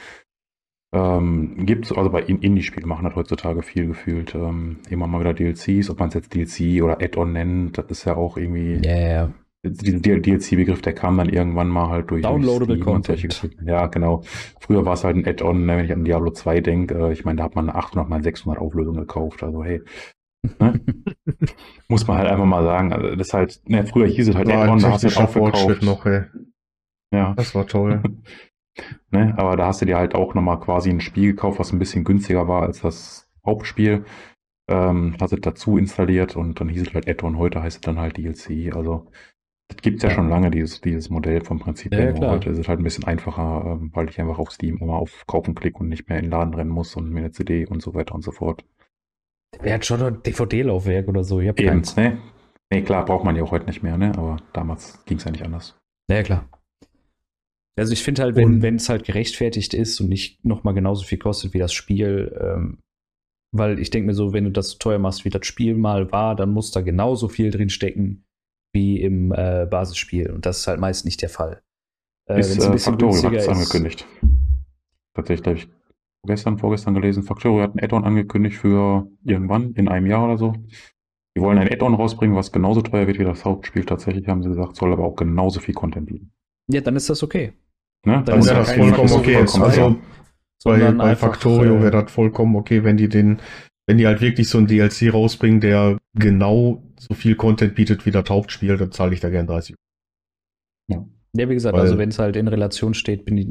Ähm, 0.90 1.66
gibt 1.66 1.94
also 1.96 2.10
bei 2.10 2.22
Indie-Spielen 2.22 2.88
machen 2.88 3.04
das 3.04 3.14
heutzutage 3.14 3.62
viel 3.62 3.86
gefühlt. 3.86 4.34
Ähm, 4.34 4.78
immer 4.88 5.06
mal 5.06 5.20
wieder 5.20 5.34
DLCs, 5.34 5.90
ob 5.90 5.98
man 5.98 6.08
es 6.08 6.14
jetzt 6.14 6.34
DLC 6.34 6.82
oder 6.82 7.02
Add-on 7.02 7.32
nennt, 7.32 7.76
das 7.76 7.86
ist 7.90 8.04
ja 8.04 8.16
auch 8.16 8.36
irgendwie. 8.36 8.80
Ja, 8.82 8.96
yeah. 8.96 9.32
Dieser 9.64 10.20
DLC-Begriff, 10.20 10.82
der 10.82 10.94
kam 10.94 11.18
dann 11.18 11.28
irgendwann 11.28 11.68
mal 11.68 11.88
halt 11.88 12.10
durch. 12.10 12.22
Downloadable 12.22 12.78
Content. 12.78 13.50
Ja, 13.66 13.86
genau. 13.88 14.22
Früher 14.60 14.86
war 14.86 14.94
es 14.94 15.04
halt 15.04 15.16
ein 15.16 15.26
Add-on, 15.26 15.66
ne, 15.66 15.76
wenn 15.76 15.84
ich 15.84 15.92
an 15.92 16.04
Diablo 16.04 16.30
2 16.30 16.60
denke. 16.60 16.94
Äh, 16.94 17.12
ich 17.12 17.24
meine, 17.24 17.38
da 17.38 17.44
hat 17.44 17.54
man 17.54 17.68
eine 17.68 17.78
800 17.78 18.08
mal 18.08 18.22
600 18.22 18.60
Auflösung 18.60 18.94
gekauft. 18.94 19.42
Also, 19.42 19.64
hey. 19.64 19.82
Ne? 20.58 20.80
Muss 21.88 22.06
man 22.06 22.18
halt 22.18 22.28
einfach 22.28 22.44
mal 22.44 22.62
sagen. 22.62 22.92
Also, 22.92 23.16
das 23.16 23.28
ist 23.28 23.34
halt, 23.34 23.60
ne, 23.66 23.86
früher 23.86 24.06
hieß 24.06 24.28
es 24.28 24.34
halt 24.34 24.48
Add-on, 24.48 24.78
da 24.78 24.92
hast 24.92 25.04
du 25.04 25.08
auch 25.08 25.30
verkauft. 25.30 25.82
noch, 25.82 26.06
ey. 26.06 26.24
Ja. 27.12 27.34
Das 27.34 27.54
war 27.54 27.66
toll. 27.66 28.02
Ne? 29.10 29.34
Aber 29.36 29.56
da 29.56 29.66
hast 29.66 29.80
du 29.80 29.86
dir 29.86 29.96
halt 29.96 30.14
auch 30.14 30.34
nochmal 30.34 30.60
quasi 30.60 30.88
ein 30.90 31.00
Spiel 31.00 31.32
gekauft, 31.32 31.58
was 31.58 31.72
ein 31.72 31.80
bisschen 31.80 32.04
günstiger 32.04 32.46
war 32.46 32.62
als 32.62 32.82
das 32.82 33.28
Hauptspiel. 33.44 34.04
Ähm, 34.70 35.16
hast 35.20 35.32
es 35.32 35.40
dazu 35.40 35.78
installiert 35.78 36.36
und 36.36 36.60
dann 36.60 36.68
hieß 36.68 36.82
es 36.82 36.94
halt 36.94 37.08
Add-on. 37.08 37.38
Heute 37.38 37.60
heißt 37.60 37.78
es 37.78 37.80
dann 37.80 37.98
halt 37.98 38.18
DLC. 38.18 38.72
Also 38.76 39.10
das 39.68 39.82
gibt 39.82 39.96
es 39.96 40.02
ja, 40.04 40.10
ja, 40.10 40.14
schon 40.14 40.28
lange, 40.28 40.50
dieses, 40.50 40.80
dieses 40.80 41.10
Modell 41.10 41.42
vom 41.42 41.58
Prinzip 41.58 41.92
her. 41.92 42.14
Ja, 42.14 42.30
heute 42.30 42.50
ist 42.50 42.58
es 42.58 42.68
halt 42.68 42.78
ein 42.78 42.84
bisschen 42.84 43.04
einfacher, 43.04 43.64
ähm, 43.66 43.90
weil 43.94 44.08
ich 44.08 44.20
einfach 44.20 44.38
auf 44.38 44.50
Steam 44.50 44.78
immer 44.78 44.94
auf 44.94 45.24
Kaufen 45.26 45.54
klicke 45.54 45.78
und 45.78 45.88
nicht 45.88 46.08
mehr 46.08 46.18
in 46.18 46.26
den 46.26 46.30
Laden 46.30 46.54
rennen 46.54 46.70
muss 46.70 46.94
und 46.96 47.10
mir 47.10 47.20
eine 47.20 47.32
CD 47.32 47.66
und 47.66 47.82
so 47.82 47.94
weiter 47.94 48.14
und 48.14 48.22
so 48.22 48.30
fort. 48.30 48.64
Wer 49.60 49.74
hat 49.74 49.86
schon 49.86 50.02
ein 50.02 50.22
DVD-Laufwerk 50.22 51.08
oder 51.08 51.24
so? 51.24 51.40
Ich 51.40 51.48
Eben, 51.58 51.82
ne? 51.96 52.18
Nee, 52.70 52.82
klar, 52.82 53.04
braucht 53.04 53.24
man 53.24 53.34
ja 53.34 53.42
auch 53.42 53.50
heute 53.50 53.66
nicht 53.66 53.82
mehr, 53.82 53.96
ne? 53.96 54.12
Aber 54.16 54.36
damals 54.52 55.04
ging 55.06 55.18
es 55.18 55.24
ja 55.24 55.30
nicht 55.30 55.44
anders. 55.44 55.76
Ja, 56.10 56.22
klar. 56.22 56.48
Also 57.76 57.92
ich 57.92 58.02
finde 58.02 58.22
halt, 58.22 58.36
wenn 58.36 58.76
es 58.76 58.88
halt 58.88 59.04
gerechtfertigt 59.04 59.72
ist 59.72 60.00
und 60.00 60.08
nicht 60.08 60.44
nochmal 60.44 60.74
genauso 60.74 61.04
viel 61.04 61.18
kostet 61.18 61.54
wie 61.54 61.58
das 61.58 61.72
Spiel, 61.72 62.36
ähm, 62.40 62.78
weil 63.52 63.78
ich 63.78 63.90
denke 63.90 64.08
mir 64.08 64.14
so, 64.14 64.32
wenn 64.32 64.44
du 64.44 64.50
das 64.50 64.70
so 64.70 64.78
teuer 64.78 64.98
machst, 64.98 65.24
wie 65.24 65.30
das 65.30 65.46
Spiel 65.46 65.74
mal 65.74 66.10
war, 66.10 66.34
dann 66.34 66.52
muss 66.52 66.72
da 66.72 66.80
genauso 66.80 67.28
viel 67.28 67.50
drin 67.50 67.70
stecken 67.70 68.24
wie 68.74 69.00
im 69.00 69.32
äh, 69.32 69.66
Basisspiel. 69.70 70.30
Und 70.30 70.44
das 70.44 70.58
ist 70.58 70.66
halt 70.66 70.80
meist 70.80 71.04
nicht 71.04 71.22
der 71.22 71.30
Fall. 71.30 71.62
Äh, 72.28 72.40
ist, 72.40 72.60
ein 72.60 72.68
äh, 72.68 72.72
bisschen 72.72 72.92
Factorio 72.98 73.22
hat 73.22 73.34
es 73.34 73.48
angekündigt. 73.48 74.06
Tatsächlich, 75.14 75.42
glaube 75.42 75.58
ich, 75.58 75.68
gestern, 76.26 76.58
vorgestern 76.58 76.94
gelesen. 76.94 77.22
Factorio 77.22 77.62
hat 77.62 77.74
ein 77.74 77.82
Add-on 77.82 78.04
angekündigt 78.04 78.56
für 78.56 79.08
irgendwann, 79.24 79.72
in 79.72 79.88
einem 79.88 80.06
Jahr 80.06 80.24
oder 80.24 80.38
so. 80.38 80.54
Die 81.36 81.40
wollen 81.40 81.58
ein 81.58 81.68
Add-on 81.70 81.94
rausbringen, 81.94 82.36
was 82.36 82.52
genauso 82.52 82.82
teuer 82.82 83.06
wird 83.06 83.18
wie 83.18 83.24
das 83.24 83.44
Hauptspiel. 83.44 83.84
Tatsächlich 83.84 84.26
haben 84.28 84.42
sie 84.42 84.48
gesagt, 84.48 84.76
soll 84.76 84.92
aber 84.92 85.04
auch 85.04 85.14
genauso 85.14 85.60
viel 85.60 85.74
Content 85.74 86.06
bieten. 86.06 86.32
Ja, 86.68 86.80
dann 86.80 86.96
ist 86.96 87.08
das 87.08 87.22
okay. 87.22 87.52
Ne? 88.04 88.22
Dann 88.24 88.44
wäre 88.44 88.56
das 88.56 88.72
vollkommen 88.72 89.12
okay. 89.12 89.36
Also 89.36 89.96
bei, 90.64 90.90
bei 90.92 91.16
Factorio 91.16 91.76
äh, 91.76 91.82
wäre 91.82 92.02
das 92.02 92.10
vollkommen 92.12 92.56
okay, 92.56 92.82
wenn 92.84 92.96
die 92.96 93.08
den, 93.08 93.40
wenn 93.86 93.98
die 93.98 94.06
halt 94.06 94.20
wirklich 94.20 94.48
so 94.48 94.58
ein 94.58 94.66
DLC 94.66 95.12
rausbringen, 95.12 95.60
der 95.60 95.98
genau 96.14 96.82
so 96.98 97.14
viel 97.14 97.36
Content 97.36 97.74
bietet 97.74 98.06
wie 98.06 98.10
das 98.10 98.28
Hauptspiel, 98.28 98.76
dann 98.76 98.92
zahle 98.92 99.14
ich 99.14 99.20
da 99.20 99.30
gern 99.30 99.46
30 99.46 99.76
Ja. 100.88 101.06
Ja, 101.38 101.48
wie 101.48 101.54
gesagt, 101.54 101.74
Weil, 101.74 101.82
also 101.82 101.98
wenn 101.98 102.08
es 102.08 102.18
halt 102.18 102.36
in 102.36 102.48
Relation 102.48 102.94
steht, 102.94 103.24
bin 103.24 103.38
ich, 103.38 103.48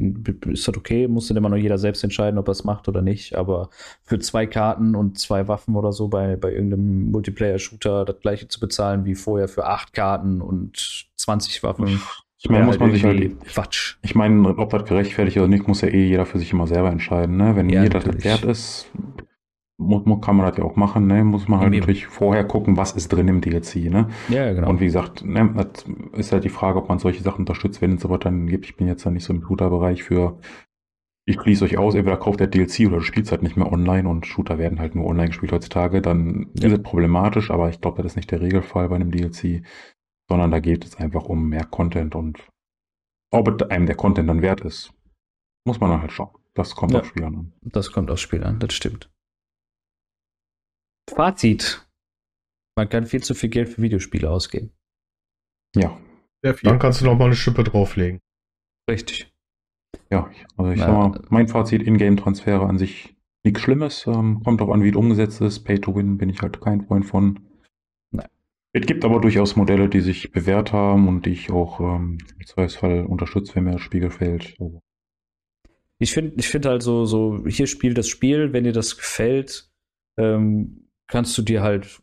ist 0.52 0.68
das 0.68 0.76
okay, 0.76 1.08
muss 1.08 1.28
dann 1.28 1.36
immer 1.38 1.48
noch 1.48 1.56
jeder 1.56 1.78
selbst 1.78 2.04
entscheiden, 2.04 2.38
ob 2.38 2.48
er 2.48 2.52
es 2.52 2.64
macht 2.64 2.86
oder 2.86 3.00
nicht. 3.00 3.34
Aber 3.34 3.70
für 4.02 4.18
zwei 4.18 4.46
Karten 4.46 4.94
und 4.94 5.18
zwei 5.18 5.48
Waffen 5.48 5.74
oder 5.74 5.92
so 5.92 6.08
bei, 6.08 6.36
bei 6.36 6.52
irgendeinem 6.52 7.10
Multiplayer-Shooter 7.10 8.04
das 8.04 8.20
gleiche 8.20 8.48
zu 8.48 8.60
bezahlen 8.60 9.04
wie 9.04 9.14
vorher 9.14 9.48
für 9.48 9.66
acht 9.66 9.94
Karten 9.94 10.42
und 10.42 11.10
20 11.16 11.62
Waffen. 11.62 12.00
Ich 12.40 12.48
meine, 12.48 12.66
muss 12.66 12.78
man 12.78 12.92
sich 12.92 13.04
halt. 13.04 13.40
Quatsch. 13.46 13.96
Ich 14.02 14.14
meine, 14.14 14.56
ob 14.56 14.70
das 14.70 14.84
gerechtfertigt 14.84 15.38
oder 15.38 15.48
nicht, 15.48 15.66
muss 15.66 15.80
ja 15.80 15.88
eh 15.88 16.06
jeder 16.06 16.24
für 16.24 16.38
sich 16.38 16.52
immer 16.52 16.68
selber 16.68 16.90
entscheiden. 16.90 17.36
Ne? 17.36 17.56
Wenn 17.56 17.68
ja, 17.68 17.82
jeder 17.82 17.98
das 17.98 18.24
wert 18.24 18.44
ist, 18.44 18.86
muss, 19.78 20.20
kann 20.20 20.36
man 20.36 20.46
das 20.46 20.58
ja 20.58 20.64
auch 20.64 20.76
machen. 20.76 21.06
Ne? 21.06 21.24
Muss 21.24 21.48
man 21.48 21.60
halt 21.60 21.72
Eben. 21.72 21.80
natürlich 21.80 22.06
vorher 22.06 22.44
gucken, 22.44 22.76
was 22.76 22.92
ist 22.92 23.08
drin 23.08 23.28
im 23.28 23.40
DLC. 23.40 23.76
Ne? 23.90 24.08
Ja, 24.28 24.52
genau. 24.52 24.68
Und 24.68 24.80
wie 24.80 24.86
gesagt, 24.86 25.24
ne, 25.24 25.50
das 25.54 25.86
ist 26.18 26.32
halt 26.32 26.44
die 26.44 26.48
Frage, 26.50 26.78
ob 26.78 26.88
man 26.88 26.98
solche 26.98 27.22
Sachen 27.22 27.40
unterstützt, 27.40 27.80
wenn 27.80 27.94
es 27.94 28.04
aber 28.04 28.18
dann 28.18 28.46
gibt. 28.46 28.66
Ich 28.66 28.76
bin 28.76 28.86
jetzt 28.86 29.06
da 29.06 29.10
nicht 29.10 29.24
so 29.24 29.32
im 29.32 29.42
Shooter-Bereich 29.42 30.02
für. 30.02 30.38
Ich 31.26 31.40
schließe 31.40 31.64
euch 31.64 31.76
aus, 31.76 31.94
entweder 31.94 32.16
kauft 32.16 32.40
der 32.40 32.46
DLC 32.46 32.86
oder 32.86 32.96
du 32.96 33.02
spielst 33.02 33.32
halt 33.32 33.42
nicht 33.42 33.56
mehr 33.56 33.70
online 33.70 34.08
und 34.08 34.26
Shooter 34.26 34.56
werden 34.56 34.80
halt 34.80 34.94
nur 34.94 35.06
online 35.06 35.28
gespielt 35.28 35.52
heutzutage. 35.52 36.00
Dann 36.00 36.46
ja. 36.54 36.68
ist 36.68 36.72
es 36.72 36.82
problematisch, 36.82 37.50
aber 37.50 37.68
ich 37.68 37.82
glaube, 37.82 38.02
das 38.02 38.12
ist 38.12 38.16
nicht 38.16 38.30
der 38.30 38.40
Regelfall 38.40 38.88
bei 38.88 38.96
einem 38.96 39.10
DLC 39.10 39.62
sondern 40.28 40.50
da 40.50 40.60
geht 40.60 40.84
es 40.84 40.96
einfach 40.96 41.24
um 41.24 41.48
mehr 41.48 41.64
Content 41.64 42.14
und 42.14 42.46
ob 43.30 43.70
einem 43.70 43.86
der 43.86 43.96
Content 43.96 44.28
dann 44.28 44.42
wert 44.42 44.60
ist, 44.60 44.92
muss 45.64 45.80
man 45.80 45.90
dann 45.90 46.00
halt 46.00 46.12
schauen. 46.12 46.34
Das 46.54 46.74
kommt 46.74 46.92
ja, 46.92 47.00
aufs 47.00 47.08
Spiel 47.08 47.24
an. 47.24 47.52
Das 47.62 47.92
kommt 47.92 48.10
aufs 48.10 48.20
Spiel 48.20 48.44
an, 48.44 48.58
das 48.58 48.74
stimmt. 48.74 49.10
Fazit. 51.08 51.86
Man 52.76 52.88
kann 52.88 53.06
viel 53.06 53.22
zu 53.22 53.34
viel 53.34 53.50
Geld 53.50 53.68
für 53.68 53.82
Videospiele 53.82 54.30
ausgeben. 54.30 54.70
Ja. 55.74 55.98
Sehr 56.42 56.54
viel. 56.54 56.68
Dann 56.68 56.78
kannst 56.78 57.00
du 57.00 57.04
noch 57.04 57.16
mal 57.16 57.26
eine 57.26 57.34
Schippe 57.34 57.64
drauflegen. 57.64 58.20
Richtig. 58.88 59.32
Ja, 60.10 60.30
also 60.56 60.70
ich 60.70 60.78
Na, 60.78 60.86
sag 60.86 60.94
mal, 60.94 61.22
mein 61.28 61.48
Fazit, 61.48 61.82
Ingame-Transfere 61.82 62.66
an 62.66 62.78
sich 62.78 63.16
nichts 63.44 63.60
Schlimmes. 63.60 64.06
Ähm, 64.06 64.42
kommt 64.44 64.62
auch 64.62 64.70
an, 64.70 64.82
wie 64.82 64.90
es 64.90 64.96
umgesetzt 64.96 65.40
ist. 65.40 65.60
Pay 65.64 65.80
to 65.80 65.94
Win 65.94 66.18
bin 66.18 66.30
ich 66.30 66.40
halt 66.40 66.60
kein 66.60 66.82
Freund 66.82 67.04
von. 67.04 67.40
Es 68.74 68.86
gibt 68.86 69.04
aber 69.04 69.20
durchaus 69.20 69.56
Modelle, 69.56 69.88
die 69.88 70.00
sich 70.00 70.30
bewährt 70.30 70.72
haben 70.72 71.08
und 71.08 71.24
die 71.24 71.30
ich 71.30 71.50
auch 71.50 71.80
ähm, 71.80 72.18
im 72.38 72.46
Zweifelsfall 72.46 73.06
unterstütze, 73.06 73.54
wenn 73.54 73.64
mir 73.64 73.72
das 73.72 73.80
Spiel 73.80 74.00
gefällt. 74.00 74.56
Also. 74.60 74.80
Ich 75.98 76.12
finde 76.12 76.34
ich 76.36 76.48
find 76.48 76.66
halt 76.66 76.82
so, 76.82 77.06
so, 77.06 77.46
hier 77.46 77.66
spielt 77.66 77.96
das 77.96 78.08
Spiel, 78.08 78.52
wenn 78.52 78.64
dir 78.64 78.72
das 78.72 78.96
gefällt, 78.96 79.70
ähm, 80.18 80.87
kannst 81.08 81.36
du 81.36 81.42
dir 81.42 81.62
halt, 81.62 82.00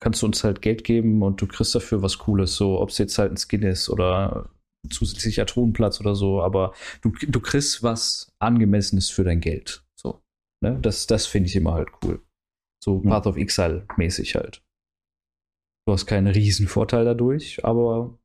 kannst 0.00 0.22
du 0.22 0.26
uns 0.26 0.44
halt 0.44 0.62
Geld 0.62 0.84
geben 0.84 1.22
und 1.22 1.40
du 1.40 1.46
kriegst 1.46 1.74
dafür 1.74 2.02
was 2.02 2.18
Cooles, 2.18 2.56
so 2.56 2.80
ob 2.80 2.90
es 2.90 2.98
jetzt 2.98 3.18
halt 3.18 3.32
ein 3.32 3.36
Skin 3.36 3.62
ist 3.62 3.90
oder 3.90 4.50
zusätzlicher 4.90 5.46
Thronplatz 5.46 6.00
oder 6.00 6.14
so, 6.14 6.42
aber 6.42 6.74
du, 7.02 7.10
du 7.10 7.40
kriegst 7.40 7.82
was 7.82 8.32
Angemessenes 8.38 9.10
für 9.10 9.24
dein 9.24 9.40
Geld. 9.40 9.84
So. 9.98 10.22
Ne? 10.62 10.78
Das, 10.80 11.06
das 11.06 11.26
finde 11.26 11.48
ich 11.48 11.56
immer 11.56 11.74
halt 11.74 11.88
cool. 12.02 12.22
So 12.82 13.00
Path 13.00 13.26
of 13.26 13.36
Exile 13.36 13.86
mäßig 13.96 14.34
halt. 14.34 14.62
Du 15.86 15.92
hast 15.92 16.06
keinen 16.06 16.26
riesen 16.26 16.68
Vorteil 16.68 17.04
dadurch, 17.04 17.64
aber 17.64 18.18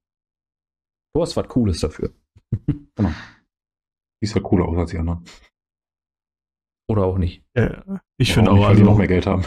du 1.14 1.22
hast 1.22 1.38
was 1.38 1.48
Cooles 1.48 1.80
dafür. 1.80 2.14
genau. 2.96 3.14
Sieht 4.22 4.36
halt 4.36 4.44
cooler 4.44 4.66
aus 4.66 4.78
als 4.78 4.92
die 4.92 4.98
anderen. 4.98 5.24
Oder 6.90 7.06
auch 7.06 7.18
nicht. 7.18 7.44
Ja, 7.56 8.02
ich 8.18 8.34
finde 8.34 8.52
auch, 8.52 8.66
also 8.66 8.84
noch 8.84 8.98
mehr 8.98 9.08
Geld 9.08 9.28
haben. 9.28 9.46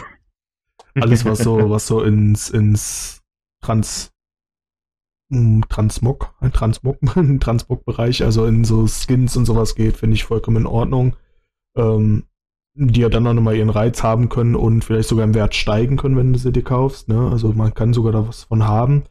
Alles, 0.95 1.25
was 1.25 1.39
so, 1.39 1.69
was 1.69 1.87
so 1.87 2.01
ins, 2.01 2.49
ins 2.49 3.21
Trans, 3.61 4.11
hm, 5.31 5.63
Transmog, 5.69 6.33
Transmog, 6.53 6.97
Transmog-Bereich, 7.39 8.23
also 8.23 8.45
in 8.45 8.63
so 8.63 8.87
Skins 8.87 9.35
und 9.37 9.45
sowas 9.45 9.75
geht, 9.75 9.97
finde 9.97 10.15
ich 10.15 10.23
vollkommen 10.23 10.57
in 10.57 10.65
Ordnung. 10.67 11.15
Ähm, 11.75 12.25
die 12.75 13.01
ja 13.01 13.09
dann 13.09 13.27
auch 13.27 13.33
nochmal 13.33 13.55
ihren 13.55 13.69
Reiz 13.69 14.01
haben 14.01 14.29
können 14.29 14.55
und 14.55 14.83
vielleicht 14.83 15.09
sogar 15.09 15.25
im 15.25 15.35
Wert 15.35 15.53
steigen 15.53 15.95
können, 15.97 16.17
wenn 16.17 16.33
du 16.33 16.39
sie 16.39 16.51
dir 16.51 16.63
kaufst. 16.63 17.07
Ne? 17.07 17.29
Also 17.31 17.53
man 17.53 17.73
kann 17.73 17.93
sogar 17.93 18.11
da 18.11 18.27
was 18.27 18.43
von 18.45 18.67
haben. 18.67 19.03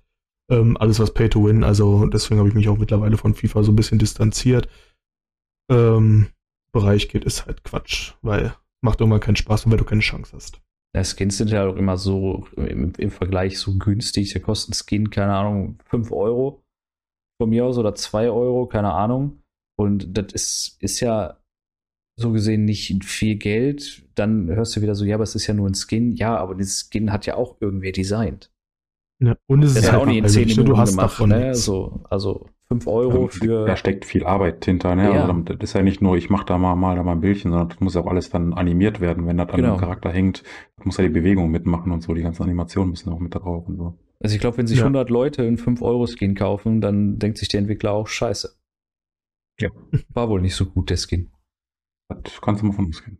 Ähm, 0.50 0.76
alles 0.76 0.98
was 0.98 1.14
Pay 1.14 1.28
to 1.28 1.44
Win, 1.44 1.62
also 1.62 2.04
deswegen 2.06 2.40
habe 2.40 2.48
ich 2.48 2.54
mich 2.54 2.68
auch 2.68 2.78
mittlerweile 2.78 3.16
von 3.16 3.34
FIFA 3.34 3.62
so 3.62 3.70
ein 3.70 3.76
bisschen 3.76 4.00
distanziert. 4.00 4.68
Ähm, 5.70 6.28
Bereich 6.72 7.08
geht, 7.08 7.24
ist 7.24 7.46
halt 7.46 7.62
Quatsch, 7.62 8.14
weil 8.22 8.54
macht 8.82 9.00
irgendwann 9.00 9.20
keinen 9.20 9.36
Spaß, 9.36 9.70
wenn 9.70 9.78
du 9.78 9.84
keine 9.84 10.00
Chance 10.00 10.34
hast. 10.34 10.60
Ja, 10.95 11.05
Skins 11.05 11.38
sind 11.38 11.51
ja 11.51 11.66
auch 11.66 11.76
immer 11.76 11.97
so 11.97 12.47
im, 12.57 12.93
im 12.99 13.11
Vergleich 13.11 13.59
so 13.59 13.78
günstig. 13.78 14.32
Der 14.32 14.43
kostet 14.43 14.70
ein 14.70 14.74
Skin, 14.74 15.11
keine 15.11 15.34
Ahnung, 15.34 15.78
5 15.86 16.12
Euro 16.12 16.62
von 17.40 17.51
mir 17.51 17.64
aus 17.64 17.78
oder 17.78 17.95
2 17.95 18.30
Euro, 18.30 18.66
keine 18.66 18.93
Ahnung. 18.93 19.43
Und 19.78 20.16
das 20.16 20.32
ist, 20.32 20.76
ist 20.80 21.01
ja 21.01 21.38
so 22.16 22.32
gesehen 22.32 22.66
nicht 22.66 23.05
viel 23.05 23.36
Geld. 23.36 24.07
Dann 24.14 24.49
hörst 24.49 24.76
du 24.76 24.82
wieder 24.82 24.95
so, 24.95 25.05
ja, 25.05 25.16
aber 25.16 25.24
es 25.24 25.34
ist 25.34 25.47
ja 25.47 25.55
nur 25.55 25.68
ein 25.68 25.74
Skin. 25.74 26.14
Ja, 26.14 26.36
aber 26.36 26.55
dieses 26.55 26.88
Skin 26.90 27.11
hat 27.11 27.24
ja 27.24 27.36
auch 27.36 27.57
irgendwer 27.61 27.93
designt. 27.93 28.53
Ja, 29.22 29.36
und 29.47 29.62
es 29.62 29.74
das 29.74 29.84
ist 29.84 29.93
halt 29.93 30.03
auch 30.03 30.07
nicht 30.07 30.18
in 30.18 30.28
10 30.28 30.49
Minuten 30.49 30.66
du 30.66 30.76
hast 30.76 30.90
gemacht, 30.90 31.26
ne? 31.26 31.55
So, 31.55 32.05
also 32.11 32.51
5 32.72 32.86
Euro 32.86 33.28
für. 33.28 33.66
Da 33.66 33.76
steckt 33.76 34.04
viel 34.04 34.24
Arbeit 34.24 34.64
hinter, 34.64 34.94
ne? 34.94 35.04
Ja. 35.04 35.26
Also 35.26 35.40
das 35.40 35.58
ist 35.60 35.72
ja 35.74 35.82
nicht 35.82 36.00
nur, 36.00 36.16
ich 36.16 36.30
mache 36.30 36.46
da 36.46 36.56
mal, 36.58 36.74
mal 36.74 36.96
da 36.96 37.02
mal 37.02 37.12
ein 37.12 37.20
Bildchen, 37.20 37.50
sondern 37.50 37.68
das 37.68 37.80
muss 37.80 37.96
auch 37.96 38.06
alles 38.06 38.30
dann 38.30 38.54
animiert 38.54 39.00
werden, 39.00 39.26
wenn 39.26 39.36
das 39.36 39.50
an 39.50 39.56
genau. 39.56 39.76
dem 39.76 39.80
Charakter 39.80 40.10
hängt. 40.10 40.42
muss 40.84 40.96
ja 40.96 41.04
die 41.04 41.10
Bewegung 41.10 41.50
mitmachen 41.50 41.92
und 41.92 42.02
so, 42.02 42.14
die 42.14 42.22
ganzen 42.22 42.42
Animationen 42.42 42.90
müssen 42.90 43.12
auch 43.12 43.18
mit 43.18 43.34
da 43.34 43.40
drauf 43.40 43.68
und 43.68 43.76
so. 43.76 43.98
Also 44.20 44.34
ich 44.34 44.40
glaube, 44.40 44.56
wenn 44.58 44.66
sich 44.66 44.78
ja. 44.78 44.84
100 44.84 45.10
Leute 45.10 45.42
einen 45.42 45.58
5-Euro-Skin 45.58 46.34
kaufen, 46.34 46.80
dann 46.80 47.18
denkt 47.18 47.38
sich 47.38 47.48
der 47.48 47.60
Entwickler 47.60 47.92
auch, 47.92 48.06
scheiße. 48.06 48.56
Ja. 49.60 49.70
War 50.10 50.28
wohl 50.28 50.40
nicht 50.40 50.54
so 50.54 50.66
gut, 50.66 50.90
der 50.90 50.96
Skin. 50.96 51.30
Das 52.08 52.40
kannst 52.40 52.62
du 52.62 52.66
mal 52.66 52.72
von 52.72 52.88
ausgehen. 52.88 53.18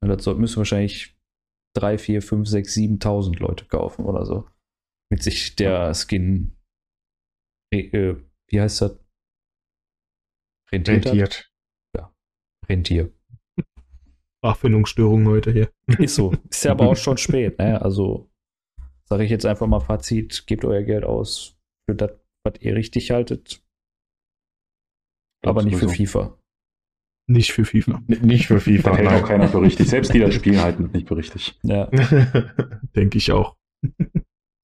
Und 0.00 0.08
das 0.08 0.26
müssen 0.26 0.56
wahrscheinlich 0.56 1.16
3, 1.76 1.98
4, 1.98 2.22
5, 2.22 2.48
6, 2.48 2.76
7.000 2.76 3.38
Leute 3.38 3.66
kaufen 3.66 4.04
oder 4.04 4.24
so. 4.24 4.46
Mit 5.10 5.22
sich 5.22 5.56
der 5.56 5.92
Skin 5.94 6.56
äh, 7.72 8.14
wie 8.48 8.60
heißt 8.60 8.82
das? 8.82 8.98
Rentiert. 10.72 11.06
Rentiert. 11.06 11.52
Ja, 11.96 12.14
Rentier. 12.68 13.12
Sprachfindungsstörung 14.38 15.26
heute 15.26 15.52
hier. 15.52 15.70
Ist 15.98 16.14
so. 16.14 16.32
Ist 16.50 16.64
ja 16.64 16.72
aber 16.72 16.88
auch 16.88 16.96
schon 16.96 17.16
spät, 17.16 17.58
ne? 17.58 17.80
Also 17.80 18.30
sage 19.04 19.24
ich 19.24 19.30
jetzt 19.30 19.46
einfach 19.46 19.66
mal 19.66 19.80
Fazit, 19.80 20.46
gebt 20.46 20.64
euer 20.64 20.82
Geld 20.82 21.04
aus 21.04 21.58
für 21.88 21.96
das, 21.96 22.12
was 22.44 22.60
ihr 22.60 22.76
richtig 22.76 23.10
haltet. 23.10 23.64
Aber 25.44 25.62
nicht 25.62 25.78
für 25.78 25.88
FIFA. 25.88 26.38
Nicht 27.26 27.52
für 27.52 27.64
FIFA. 27.64 28.02
N 28.06 28.26
nicht 28.26 28.46
für 28.46 28.60
FIFA. 28.60 28.96
hält 28.96 29.08
auch 29.08 29.26
keiner 29.26 29.48
für 29.48 29.60
richtig. 29.60 29.88
Selbst 29.88 30.12
die 30.14 30.18
das 30.18 30.34
Spiel 30.34 30.60
halten 30.62 30.90
nicht 30.92 31.08
für 31.08 31.16
richtig. 31.16 31.58
Ja. 31.62 31.86
Denke 32.94 33.18
ich 33.18 33.32
auch 33.32 33.56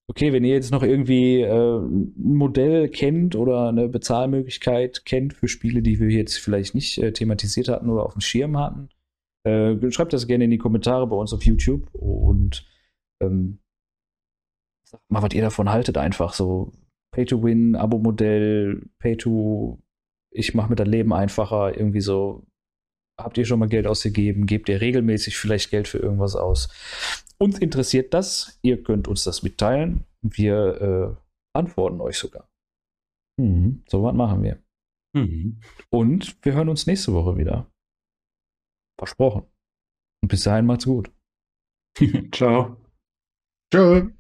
okay, 0.09 0.33
wenn 0.33 0.45
ihr 0.45 0.55
jetzt 0.55 0.71
noch 0.71 0.83
irgendwie 0.83 1.41
äh, 1.41 1.79
ein 1.79 2.15
Modell 2.17 2.89
kennt 2.89 3.37
oder 3.37 3.69
eine 3.69 3.89
Bezahlmöglichkeit 3.89 5.05
kennt 5.05 5.35
für 5.35 5.49
Spiele, 5.49 5.83
die 5.83 5.99
wir 5.99 6.09
jetzt 6.09 6.39
vielleicht 6.39 6.75
nicht 6.75 6.99
äh, 6.99 7.13
thematisiert 7.13 7.69
hatten 7.69 7.89
oder 7.89 8.05
auf 8.05 8.13
dem 8.13 8.21
Schirm 8.21 8.59
hatten, 8.59 8.89
äh, 9.45 9.91
schreibt 9.91 10.13
das 10.13 10.27
gerne 10.27 10.45
in 10.45 10.51
die 10.51 10.59
Kommentare 10.59 11.07
bei 11.07 11.17
uns 11.17 11.33
auf 11.33 11.45
YouTube 11.45 11.89
und 11.95 12.67
ähm, 13.21 13.61
sagt 14.85 15.11
mal, 15.11 15.23
was 15.23 15.35
ihr 15.35 15.43
davon 15.43 15.71
haltet, 15.71 15.99
einfach 15.99 16.33
so 16.35 16.73
Pay-to-Win, 17.13 17.77
Abo-Modell, 17.77 18.83
Pay-to, 18.99 19.79
ich 20.31 20.55
mache 20.55 20.71
mir 20.71 20.77
das 20.77 20.89
Leben 20.89 21.13
einfacher, 21.13 21.77
irgendwie 21.77 22.01
so. 22.01 22.45
Habt 23.21 23.39
ihr 23.39 23.45
schon 23.45 23.61
mal 23.61 23.69
Geld 23.69 23.87
ausgegeben? 23.87 24.47
Gebt 24.47 24.69
ihr 24.69 24.81
regelmäßig 24.81 25.37
vielleicht 25.37 25.71
Geld 25.71 25.87
für 25.87 25.99
irgendwas 25.99 26.35
aus? 26.35 26.69
Uns 27.39 27.59
interessiert 27.59 28.13
das. 28.13 28.59
Ihr 28.63 28.83
könnt 28.83 29.09
uns 29.09 29.25
das 29.25 29.43
mitteilen. 29.43 30.05
Wir 30.23 30.81
äh, 30.81 31.57
antworten 31.57 32.01
euch 32.01 32.19
sogar. 32.19 32.49
Mhm. 33.39 33.85
So 33.89 34.03
was 34.03 34.15
machen 34.15 34.43
wir. 34.43 34.63
Mhm. 35.15 35.61
Und 35.91 36.45
wir 36.45 36.55
hören 36.55 36.69
uns 36.69 36.87
nächste 36.87 37.13
Woche 37.13 37.37
wieder. 37.37 37.71
Versprochen. 38.99 39.47
Und 40.23 40.29
bis 40.29 40.45
dahin 40.45 40.67
macht's 40.67 40.87
gut. 40.87 41.13
Ciao. 42.33 42.77
Tschö. 43.73 44.14